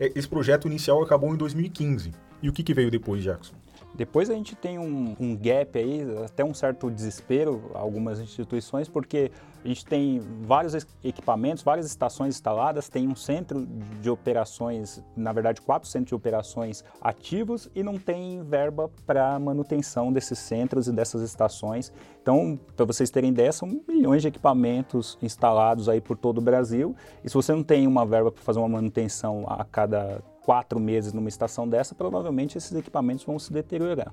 é, 0.00 0.10
esse 0.14 0.26
projeto 0.26 0.66
inicial 0.66 1.02
acabou 1.02 1.34
em 1.34 1.36
2015. 1.36 2.10
E 2.42 2.48
o 2.48 2.52
que, 2.54 2.62
que 2.62 2.72
veio 2.72 2.90
depois, 2.90 3.22
Jackson? 3.22 3.54
Depois 3.94 4.28
a 4.28 4.34
gente 4.34 4.56
tem 4.56 4.78
um, 4.78 5.14
um, 5.20 5.36
gap 5.36 5.78
aí, 5.78 6.02
até 6.24 6.44
um 6.44 6.52
certo 6.52 6.90
desespero, 6.90 7.70
algumas 7.74 8.18
instituições, 8.18 8.88
porque 8.88 9.30
a 9.64 9.68
gente 9.68 9.86
tem 9.86 10.20
vários 10.42 10.74
equipamentos, 11.02 11.62
várias 11.62 11.86
estações 11.86 12.34
instaladas, 12.34 12.88
tem 12.88 13.06
um 13.06 13.14
centro 13.14 13.64
de 14.00 14.10
operações, 14.10 15.02
na 15.16 15.32
verdade 15.32 15.60
quatro 15.60 15.88
centros 15.88 16.08
de 16.08 16.14
operações 16.14 16.84
ativos 17.00 17.70
e 17.74 17.82
não 17.82 17.96
tem 17.96 18.42
verba 18.42 18.90
para 19.06 19.38
manutenção 19.38 20.12
desses 20.12 20.38
centros 20.40 20.88
e 20.88 20.92
dessas 20.92 21.22
estações. 21.22 21.92
Então, 22.20 22.58
para 22.76 22.84
vocês 22.84 23.10
terem 23.10 23.30
ideia, 23.30 23.52
são 23.52 23.80
milhões 23.86 24.22
de 24.22 24.28
equipamentos 24.28 25.16
instalados 25.22 25.88
aí 25.88 26.00
por 26.00 26.16
todo 26.16 26.38
o 26.38 26.40
Brasil. 26.40 26.96
E 27.22 27.28
se 27.28 27.34
você 27.34 27.52
não 27.52 27.62
tem 27.62 27.86
uma 27.86 28.04
verba 28.04 28.32
para 28.32 28.42
fazer 28.42 28.58
uma 28.58 28.68
manutenção 28.68 29.44
a 29.48 29.64
cada 29.64 30.20
quatro 30.44 30.78
meses 30.78 31.12
numa 31.12 31.28
estação 31.28 31.68
dessa, 31.68 31.94
provavelmente 31.94 32.58
esses 32.58 32.72
equipamentos 32.72 33.24
vão 33.24 33.38
se 33.38 33.52
deteriorar. 33.52 34.12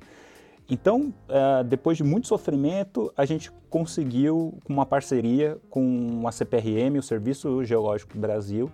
Então, 0.70 1.13
uh, 1.28 1.63
depois 1.65 1.98
de 1.98 2.04
muito 2.04 2.28
sofrimento, 2.28 3.12
a 3.17 3.26
gente 3.26 3.52
conseguiu 3.70 4.58
uma 4.70 4.86
parceria 4.86 5.58
com 5.70 6.24
a 6.26 6.32
CPRM, 6.32 6.98
o 6.98 7.04
Serviço 7.04 7.63
Geológico 7.65 8.13
do 8.13 8.20
Brasil, 8.20 8.72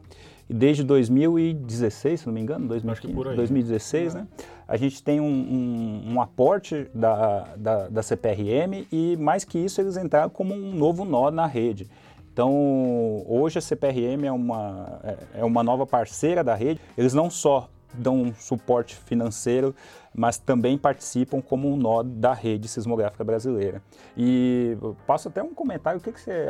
e 0.47 0.53
desde 0.53 0.83
2016, 0.83 2.21
se 2.21 2.27
não 2.27 2.33
me 2.33 2.39
engano, 2.39 2.67
2015, 2.67 3.35
2016, 3.35 4.15
é. 4.15 4.19
né? 4.19 4.27
A 4.67 4.77
gente 4.77 5.01
tem 5.01 5.19
um, 5.19 5.25
um, 5.25 6.13
um 6.13 6.21
aporte 6.21 6.87
da, 6.93 7.55
da, 7.55 7.87
da 7.89 8.03
CPRM 8.03 8.85
e, 8.91 9.17
mais 9.17 9.43
que 9.43 9.57
isso, 9.57 9.81
eles 9.81 9.97
entraram 9.97 10.29
como 10.29 10.53
um 10.53 10.73
novo 10.73 11.03
nó 11.03 11.31
na 11.31 11.47
rede. 11.47 11.89
Então, 12.37 13.25
hoje 13.27 13.57
a 13.57 13.61
CPRM 13.61 14.23
é 14.23 14.31
uma, 14.31 14.99
é, 15.03 15.39
é 15.39 15.43
uma 15.43 15.63
nova 15.63 15.87
parceira 15.87 16.43
da 16.43 16.53
rede. 16.53 16.79
Eles 16.95 17.11
não 17.11 17.31
só 17.31 17.67
dão 17.91 18.31
suporte 18.37 18.95
financeiro, 18.95 19.73
mas 20.13 20.37
também 20.37 20.77
participam 20.77 21.41
como 21.41 21.67
um 21.67 21.75
nó 21.75 22.03
da 22.03 22.35
rede 22.35 22.67
sismográfica 22.67 23.23
brasileira. 23.23 23.81
E 24.15 24.77
passo 25.07 25.29
até 25.29 25.41
um 25.41 25.51
comentário, 25.51 25.99
o 25.99 26.03
que, 26.03 26.11
que 26.11 26.21
você, 26.21 26.45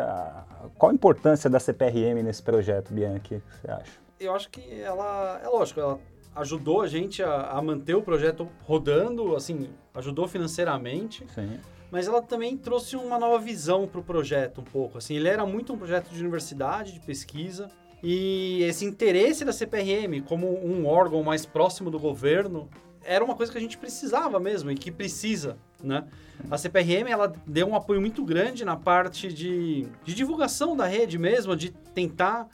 qual 0.78 0.92
a 0.92 0.94
importância 0.94 1.50
da 1.50 1.58
CPRM 1.58 2.22
nesse 2.22 2.44
projeto, 2.44 2.94
Bianchi, 2.94 3.36
o 3.36 3.40
que 3.40 3.42
você 3.62 3.72
acha? 3.72 3.92
Eu 4.20 4.36
acho 4.36 4.50
que 4.50 4.82
ela, 4.82 5.40
é 5.42 5.48
lógico, 5.48 5.80
ela 5.80 6.00
ajudou 6.36 6.82
a 6.82 6.88
gente 6.88 7.24
a, 7.24 7.44
a 7.44 7.62
manter 7.62 7.96
o 7.96 8.02
projeto 8.02 8.50
rodando, 8.66 9.38
assim, 9.38 9.70
ajudou 9.96 10.28
financeiramente. 10.28 11.26
Sim 11.34 11.58
mas 11.92 12.08
ela 12.08 12.22
também 12.22 12.58
trouxe 12.58 12.96
uma 12.96 13.18
nova 13.18 13.40
visão 13.40 13.88
para 13.88 14.00
o 14.00 14.04
projeto 14.04 14.62
um 14.62 14.64
pouco. 14.64 14.98
Assim, 14.98 15.16
ele 15.16 15.28
era 15.28 15.46
muito 15.46 15.74
um 15.74 15.78
projeto 15.78 16.10
de 16.10 16.20
universidade, 16.20 16.94
de 16.94 17.00
pesquisa, 17.00 17.70
e 18.04 18.62
esse 18.64 18.86
interesse 18.86 19.44
da 19.44 19.52
CPRM 19.52 20.22
como 20.28 20.48
um 20.48 20.86
órgão 20.86 21.24
mais 21.24 21.46
próximo 21.46 21.90
do 21.90 22.00
governo 22.00 22.70
era 23.04 23.24
uma 23.24 23.36
coisa 23.36 23.52
que 23.52 23.58
a 23.58 23.62
gente 23.62 23.78
precisava 23.78 24.38
mesmo 24.40 24.70
e 24.70 24.76
que 24.76 24.92
precisa, 24.92 25.58
né? 25.82 26.04
A 26.52 26.58
CPRM 26.58 27.08
ela 27.10 27.34
deu 27.48 27.66
um 27.68 27.76
apoio 27.76 28.02
muito 28.02 28.24
grande 28.24 28.66
na 28.66 28.76
parte 28.76 29.32
de, 29.32 29.88
de 30.04 30.14
divulgação 30.14 30.76
da 30.76 30.86
rede 30.86 31.18
mesmo, 31.18 31.56
de 31.56 31.72
tentar 31.72 32.50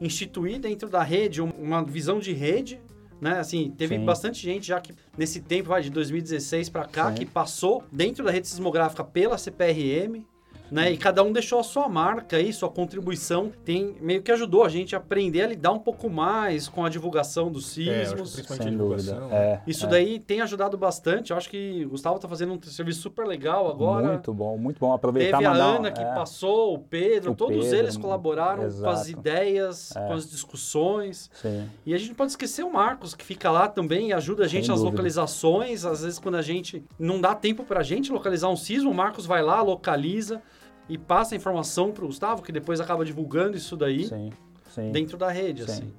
instituir 0.00 0.60
dentro 0.60 0.88
da 0.88 1.02
rede 1.02 1.42
uma 1.42 1.82
visão 1.84 2.20
de 2.20 2.32
rede 2.32 2.80
né? 3.20 3.38
Assim, 3.38 3.70
teve 3.70 3.96
Sim. 3.96 4.04
bastante 4.04 4.40
gente 4.40 4.66
já 4.66 4.80
que 4.80 4.94
nesse 5.16 5.40
tempo, 5.40 5.68
vai, 5.68 5.82
de 5.82 5.90
2016 5.90 6.68
para 6.68 6.84
cá, 6.84 7.10
Sim. 7.10 7.14
que 7.16 7.26
passou 7.26 7.84
dentro 7.90 8.24
da 8.24 8.30
rede 8.30 8.48
sismográfica 8.48 9.02
pela 9.04 9.38
CPRM, 9.38 10.24
né? 10.70 10.92
E 10.92 10.96
cada 10.96 11.22
um 11.22 11.32
deixou 11.32 11.60
a 11.60 11.62
sua 11.62 11.88
marca 11.88 12.36
aí, 12.36 12.52
sua 12.52 12.68
contribuição. 12.68 13.52
Tem 13.64 13.96
meio 14.00 14.22
que 14.22 14.32
ajudou 14.32 14.64
a 14.64 14.68
gente 14.68 14.94
a 14.94 14.98
aprender 14.98 15.42
a 15.42 15.46
lidar 15.46 15.72
um 15.72 15.78
pouco 15.78 16.08
mais 16.10 16.68
com 16.68 16.84
a 16.84 16.88
divulgação 16.88 17.50
dos 17.50 17.66
sismos. 17.66 18.38
É, 18.38 18.42
Sem 18.42 18.76
dúvida. 18.76 19.28
É, 19.30 19.60
Isso 19.66 19.86
é. 19.86 19.88
daí 19.88 20.18
tem 20.18 20.40
ajudado 20.40 20.76
bastante. 20.76 21.30
Eu 21.30 21.36
acho 21.36 21.48
que 21.48 21.84
o 21.84 21.90
Gustavo 21.90 22.16
está 22.16 22.28
fazendo 22.28 22.52
um 22.54 22.62
serviço 22.62 23.00
super 23.00 23.26
legal 23.26 23.68
agora. 23.68 24.08
Muito 24.08 24.32
bom, 24.32 24.56
muito 24.58 24.78
bom. 24.78 24.92
Aproveitar 24.92 25.38
Teve 25.38 25.48
a 25.48 25.52
Ana 25.52 25.90
que 25.90 26.00
é. 26.00 26.14
passou, 26.14 26.74
o 26.74 26.78
Pedro, 26.78 27.32
o 27.32 27.34
todos 27.34 27.64
Pedro, 27.64 27.78
eles 27.78 27.96
colaboraram 27.96 28.64
exato. 28.64 28.82
com 28.82 28.88
as 28.90 29.08
ideias, 29.08 29.94
é. 29.94 30.06
com 30.06 30.12
as 30.14 30.28
discussões. 30.28 31.30
Sim. 31.34 31.68
E 31.84 31.94
a 31.94 31.98
gente 31.98 32.14
pode 32.14 32.32
esquecer 32.32 32.64
o 32.64 32.72
Marcos, 32.72 33.14
que 33.14 33.24
fica 33.24 33.50
lá 33.50 33.68
também 33.68 34.08
e 34.08 34.12
ajuda 34.12 34.44
a 34.44 34.48
gente 34.48 34.66
Sem 34.66 34.70
nas 34.70 34.80
dúvida. 34.80 34.96
localizações. 34.96 35.84
Às 35.84 36.02
vezes, 36.02 36.18
quando 36.18 36.36
a 36.36 36.42
gente 36.42 36.84
não 36.98 37.20
dá 37.20 37.34
tempo 37.34 37.64
para 37.64 37.80
a 37.80 37.82
gente 37.82 38.12
localizar 38.12 38.48
um 38.48 38.56
sismo, 38.56 38.90
o 38.90 38.94
Marcos 38.94 39.26
vai 39.26 39.42
lá, 39.42 39.62
localiza 39.62 40.42
e 40.88 40.96
passa 40.96 41.34
a 41.34 41.36
informação 41.36 41.92
para 41.92 42.04
o 42.04 42.06
Gustavo, 42.06 42.42
que 42.42 42.52
depois 42.52 42.80
acaba 42.80 43.04
divulgando 43.04 43.56
isso 43.56 43.76
daí 43.76 44.06
sim, 44.06 44.30
sim. 44.70 44.92
dentro 44.92 45.16
da 45.16 45.30
rede, 45.30 45.64
sim. 45.64 45.70
assim. 45.70 45.94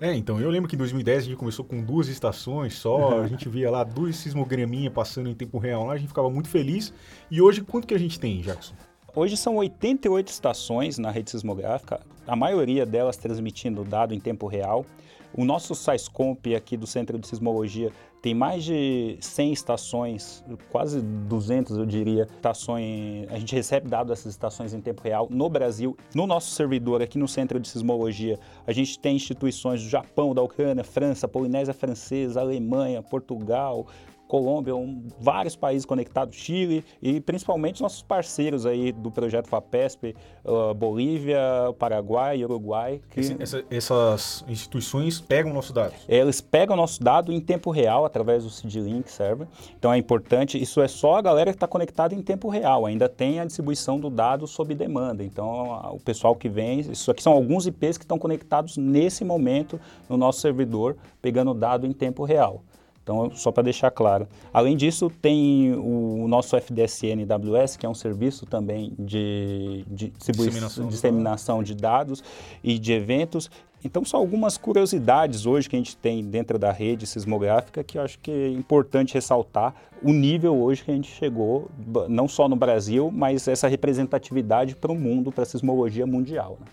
É, 0.00 0.12
então, 0.14 0.40
eu 0.40 0.50
lembro 0.50 0.68
que 0.68 0.74
em 0.74 0.78
2010 0.78 1.18
a 1.18 1.26
gente 1.26 1.36
começou 1.36 1.64
com 1.64 1.80
duas 1.80 2.08
estações 2.08 2.74
só, 2.74 3.20
a 3.22 3.28
gente 3.28 3.48
via 3.48 3.70
lá 3.70 3.84
duas 3.84 4.16
sismograminhas 4.16 4.92
passando 4.92 5.28
em 5.28 5.34
tempo 5.34 5.58
real 5.58 5.86
lá, 5.86 5.92
a 5.92 5.96
gente 5.96 6.08
ficava 6.08 6.28
muito 6.28 6.48
feliz. 6.48 6.92
E 7.30 7.40
hoje, 7.40 7.60
quanto 7.60 7.86
que 7.86 7.94
a 7.94 7.98
gente 7.98 8.18
tem, 8.18 8.40
Jackson? 8.40 8.74
Hoje 9.14 9.36
são 9.36 9.56
88 9.56 10.28
estações 10.28 10.98
na 10.98 11.10
rede 11.10 11.30
sismográfica, 11.30 12.00
a 12.26 12.34
maioria 12.34 12.86
delas 12.86 13.16
transmitindo 13.16 13.84
dado 13.84 14.14
em 14.14 14.18
tempo 14.18 14.46
real. 14.46 14.86
O 15.34 15.44
nosso 15.44 15.74
SAISCOMP 15.74 16.54
aqui 16.54 16.76
do 16.76 16.86
Centro 16.86 17.18
de 17.18 17.26
Sismologia 17.26 17.90
tem 18.20 18.34
mais 18.34 18.62
de 18.62 19.16
100 19.20 19.52
estações, 19.52 20.44
quase 20.70 21.00
200 21.00 21.76
eu 21.76 21.86
diria, 21.86 22.22
estações. 22.22 23.26
A 23.30 23.38
gente 23.38 23.54
recebe 23.54 23.88
dados 23.88 24.10
dessas 24.10 24.32
estações 24.32 24.74
em 24.74 24.80
tempo 24.80 25.02
real 25.02 25.26
no 25.30 25.48
Brasil. 25.48 25.96
No 26.14 26.26
nosso 26.26 26.50
servidor 26.50 27.02
aqui 27.02 27.18
no 27.18 27.26
Centro 27.26 27.58
de 27.58 27.66
Sismologia, 27.66 28.38
a 28.66 28.72
gente 28.72 28.98
tem 28.98 29.16
instituições 29.16 29.82
do 29.82 29.88
Japão, 29.88 30.34
da 30.34 30.42
Ucrânia, 30.42 30.84
França, 30.84 31.26
Polinésia 31.26 31.74
Francesa, 31.74 32.40
Alemanha, 32.40 33.02
Portugal, 33.02 33.88
Colômbia, 34.32 34.74
um, 34.74 35.08
vários 35.20 35.54
países 35.54 35.84
conectados, 35.84 36.34
Chile 36.34 36.82
e 37.02 37.20
principalmente 37.20 37.82
nossos 37.82 38.00
parceiros 38.00 38.64
aí 38.64 38.90
do 38.90 39.10
projeto 39.10 39.46
FAPESP, 39.46 40.16
uh, 40.42 40.72
Bolívia, 40.72 41.38
Paraguai 41.78 42.42
Uruguai. 42.42 43.02
Que... 43.10 43.20
Esse, 43.20 43.36
essa, 43.38 43.64
essas 43.70 44.42
instituições 44.48 45.20
pegam 45.20 45.52
nossos 45.52 45.72
dados? 45.72 45.98
Eles 46.08 46.40
pegam 46.40 46.74
nosso 46.74 47.04
dado 47.04 47.30
em 47.30 47.38
tempo 47.42 47.70
real 47.70 48.06
através 48.06 48.42
do 48.42 48.48
CID-Link 48.48 49.10
server. 49.10 49.46
Então 49.78 49.92
é 49.92 49.98
importante, 49.98 50.58
isso 50.58 50.80
é 50.80 50.88
só 50.88 51.16
a 51.16 51.20
galera 51.20 51.50
que 51.50 51.56
está 51.56 51.68
conectada 51.68 52.14
em 52.14 52.22
tempo 52.22 52.48
real, 52.48 52.86
ainda 52.86 53.10
tem 53.10 53.38
a 53.38 53.44
distribuição 53.44 54.00
do 54.00 54.08
dado 54.08 54.46
sob 54.46 54.74
demanda. 54.74 55.22
Então 55.22 55.78
o 55.92 56.00
pessoal 56.00 56.34
que 56.34 56.48
vem, 56.48 56.80
isso 56.80 57.10
aqui 57.10 57.22
são 57.22 57.34
alguns 57.34 57.66
IPs 57.66 57.98
que 57.98 58.04
estão 58.04 58.18
conectados 58.18 58.78
nesse 58.78 59.26
momento 59.26 59.78
no 60.08 60.16
nosso 60.16 60.40
servidor, 60.40 60.96
pegando 61.20 61.52
dado 61.52 61.86
em 61.86 61.92
tempo 61.92 62.24
real. 62.24 62.62
Então, 63.02 63.30
só 63.34 63.50
para 63.50 63.64
deixar 63.64 63.90
claro. 63.90 64.28
Além 64.52 64.76
disso, 64.76 65.10
tem 65.20 65.74
o 65.74 66.26
nosso 66.28 66.56
FDSN 66.56 67.26
AWS, 67.28 67.76
que 67.76 67.84
é 67.84 67.88
um 67.88 67.94
serviço 67.94 68.46
também 68.46 68.92
de, 68.98 69.84
de 69.88 70.10
disseminação, 70.10 70.86
disseminação 70.86 71.62
de 71.62 71.74
dados 71.74 72.22
e 72.62 72.78
de 72.78 72.92
eventos. 72.92 73.50
Então, 73.84 74.04
são 74.04 74.20
algumas 74.20 74.56
curiosidades 74.56 75.44
hoje 75.44 75.68
que 75.68 75.74
a 75.74 75.78
gente 75.78 75.96
tem 75.96 76.24
dentro 76.24 76.56
da 76.56 76.70
rede 76.70 77.04
sismográfica 77.04 77.82
que 77.82 77.98
eu 77.98 78.02
acho 78.02 78.16
que 78.20 78.30
é 78.30 78.48
importante 78.50 79.14
ressaltar 79.14 79.74
o 80.00 80.12
nível 80.12 80.56
hoje 80.56 80.84
que 80.84 80.90
a 80.92 80.94
gente 80.94 81.10
chegou, 81.10 81.68
não 82.08 82.28
só 82.28 82.48
no 82.48 82.54
Brasil, 82.54 83.10
mas 83.12 83.48
essa 83.48 83.66
representatividade 83.66 84.76
para 84.76 84.92
o 84.92 84.94
mundo, 84.94 85.32
para 85.32 85.42
a 85.42 85.46
sismologia 85.46 86.06
mundial. 86.06 86.56
Né? 86.60 86.66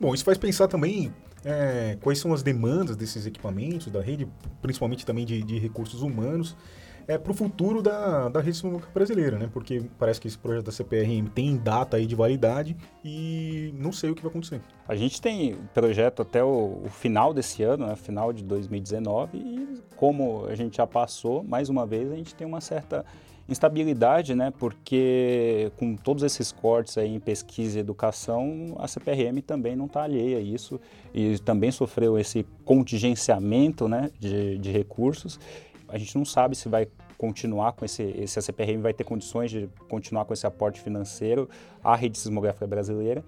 Bom, 0.00 0.12
isso 0.12 0.24
faz 0.24 0.36
pensar 0.36 0.66
também 0.66 1.12
é, 1.44 1.96
quais 2.00 2.18
são 2.18 2.32
as 2.32 2.42
demandas 2.42 2.96
desses 2.96 3.26
equipamentos 3.26 3.88
da 3.88 4.00
rede, 4.00 4.28
principalmente 4.60 5.06
também 5.06 5.24
de, 5.24 5.42
de 5.42 5.58
recursos 5.58 6.02
humanos, 6.02 6.56
é, 7.08 7.18
para 7.18 7.32
o 7.32 7.34
futuro 7.34 7.82
da, 7.82 8.28
da 8.28 8.40
rede 8.40 8.56
sismológica 8.56 8.92
brasileira, 8.92 9.36
né? 9.36 9.50
Porque 9.52 9.82
parece 9.98 10.20
que 10.20 10.28
esse 10.28 10.38
projeto 10.38 10.66
da 10.66 10.72
CPRM 10.72 11.26
tem 11.34 11.56
data 11.56 11.96
aí 11.96 12.06
de 12.06 12.14
validade 12.14 12.76
e 13.04 13.74
não 13.76 13.90
sei 13.90 14.10
o 14.10 14.14
que 14.14 14.22
vai 14.22 14.30
acontecer. 14.30 14.60
A 14.86 14.94
gente 14.94 15.20
tem 15.20 15.56
projeto 15.74 16.22
até 16.22 16.44
o, 16.44 16.82
o 16.84 16.88
final 16.88 17.34
desse 17.34 17.62
ano, 17.64 17.86
né? 17.86 17.96
final 17.96 18.32
de 18.32 18.44
2019, 18.44 19.38
e 19.38 19.82
como 19.96 20.46
a 20.46 20.54
gente 20.54 20.76
já 20.76 20.86
passou, 20.86 21.42
mais 21.42 21.68
uma 21.68 21.84
vez, 21.84 22.12
a 22.12 22.14
gente 22.14 22.34
tem 22.34 22.46
uma 22.46 22.60
certa 22.60 23.04
Instabilidade, 23.50 24.34
né? 24.34 24.52
Porque 24.56 25.72
com 25.76 25.96
todos 25.96 26.22
esses 26.22 26.52
cortes 26.52 26.96
aí 26.96 27.14
em 27.14 27.20
pesquisa 27.20 27.78
e 27.78 27.80
educação, 27.80 28.76
a 28.78 28.86
CPRM 28.86 29.40
também 29.44 29.74
não 29.74 29.86
está 29.86 30.04
alheia 30.04 30.38
a 30.38 30.40
isso 30.40 30.80
e 31.12 31.38
também 31.40 31.70
sofreu 31.70 32.16
esse 32.16 32.46
contingenciamento, 32.64 33.88
né? 33.88 34.10
De, 34.18 34.56
de 34.58 34.70
recursos. 34.70 35.40
A 35.88 35.98
gente 35.98 36.16
não 36.16 36.24
sabe 36.24 36.54
se 36.54 36.68
vai 36.68 36.86
continuar 37.18 37.72
com 37.72 37.84
esse, 37.84 38.26
se 38.26 38.38
a 38.38 38.42
CPRM 38.42 38.80
vai 38.80 38.94
ter 38.94 39.04
condições 39.04 39.50
de 39.50 39.68
continuar 39.88 40.24
com 40.24 40.32
esse 40.32 40.46
aporte 40.46 40.80
financeiro 40.80 41.50
à 41.82 41.94
rede 41.94 42.16
sismográfica 42.16 42.66
brasileira. 42.66 43.22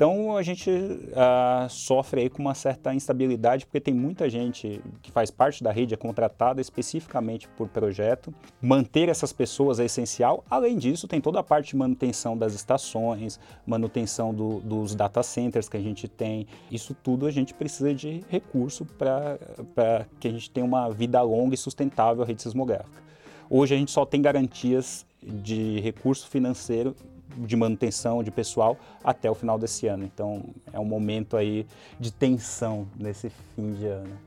Então 0.00 0.34
a 0.34 0.42
gente 0.42 0.70
uh, 0.70 1.68
sofre 1.68 2.22
aí 2.22 2.30
com 2.30 2.40
uma 2.40 2.54
certa 2.54 2.94
instabilidade 2.94 3.66
porque 3.66 3.78
tem 3.78 3.92
muita 3.92 4.30
gente 4.30 4.80
que 5.02 5.12
faz 5.12 5.30
parte 5.30 5.62
da 5.62 5.70
rede 5.70 5.92
é 5.92 5.96
contratada 5.98 6.58
especificamente 6.58 7.46
por 7.48 7.68
projeto. 7.68 8.32
Manter 8.62 9.10
essas 9.10 9.30
pessoas 9.30 9.78
é 9.78 9.84
essencial. 9.84 10.42
Além 10.48 10.78
disso, 10.78 11.06
tem 11.06 11.20
toda 11.20 11.40
a 11.40 11.42
parte 11.42 11.72
de 11.72 11.76
manutenção 11.76 12.34
das 12.34 12.54
estações, 12.54 13.38
manutenção 13.66 14.32
do, 14.32 14.60
dos 14.60 14.94
data 14.94 15.22
centers 15.22 15.68
que 15.68 15.76
a 15.76 15.82
gente 15.82 16.08
tem. 16.08 16.46
Isso 16.72 16.94
tudo 16.94 17.26
a 17.26 17.30
gente 17.30 17.52
precisa 17.52 17.92
de 17.94 18.24
recurso 18.30 18.86
para 18.86 20.06
que 20.18 20.28
a 20.28 20.30
gente 20.30 20.50
tenha 20.50 20.64
uma 20.64 20.88
vida 20.88 21.20
longa 21.20 21.54
e 21.54 21.58
sustentável 21.58 22.22
a 22.22 22.26
rede 22.26 22.40
sismográfica. 22.40 23.02
Hoje 23.50 23.74
a 23.74 23.76
gente 23.76 23.90
só 23.90 24.06
tem 24.06 24.22
garantias 24.22 25.04
de 25.22 25.78
recurso 25.80 26.26
financeiro 26.26 26.96
de 27.36 27.56
manutenção 27.56 28.22
de 28.22 28.30
pessoal 28.30 28.78
até 29.02 29.30
o 29.30 29.34
final 29.34 29.58
desse 29.58 29.86
ano. 29.86 30.04
Então 30.04 30.44
é 30.72 30.78
um 30.78 30.84
momento 30.84 31.36
aí 31.36 31.66
de 31.98 32.12
tensão 32.12 32.86
nesse 32.98 33.30
fim 33.54 33.72
de 33.74 33.86
ano. 33.86 34.18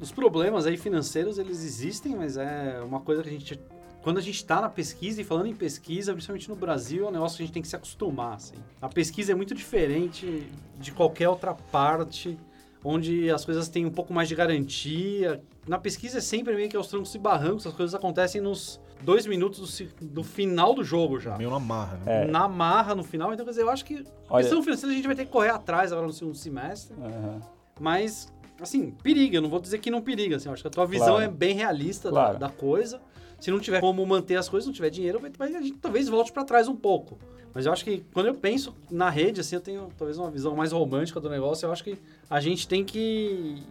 Os 0.00 0.10
problemas 0.10 0.66
aí 0.66 0.76
financeiros 0.76 1.38
eles 1.38 1.62
existem, 1.64 2.16
mas 2.16 2.36
é 2.36 2.80
uma 2.84 3.00
coisa 3.00 3.22
que 3.22 3.28
a 3.28 3.32
gente 3.32 3.60
quando 4.02 4.18
a 4.18 4.20
gente 4.20 4.34
está 4.34 4.60
na 4.60 4.68
pesquisa 4.68 5.20
e 5.20 5.24
falando 5.24 5.46
em 5.46 5.54
pesquisa, 5.54 6.12
principalmente 6.12 6.48
no 6.48 6.56
Brasil, 6.56 7.06
é 7.06 7.08
um 7.08 7.12
negócio 7.12 7.36
que 7.36 7.44
a 7.44 7.46
gente 7.46 7.54
tem 7.54 7.62
que 7.62 7.68
se 7.68 7.76
acostumar. 7.76 8.34
Assim. 8.34 8.56
A 8.80 8.88
pesquisa 8.88 9.30
é 9.30 9.34
muito 9.34 9.54
diferente 9.54 10.50
de 10.76 10.90
qualquer 10.90 11.28
outra 11.28 11.54
parte, 11.54 12.36
onde 12.82 13.30
as 13.30 13.44
coisas 13.44 13.68
têm 13.68 13.86
um 13.86 13.90
pouco 13.90 14.12
mais 14.12 14.28
de 14.28 14.34
garantia. 14.34 15.40
Na 15.66 15.78
pesquisa 15.78 16.18
é 16.18 16.20
sempre 16.20 16.54
meio 16.54 16.68
que 16.68 16.76
aos 16.76 16.88
trancos 16.88 17.14
e 17.14 17.18
barrancos, 17.18 17.66
as 17.66 17.72
coisas 17.72 17.94
acontecem 17.94 18.40
nos 18.40 18.80
dois 19.02 19.26
minutos 19.26 19.78
do, 19.78 20.06
do 20.06 20.24
final 20.24 20.74
do 20.74 20.82
jogo 20.82 21.20
já. 21.20 21.36
Meio 21.36 21.50
na 21.50 21.60
marra, 21.60 21.98
né? 21.98 22.24
É. 22.24 22.26
Na 22.26 22.48
marra 22.48 22.94
no 22.94 23.04
final. 23.04 23.32
Então, 23.32 23.44
quer 23.44 23.52
dizer, 23.52 23.62
eu 23.62 23.70
acho 23.70 23.84
que 23.84 24.04
Olha... 24.28 24.42
questão 24.42 24.62
financeira 24.62 24.92
a 24.92 24.96
gente 24.96 25.06
vai 25.06 25.14
ter 25.14 25.24
que 25.24 25.30
correr 25.30 25.50
atrás 25.50 25.92
agora 25.92 26.06
no 26.06 26.12
segundo 26.12 26.36
semestre. 26.36 26.96
Uhum. 26.96 27.40
Mas, 27.80 28.32
assim, 28.60 28.90
periga. 28.90 29.36
Eu 29.36 29.42
não 29.42 29.48
vou 29.48 29.60
dizer 29.60 29.78
que 29.78 29.90
não 29.90 30.02
periga. 30.02 30.36
Assim, 30.36 30.48
eu 30.48 30.52
acho 30.52 30.62
que 30.62 30.68
a 30.68 30.70
tua 30.70 30.86
visão 30.86 31.08
claro. 31.08 31.24
é 31.24 31.28
bem 31.28 31.54
realista 31.54 32.10
claro. 32.10 32.38
da, 32.38 32.48
da, 32.48 32.52
coisa. 32.52 33.00
Se 33.38 33.50
não 33.50 33.60
tiver 33.60 33.80
como 33.80 34.04
manter 34.04 34.36
as 34.36 34.48
coisas, 34.48 34.66
não 34.66 34.74
tiver 34.74 34.90
dinheiro, 34.90 35.20
vai, 35.20 35.30
vai, 35.36 35.54
a 35.54 35.62
gente 35.62 35.78
talvez 35.78 36.08
volte 36.08 36.32
para 36.32 36.44
trás 36.44 36.66
um 36.66 36.76
pouco. 36.76 37.18
Mas 37.54 37.66
eu 37.66 37.72
acho 37.72 37.84
que 37.84 38.04
quando 38.12 38.26
eu 38.26 38.34
penso 38.34 38.74
na 38.90 39.10
rede, 39.10 39.40
assim, 39.40 39.56
eu 39.56 39.60
tenho 39.60 39.88
talvez 39.96 40.18
uma 40.18 40.30
visão 40.30 40.56
mais 40.56 40.72
romântica 40.72 41.20
do 41.20 41.28
negócio. 41.28 41.66
Eu 41.66 41.72
acho 41.72 41.84
que 41.84 41.98
a 42.28 42.40
gente 42.40 42.66
tem 42.66 42.84
que 42.84 43.62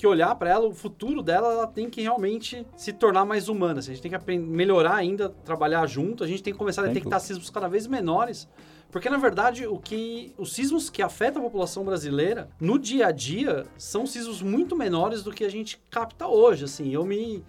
que 0.00 0.06
olhar 0.06 0.34
para 0.34 0.48
ela, 0.48 0.66
o 0.66 0.72
futuro 0.72 1.22
dela, 1.22 1.52
ela 1.52 1.66
tem 1.66 1.90
que 1.90 2.00
realmente 2.00 2.66
se 2.74 2.90
tornar 2.90 3.26
mais 3.26 3.50
humana. 3.50 3.80
Assim, 3.80 3.90
a 3.90 3.94
gente 3.94 4.02
tem 4.02 4.18
que 4.18 4.38
melhorar 4.38 4.94
ainda, 4.94 5.28
trabalhar 5.28 5.86
junto, 5.86 6.24
a 6.24 6.26
gente 6.26 6.42
tem 6.42 6.54
que 6.54 6.58
começar 6.58 6.82
a 6.82 6.86
detectar 6.86 7.20
sismos 7.20 7.50
cada 7.50 7.68
vez 7.68 7.86
menores. 7.86 8.48
Porque, 8.90 9.10
na 9.10 9.18
verdade, 9.18 9.66
o 9.66 9.78
que 9.78 10.32
os 10.38 10.54
sismos 10.54 10.88
que 10.88 11.02
afetam 11.02 11.42
a 11.42 11.44
população 11.44 11.84
brasileira, 11.84 12.48
no 12.58 12.78
dia 12.78 13.08
a 13.08 13.12
dia, 13.12 13.66
são 13.76 14.06
sismos 14.06 14.40
muito 14.40 14.74
menores 14.74 15.22
do 15.22 15.30
que 15.30 15.44
a 15.44 15.50
gente 15.50 15.78
capta 15.90 16.26
hoje. 16.26 16.64
Assim, 16.64 16.90
eu 16.90 17.04
me... 17.04 17.44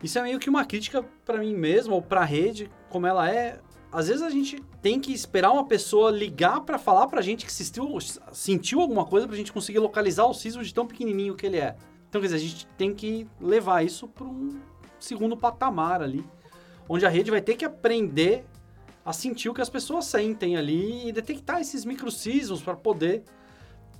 Isso 0.00 0.20
é 0.20 0.22
meio 0.22 0.38
que 0.38 0.48
uma 0.48 0.64
crítica 0.64 1.04
para 1.26 1.38
mim 1.38 1.52
mesmo, 1.52 1.94
ou 1.94 2.00
para 2.00 2.20
a 2.20 2.24
rede, 2.24 2.70
como 2.88 3.08
ela 3.08 3.28
é. 3.28 3.58
Às 3.90 4.08
vezes 4.08 4.22
a 4.22 4.30
gente 4.30 4.62
tem 4.82 5.00
que 5.00 5.12
esperar 5.12 5.50
uma 5.50 5.64
pessoa 5.64 6.10
ligar 6.10 6.60
para 6.60 6.78
falar 6.78 7.06
pra 7.06 7.22
gente 7.22 7.46
que 7.46 7.52
sentiu, 7.52 7.98
sentiu 8.32 8.80
alguma 8.80 9.04
coisa 9.04 9.26
pra 9.26 9.36
gente 9.36 9.52
conseguir 9.52 9.78
localizar 9.78 10.26
o 10.26 10.34
sismo 10.34 10.62
de 10.62 10.72
tão 10.74 10.86
pequenininho 10.86 11.34
que 11.34 11.46
ele 11.46 11.56
é. 11.56 11.74
Então, 12.08 12.20
quer 12.20 12.28
dizer, 12.28 12.36
a 12.36 12.40
gente 12.40 12.66
tem 12.78 12.94
que 12.94 13.26
levar 13.40 13.84
isso 13.84 14.06
para 14.06 14.26
um 14.26 14.60
segundo 15.00 15.36
patamar 15.36 16.02
ali, 16.02 16.24
onde 16.88 17.06
a 17.06 17.08
rede 17.08 17.30
vai 17.30 17.40
ter 17.40 17.54
que 17.54 17.64
aprender 17.64 18.44
a 19.04 19.12
sentir 19.12 19.48
o 19.48 19.54
que 19.54 19.62
as 19.62 19.70
pessoas 19.70 20.04
sentem 20.04 20.56
ali 20.56 21.08
e 21.08 21.12
detectar 21.12 21.60
esses 21.60 21.84
microcismos 21.84 22.60
para 22.60 22.76
poder 22.76 23.24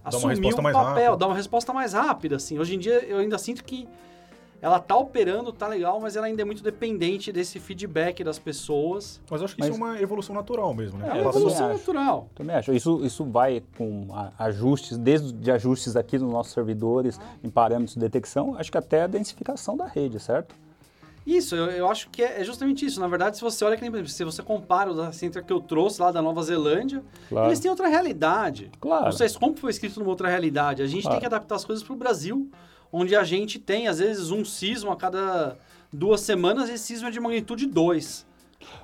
Dá 0.02 0.16
assumir 0.16 0.54
um 0.54 0.72
papel, 0.72 1.16
dar 1.16 1.26
uma 1.26 1.34
resposta 1.34 1.72
mais 1.72 1.94
rápida, 1.94 2.36
assim. 2.36 2.58
Hoje 2.58 2.74
em 2.74 2.78
dia 2.78 3.04
eu 3.04 3.18
ainda 3.18 3.38
sinto 3.38 3.64
que 3.64 3.88
ela 4.60 4.80
tá 4.80 4.96
operando, 4.96 5.52
tá 5.52 5.68
legal, 5.68 6.00
mas 6.00 6.16
ela 6.16 6.26
ainda 6.26 6.42
é 6.42 6.44
muito 6.44 6.62
dependente 6.62 7.30
desse 7.30 7.60
feedback 7.60 8.24
das 8.24 8.38
pessoas. 8.38 9.20
Mas 9.30 9.40
eu 9.40 9.44
acho 9.44 9.54
que 9.54 9.60
mas... 9.60 9.70
isso 9.70 9.80
é 9.80 9.84
uma 9.84 10.00
evolução 10.00 10.34
natural 10.34 10.74
mesmo, 10.74 10.98
né? 10.98 11.08
É, 11.08 11.12
uma 11.12 11.30
evolução 11.30 11.68
natural. 11.68 12.28
Também 12.34 12.56
acho. 12.56 12.72
Isso, 12.72 13.04
isso 13.04 13.24
vai 13.24 13.62
com 13.76 14.08
ajustes, 14.38 14.98
desde 14.98 15.50
ajustes 15.50 15.94
aqui 15.94 16.18
nos 16.18 16.32
nossos 16.32 16.52
servidores, 16.52 17.20
em 17.42 17.48
parâmetros 17.48 17.94
de 17.94 18.00
detecção, 18.00 18.56
acho 18.58 18.70
que 18.70 18.78
até 18.78 19.02
a 19.02 19.06
densificação 19.06 19.76
da 19.76 19.86
rede, 19.86 20.18
certo? 20.18 20.54
Isso, 21.28 21.54
eu, 21.54 21.66
eu 21.66 21.90
acho 21.90 22.08
que 22.08 22.22
é, 22.22 22.40
é, 22.40 22.44
justamente 22.44 22.86
isso. 22.86 22.98
Na 22.98 23.06
verdade, 23.06 23.36
se 23.36 23.42
você 23.42 23.62
olha 23.62 23.76
que 23.76 23.86
nem, 23.86 24.06
se 24.06 24.24
você 24.24 24.42
compara 24.42 24.90
o 24.90 24.94
da 24.94 25.12
Center 25.12 25.44
que 25.44 25.52
eu 25.52 25.60
trouxe 25.60 26.00
lá 26.00 26.10
da 26.10 26.22
Nova 26.22 26.42
Zelândia, 26.42 27.04
claro. 27.28 27.48
eles 27.48 27.60
têm 27.60 27.70
outra 27.70 27.86
realidade. 27.86 28.70
Claro. 28.80 29.04
Não 29.04 29.12
sei 29.12 29.28
como 29.38 29.54
foi 29.54 29.70
escrito 29.70 30.00
numa 30.00 30.08
outra 30.08 30.28
realidade. 30.28 30.82
A 30.82 30.86
gente 30.86 31.02
claro. 31.02 31.16
tem 31.16 31.20
que 31.20 31.26
adaptar 31.26 31.56
as 31.56 31.66
coisas 31.66 31.84
para 31.84 31.92
o 31.92 31.96
Brasil 31.96 32.50
onde 32.92 33.14
a 33.14 33.24
gente 33.24 33.58
tem, 33.58 33.88
às 33.88 33.98
vezes, 33.98 34.30
um 34.30 34.44
sismo 34.44 34.90
a 34.90 34.96
cada 34.96 35.56
duas 35.92 36.20
semanas, 36.20 36.68
e 36.68 36.72
esse 36.72 36.84
sismo 36.84 37.08
é 37.08 37.10
de 37.10 37.20
magnitude 37.20 37.66
2, 37.66 38.26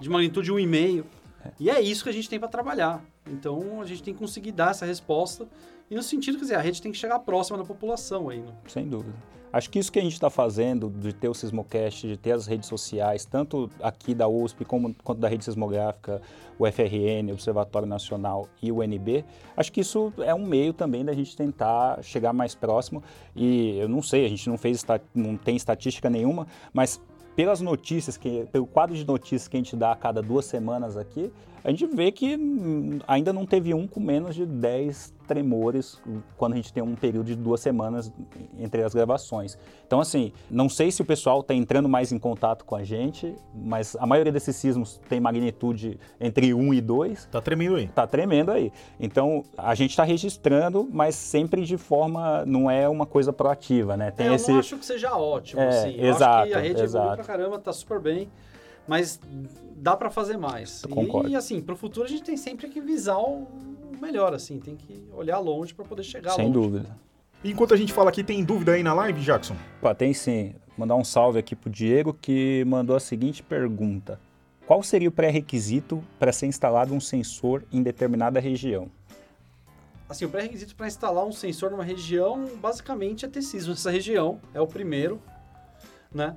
de 0.01 0.09
magnitude 0.09 0.53
1,5. 0.53 1.05
É. 1.45 1.51
E 1.61 1.71
é 1.71 1.81
isso 1.81 2.05
que 2.05 2.11
a 2.11 2.13
gente 2.13 2.29
tem 2.29 2.39
para 2.39 2.49
trabalhar. 2.49 3.05
Então 3.27 3.81
a 3.81 3.87
gente 3.87 4.03
tem 4.03 4.15
que 4.15 4.21
conseguir 4.21 4.53
dar 4.53 4.71
essa 4.71 4.87
resposta 4.87 5.47
e 5.91 5.95
no 5.95 6.03
sentido, 6.03 6.37
quer 6.39 6.45
dizer, 6.45 6.55
a 6.57 6.61
rede 6.61 6.81
tem 6.81 6.91
que 6.91 6.99
chegar 6.99 7.19
próxima 7.21 7.59
da 7.59 7.65
população 7.65 8.29
aí. 8.29 8.41
Né? 8.41 8.53
Sem 8.67 8.89
dúvida. 8.89 9.15
Acho 9.55 9.71
que 9.71 9.79
isso 9.79 9.93
que 9.93 10.01
a 10.01 10.03
gente 10.03 10.15
está 10.15 10.29
fazendo, 10.29 10.91
de 10.91 11.13
ter 11.13 11.29
o 11.29 11.35
Sismocast, 11.35 12.09
de 12.09 12.17
ter 12.17 12.33
as 12.33 12.45
redes 12.45 12.69
sociais, 12.69 13.25
tanto 13.25 13.71
aqui 13.81 14.13
da 14.13 14.27
USP 14.27 14.65
como, 14.65 14.93
quanto 15.05 15.21
da 15.21 15.29
rede 15.29 15.45
sismográfica, 15.45 16.21
o 16.59 16.67
FRN, 16.67 17.31
o 17.31 17.35
Observatório 17.35 17.87
Nacional 17.87 18.49
e 18.61 18.73
o 18.73 18.81
UNB, 18.81 19.25
acho 19.57 19.71
que 19.71 19.81
isso 19.81 20.13
é 20.19 20.35
um 20.35 20.45
meio 20.45 20.73
também 20.73 21.05
da 21.05 21.13
gente 21.13 21.37
tentar 21.37 22.03
chegar 22.03 22.33
mais 22.33 22.53
próximo. 22.53 23.01
E 23.37 23.79
eu 23.79 23.89
não 23.89 24.03
sei, 24.03 24.27
a 24.27 24.29
gente 24.29 24.49
não 24.49 24.59
fez, 24.59 24.85
não 25.15 25.37
tem 25.37 25.55
estatística 25.55 26.11
nenhuma, 26.11 26.49
mas 26.73 27.01
pelas 27.37 27.61
notícias, 27.61 28.17
que, 28.17 28.49
pelo 28.51 28.67
quadro 28.67 28.97
de 28.97 29.07
notícias 29.07 29.47
que 29.47 29.57
a 29.57 29.61
gente 29.61 29.77
dá 29.77 29.93
a 29.93 29.97
cada 29.97 30.21
duas 30.21 30.47
semanas 30.47 30.97
aqui, 30.97 31.33
a 31.65 31.71
gente 31.71 31.87
vê 31.87 32.13
que 32.13 32.37
hum, 32.37 32.99
ainda 33.09 33.33
não 33.33 33.47
teve 33.47 33.73
um 33.73 33.89
com 33.89 33.99
menos 33.99 34.35
de 34.35 34.45
10 34.45 35.15
tremores 35.27 35.99
quando 36.37 36.53
a 36.53 36.57
gente 36.57 36.71
tem 36.71 36.83
um 36.83 36.95
período 36.95 37.27
de 37.27 37.35
duas 37.35 37.61
semanas 37.61 38.13
entre 38.59 38.83
as 38.83 38.93
gravações. 38.93 39.57
Então, 39.87 39.99
assim, 39.99 40.31
não 40.51 40.69
sei 40.69 40.91
se 40.91 41.01
o 41.01 41.05
pessoal 41.07 41.41
está 41.41 41.55
entrando 41.55 41.89
mais 41.89 42.13
em 42.13 42.19
contato 42.19 42.67
com 42.67 42.77
a 42.77 42.85
gente, 42.85 43.35
mas 43.55 43.97
a 43.99 44.05
maioria 44.05 44.31
desses 44.31 44.55
sismos 44.57 45.01
tem 45.09 45.19
magnitude 45.19 45.99
entre 46.21 46.53
1 46.53 46.75
e 46.75 46.81
2. 46.83 47.29
Tá 47.33 47.41
tremendo 47.41 47.77
aí. 47.77 47.89
Tá 47.89 48.07
tremendo 48.07 48.51
aí. 48.51 48.71
Então, 49.01 49.43
a 49.57 49.75
gente 49.75 49.91
está 49.91 50.05
registrando, 50.05 50.87
mas 50.93 51.15
sempre 51.15 51.65
de 51.65 51.79
forma, 51.79 52.45
não 52.45 52.71
é 52.71 52.87
uma 52.87 53.07
coisa 53.07 53.33
proativa, 53.33 53.97
né? 53.97 54.11
Tem 54.11 54.27
é, 54.27 54.29
eu 54.29 54.35
esse... 54.35 54.53
não 54.53 54.59
acho 54.59 54.77
que 54.77 54.85
seja 54.85 55.17
ótimo, 55.17 55.63
é, 55.63 55.69
assim. 55.69 55.95
Eu 55.97 56.09
exato, 56.09 56.43
acho 56.43 56.49
que 56.49 56.55
a 56.55 56.61
rede 56.61 56.83
exato. 56.83 57.05
evoluiu 57.05 57.25
pra 57.25 57.25
caramba, 57.25 57.59
tá 57.59 57.73
super 57.73 58.01
bem, 58.01 58.29
mas 58.87 59.21
dá 59.77 59.97
para 59.97 60.11
fazer 60.11 60.37
mais. 60.37 60.83
concordo. 60.91 61.29
E 61.29 61.37
assim, 61.37 61.61
para 61.61 61.75
o 61.75 61.77
futuro 61.77 62.07
a 62.07 62.09
gente 62.09 62.23
tem 62.23 62.37
sempre 62.37 62.69
que 62.69 62.81
visar 62.81 63.19
o 63.19 63.47
melhor, 64.01 64.35
assim, 64.35 64.59
tem 64.59 64.77
que 64.77 65.05
olhar 65.13 65.39
longe 65.39 65.75
para 65.75 65.85
poder 65.85 66.03
chegar 66.03 66.33
Sem 66.33 66.47
longe. 66.47 66.59
dúvida. 66.59 66.97
Enquanto 67.43 67.75
a 67.75 67.77
gente 67.77 67.93
fala 67.93 68.09
aqui, 68.09 68.25
tem 68.25 68.43
dúvida 68.43 68.73
aí 68.73 68.83
na 68.83 68.95
live, 68.95 69.21
Jackson? 69.21 69.57
Pô, 69.81 69.95
tem 69.95 70.15
sim. 70.15 70.55
Mandar 70.77 70.97
um 70.97 71.05
salve 71.05 71.39
aqui 71.39 71.55
pro 71.55 71.71
Diego 71.71 72.15
que 72.15 72.65
mandou 72.67 72.97
a 72.97 73.01
seguinte 73.01 73.43
pergunta: 73.43 74.19
Qual 74.67 74.83
seria 74.83 75.09
o 75.09 75.13
pré-requisito 75.13 76.03
para 76.19 76.33
ser 76.33 76.47
instalado 76.47 76.95
um 76.95 77.01
sensor 77.01 77.63
em 77.71 77.83
determinada 77.83 78.41
região? 78.41 78.91
Assim, 80.09 80.25
o 80.25 80.29
pré-requisito 80.29 80.75
para 80.75 80.87
instalar 80.87 81.25
um 81.25 81.33
sensor 81.33 81.71
numa 81.71 81.85
região, 81.85 82.47
basicamente, 82.61 83.25
é 83.25 83.29
ter 83.29 83.43
sismo 83.43 83.71
nessa 83.71 83.91
região. 83.91 84.41
É 84.53 84.61
o 84.61 84.67
primeiro, 84.67 85.21
né? 86.13 86.37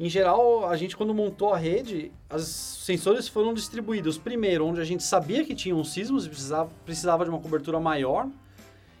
Em 0.00 0.08
geral, 0.08 0.66
a 0.66 0.74
gente 0.78 0.96
quando 0.96 1.12
montou 1.12 1.52
a 1.52 1.58
rede, 1.58 2.10
os 2.34 2.46
sensores 2.46 3.28
foram 3.28 3.52
distribuídos 3.52 4.16
primeiro 4.16 4.66
onde 4.66 4.80
a 4.80 4.84
gente 4.84 5.02
sabia 5.02 5.44
que 5.44 5.54
tinham 5.54 5.84
sismos 5.84 6.24
e 6.24 6.30
precisava, 6.30 6.70
precisava 6.86 7.22
de 7.22 7.28
uma 7.28 7.38
cobertura 7.38 7.78
maior, 7.78 8.26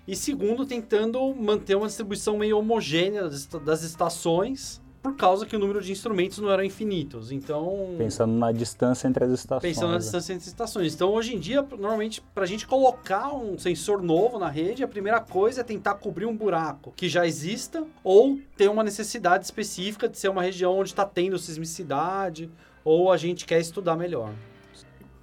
e 0.06 0.14
segundo, 0.14 0.66
tentando 0.66 1.34
manter 1.34 1.74
uma 1.74 1.86
distribuição 1.86 2.36
meio 2.36 2.58
homogênea 2.58 3.30
das 3.64 3.82
estações 3.82 4.78
por 5.02 5.16
causa 5.16 5.46
que 5.46 5.56
o 5.56 5.58
número 5.58 5.80
de 5.80 5.92
instrumentos 5.92 6.38
não 6.38 6.50
era 6.50 6.64
infinitos. 6.64 7.32
Então. 7.32 7.94
Pensando 7.96 8.32
na 8.32 8.52
distância 8.52 9.08
entre 9.08 9.24
as 9.24 9.32
estações. 9.32 9.62
Pensando 9.62 9.88
na 9.88 9.94
né? 9.94 9.98
distância 10.00 10.32
entre 10.32 10.42
as 10.42 10.48
estações. 10.48 10.94
Então, 10.94 11.10
hoje 11.12 11.34
em 11.34 11.38
dia, 11.38 11.62
normalmente, 11.62 12.20
para 12.34 12.44
a 12.44 12.46
gente 12.46 12.66
colocar 12.66 13.34
um 13.34 13.58
sensor 13.58 14.02
novo 14.02 14.38
na 14.38 14.48
rede, 14.48 14.84
a 14.84 14.88
primeira 14.88 15.20
coisa 15.20 15.62
é 15.62 15.64
tentar 15.64 15.94
cobrir 15.94 16.26
um 16.26 16.36
buraco 16.36 16.92
que 16.94 17.08
já 17.08 17.26
exista 17.26 17.84
ou 18.04 18.38
ter 18.56 18.68
uma 18.68 18.84
necessidade 18.84 19.44
específica 19.44 20.08
de 20.08 20.18
ser 20.18 20.28
uma 20.28 20.42
região 20.42 20.78
onde 20.78 20.90
está 20.90 21.04
tendo 21.04 21.38
sismicidade 21.38 22.50
ou 22.84 23.10
a 23.10 23.16
gente 23.16 23.46
quer 23.46 23.60
estudar 23.60 23.96
melhor. 23.96 24.32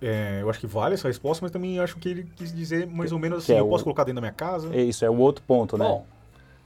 É, 0.01 0.41
eu 0.41 0.49
acho 0.49 0.59
que 0.59 0.67
vale 0.67 0.93
essa 0.93 1.07
resposta, 1.07 1.43
mas 1.43 1.51
também 1.51 1.79
acho 1.79 1.97
que 1.97 2.09
ele 2.09 2.27
quis 2.35 2.53
dizer 2.53 2.85
mais 2.85 3.11
ou 3.11 3.17
menos 3.17 3.39
assim: 3.39 3.53
é 3.53 3.59
eu 3.59 3.65
o... 3.65 3.69
posso 3.69 3.83
colocar 3.83 4.03
dentro 4.03 4.15
da 4.15 4.21
minha 4.21 4.33
casa. 4.33 4.73
É 4.73 4.81
isso, 4.81 5.03
é 5.03 5.09
o 5.09 5.17
outro 5.17 5.43
ponto, 5.43 5.75
né? 5.75 5.85
Bom, 5.85 6.05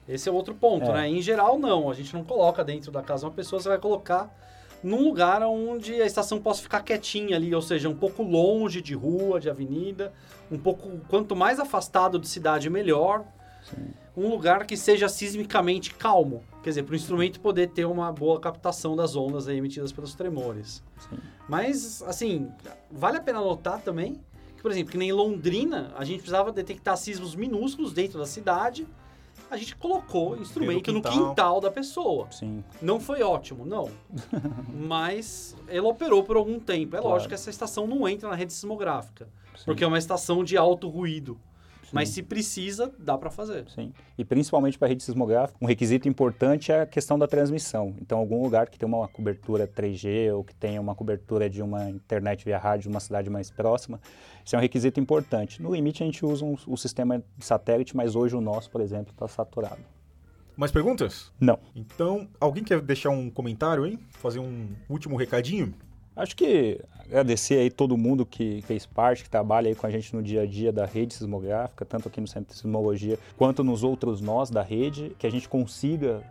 esse 0.07 0.27
é 0.27 0.31
outro 0.31 0.53
ponto, 0.55 0.85
É. 0.85 0.93
né? 0.93 1.09
Em 1.09 1.21
geral, 1.21 1.57
não. 1.59 1.89
A 1.89 1.93
gente 1.93 2.13
não 2.13 2.23
coloca 2.23 2.63
dentro 2.63 2.91
da 2.91 3.01
casa 3.01 3.25
uma 3.25 3.33
pessoa, 3.33 3.61
você 3.61 3.69
vai 3.69 3.77
colocar 3.77 4.33
num 4.83 5.03
lugar 5.03 5.43
onde 5.43 6.01
a 6.01 6.05
estação 6.05 6.41
possa 6.41 6.61
ficar 6.63 6.81
quietinha 6.81 7.35
ali, 7.35 7.53
ou 7.53 7.61
seja, 7.61 7.87
um 7.87 7.95
pouco 7.95 8.23
longe 8.23 8.81
de 8.81 8.95
rua, 8.95 9.39
de 9.39 9.49
avenida, 9.49 10.11
um 10.51 10.57
pouco 10.57 10.89
quanto 11.07 11.35
mais 11.35 11.59
afastado 11.59 12.17
de 12.17 12.27
cidade 12.27 12.69
melhor. 12.69 13.23
Um 14.17 14.27
lugar 14.27 14.65
que 14.65 14.75
seja 14.75 15.07
sismicamente 15.07 15.93
calmo, 15.93 16.43
quer 16.63 16.69
dizer, 16.69 16.83
para 16.83 16.93
o 16.93 16.95
instrumento 16.95 17.39
poder 17.39 17.67
ter 17.69 17.85
uma 17.85 18.11
boa 18.11 18.39
captação 18.39 18.95
das 18.95 19.15
ondas 19.15 19.47
emitidas 19.47 19.91
pelos 19.91 20.15
tremores. 20.15 20.83
Sim. 21.09 21.17
Mas, 21.47 22.01
assim, 22.03 22.49
vale 22.91 23.17
a 23.17 23.21
pena 23.21 23.39
notar 23.39 23.79
também 23.81 24.19
que, 24.55 24.61
por 24.61 24.71
exemplo, 24.71 24.91
que 24.91 24.97
nem 24.97 25.09
em 25.09 25.13
Londrina, 25.13 25.93
a 25.95 26.03
gente 26.03 26.17
precisava 26.17 26.51
detectar 26.51 26.97
sismos 26.97 27.35
minúsculos 27.35 27.93
dentro 27.93 28.19
da 28.19 28.25
cidade. 28.25 28.85
A 29.51 29.57
gente 29.57 29.75
colocou 29.75 30.37
instrumento 30.37 30.93
no 30.93 31.01
quintal. 31.01 31.11
quintal 31.29 31.61
da 31.61 31.69
pessoa. 31.69 32.27
Sim. 32.31 32.63
Não 32.81 32.99
foi 33.01 33.21
ótimo, 33.21 33.65
não. 33.65 33.89
Mas 34.73 35.55
ela 35.67 35.87
operou 35.89 36.23
por 36.23 36.37
algum 36.37 36.59
tempo. 36.59 36.95
É 36.95 36.99
Claro. 36.99 37.13
lógico 37.15 37.29
que 37.29 37.35
essa 37.35 37.49
estação 37.49 37.85
não 37.85 38.07
entra 38.07 38.29
na 38.29 38.35
rede 38.35 38.53
sismográfica, 38.53 39.27
Sim. 39.57 39.63
porque 39.65 39.83
é 39.83 39.87
uma 39.87 39.97
estação 39.97 40.43
de 40.43 40.55
alto 40.57 40.87
ruído. 40.87 41.37
Mas 41.93 42.09
se 42.09 42.23
precisa, 42.23 42.91
dá 42.97 43.17
para 43.17 43.29
fazer. 43.29 43.69
Sim. 43.69 43.93
E 44.17 44.23
principalmente 44.23 44.77
para 44.77 44.87
a 44.87 44.89
rede 44.89 45.03
sismográfica, 45.03 45.57
um 45.61 45.67
requisito 45.67 46.07
importante 46.07 46.71
é 46.71 46.81
a 46.81 46.85
questão 46.85 47.17
da 47.17 47.27
transmissão. 47.27 47.95
Então, 48.01 48.19
algum 48.19 48.41
lugar 48.41 48.69
que 48.69 48.77
tem 48.77 48.87
uma 48.87 49.07
cobertura 49.07 49.67
3G 49.67 50.33
ou 50.33 50.43
que 50.43 50.55
tenha 50.55 50.79
uma 50.79 50.95
cobertura 50.95 51.49
de 51.49 51.61
uma 51.61 51.89
internet 51.89 52.45
via 52.45 52.57
rádio 52.57 52.83
de 52.83 52.89
uma 52.89 52.99
cidade 52.99 53.29
mais 53.29 53.51
próxima, 53.51 53.99
isso 54.45 54.55
é 54.55 54.59
um 54.59 54.61
requisito 54.61 54.99
importante. 54.99 55.61
No 55.61 55.73
limite, 55.73 56.03
a 56.03 56.05
gente 56.05 56.25
usa 56.25 56.45
um, 56.45 56.55
o 56.67 56.77
sistema 56.77 57.23
de 57.37 57.45
satélite, 57.45 57.95
mas 57.95 58.15
hoje 58.15 58.35
o 58.35 58.41
nosso, 58.41 58.69
por 58.69 58.81
exemplo, 58.81 59.11
está 59.11 59.27
saturado. 59.27 59.81
Mais 60.55 60.71
perguntas? 60.71 61.31
Não. 61.39 61.57
Então, 61.75 62.27
alguém 62.39 62.63
quer 62.63 62.81
deixar 62.81 63.09
um 63.09 63.29
comentário 63.29 63.83
aí? 63.83 63.97
Fazer 64.11 64.39
um 64.39 64.69
último 64.89 65.15
recadinho? 65.15 65.73
Acho 66.21 66.35
que 66.35 66.79
agradecer 67.07 67.55
aí 67.55 67.71
todo 67.71 67.97
mundo 67.97 68.27
que 68.27 68.61
fez 68.67 68.85
parte, 68.85 69.23
que 69.23 69.29
trabalha 69.29 69.69
aí 69.69 69.73
com 69.73 69.87
a 69.87 69.89
gente 69.89 70.15
no 70.15 70.21
dia 70.21 70.43
a 70.43 70.45
dia 70.45 70.71
da 70.71 70.85
rede 70.85 71.15
sismográfica, 71.15 71.83
tanto 71.83 72.07
aqui 72.07 72.21
no 72.21 72.27
Centro 72.27 72.51
de 72.51 72.57
Sismologia 72.57 73.17
quanto 73.35 73.63
nos 73.63 73.83
outros 73.83 74.21
nós 74.21 74.51
da 74.51 74.61
rede, 74.61 75.15
que 75.17 75.25
a 75.25 75.31
gente 75.31 75.49
consiga 75.49 76.21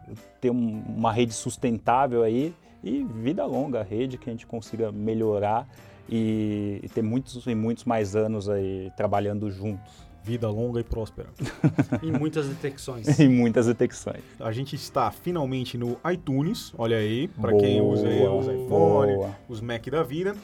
ter 0.41 0.49
um- 0.51 0.81
uma 0.97 1.13
rede 1.13 1.33
sustentável 1.35 2.23
aí 2.23 2.55
e 2.85 3.03
vida 3.03 3.45
longa 3.45 3.81
a 3.81 3.83
rede, 3.83 4.17
que 4.17 4.31
a 4.31 4.33
gente 4.33 4.47
consiga 4.47 4.93
melhorar 4.93 5.69
e, 6.09 6.79
e 6.85 6.89
ter 6.89 7.03
muitos 7.03 7.45
e 7.45 7.55
muitos 7.57 7.85
mais 7.85 8.15
anos 8.15 8.49
aí 8.49 8.93
trabalhando 8.97 9.51
juntos 9.51 10.09
Vida 10.23 10.49
longa 10.49 10.81
e 10.81 10.85
próspera. 10.85 11.29
Em 12.03 12.13
muitas 12.13 12.47
detecções. 12.49 13.19
em 13.19 13.29
muitas 13.29 13.67
detecções. 13.67 14.23
A 14.39 14.53
gente 14.53 14.77
está 14.77 15.11
finalmente 15.11 15.79
no 15.79 15.99
iTunes, 16.13 16.73
olha 16.77 16.99
aí, 16.99 17.29
para 17.29 17.57
quem 17.57 17.81
usa 17.81 18.07
os 18.09 18.47
iPhone, 18.47 19.15
boa. 19.15 19.39
os 19.49 19.61
Mac 19.61 19.87
da 19.89 20.03
vida. 20.03 20.35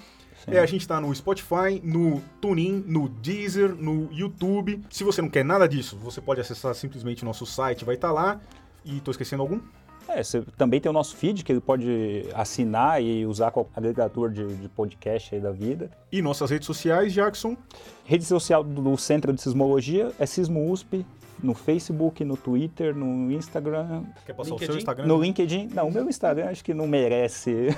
Sim. 0.45 0.53
É, 0.53 0.59
a 0.59 0.67
gente 0.67 0.83
está 0.83 1.01
no 1.01 1.15
Spotify, 1.15 1.81
no 1.83 2.21
TuneIn, 2.41 2.85
no 2.87 3.09
Deezer, 3.09 3.75
no 3.75 4.09
YouTube. 4.13 4.83
Se 4.91 5.03
você 5.05 5.21
não 5.21 5.29
quer 5.29 5.45
nada 5.45 5.69
disso, 5.69 5.97
você 5.97 6.21
pode 6.21 6.41
acessar 6.41 6.75
simplesmente 6.75 7.23
o 7.23 7.27
nosso 7.27 7.45
site, 7.47 7.85
vai 7.85 7.95
estar 7.95 8.13
lá. 8.13 8.41
E 8.85 9.01
tô 9.01 9.11
esquecendo 9.11 9.43
algum? 9.43 9.61
É, 10.09 10.23
você 10.23 10.43
também 10.57 10.81
tem 10.81 10.89
o 10.89 10.93
nosso 10.93 11.17
feed 11.17 11.45
que 11.45 11.53
ele 11.53 11.61
pode 11.61 12.25
assinar 12.35 13.03
e 13.03 13.27
usar 13.27 13.51
com 13.51 13.63
o 13.63 13.67
agregador 13.75 14.31
de, 14.31 14.47
de 14.57 14.69
podcast 14.69 15.35
aí 15.35 15.41
da 15.41 15.51
vida. 15.51 15.91
E 16.11 16.23
nossas 16.23 16.51
redes 16.51 16.67
sociais, 16.67 17.13
Jackson. 17.13 17.57
Rede 18.05 18.25
social 18.25 18.63
do 18.63 18.97
Centro 18.97 19.33
de 19.33 19.43
Sismologia 19.43 20.13
é 20.19 20.25
Sismo 20.27 20.71
USP, 20.71 21.05
no 21.43 21.55
Facebook, 21.55 22.25
no 22.25 22.37
Twitter, 22.37 22.95
no 22.95 23.31
Instagram, 23.31 24.05
Quer 24.25 24.33
passar 24.33 24.51
o 24.51 24.55
LinkedIn? 24.55 24.67
seu 24.73 24.79
Instagram? 24.79 25.07
no 25.07 25.21
LinkedIn. 25.21 25.69
Não, 25.75 25.89
o 25.89 25.93
meu 25.93 26.09
Instagram 26.09 26.47
acho 26.51 26.65
que 26.65 26.73
não 26.73 26.87
merece 26.87 27.69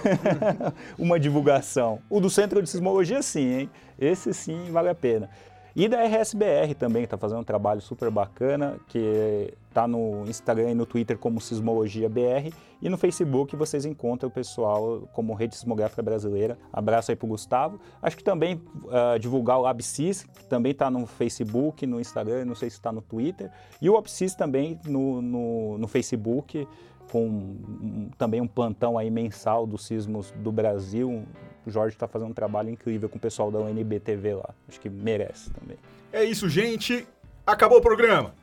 uma 0.98 1.18
divulgação. 1.18 1.98
O 2.08 2.20
do 2.20 2.30
Centro 2.30 2.62
de 2.62 2.68
Sismologia 2.68 3.22
sim, 3.22 3.60
hein? 3.60 3.70
Esse 3.98 4.32
sim 4.32 4.70
vale 4.70 4.88
a 4.88 4.94
pena. 4.94 5.28
E 5.76 5.88
da 5.88 6.02
RSBR 6.02 6.74
também, 6.74 7.04
está 7.04 7.16
fazendo 7.16 7.40
um 7.40 7.44
trabalho 7.44 7.80
super 7.80 8.10
bacana, 8.10 8.78
que 8.88 9.52
está 9.68 9.86
no 9.86 10.24
Instagram 10.26 10.70
e 10.70 10.74
no 10.74 10.84
Twitter 10.84 11.16
como 11.16 11.40
Sismologia 11.40 12.08
BR, 12.08 12.52
e 12.82 12.88
no 12.88 12.96
Facebook 12.96 13.54
vocês 13.54 13.84
encontram 13.84 14.28
o 14.28 14.32
pessoal 14.32 15.08
como 15.12 15.34
Rede 15.34 15.54
Sismográfica 15.54 16.02
Brasileira. 16.02 16.58
Abraço 16.72 17.12
aí 17.12 17.16
pro 17.16 17.28
Gustavo. 17.28 17.78
Acho 18.02 18.16
que 18.16 18.24
também 18.24 18.60
ah, 18.90 19.18
divulgar 19.18 19.58
o 19.58 19.62
LabSys, 19.62 20.24
que 20.24 20.46
também 20.46 20.72
está 20.72 20.90
no 20.90 21.06
Facebook, 21.06 21.86
no 21.86 22.00
Instagram, 22.00 22.44
não 22.44 22.54
sei 22.54 22.70
se 22.70 22.76
está 22.76 22.90
no 22.90 23.00
Twitter, 23.02 23.50
e 23.80 23.88
o 23.88 23.94
OpSys 23.94 24.34
também 24.34 24.80
no, 24.84 25.22
no, 25.22 25.78
no 25.78 25.86
Facebook, 25.86 26.66
com 27.12 27.26
um- 27.26 28.10
também 28.18 28.40
um 28.40 28.46
plantão 28.48 28.98
aí 28.98 29.10
mensal 29.10 29.66
dos 29.66 29.86
sismos 29.86 30.32
do 30.38 30.50
Brasil. 30.50 31.24
O 31.68 31.70
Jorge 31.70 31.94
está 31.94 32.08
fazendo 32.08 32.30
um 32.30 32.34
trabalho 32.34 32.70
incrível 32.70 33.08
com 33.08 33.18
o 33.18 33.20
pessoal 33.20 33.50
da 33.50 33.58
UNB 33.58 34.00
TV 34.00 34.34
lá. 34.34 34.54
Acho 34.66 34.80
que 34.80 34.88
merece 34.88 35.50
também. 35.50 35.76
É 36.10 36.24
isso, 36.24 36.48
gente. 36.48 37.06
Acabou 37.46 37.78
o 37.78 37.82
programa. 37.82 38.34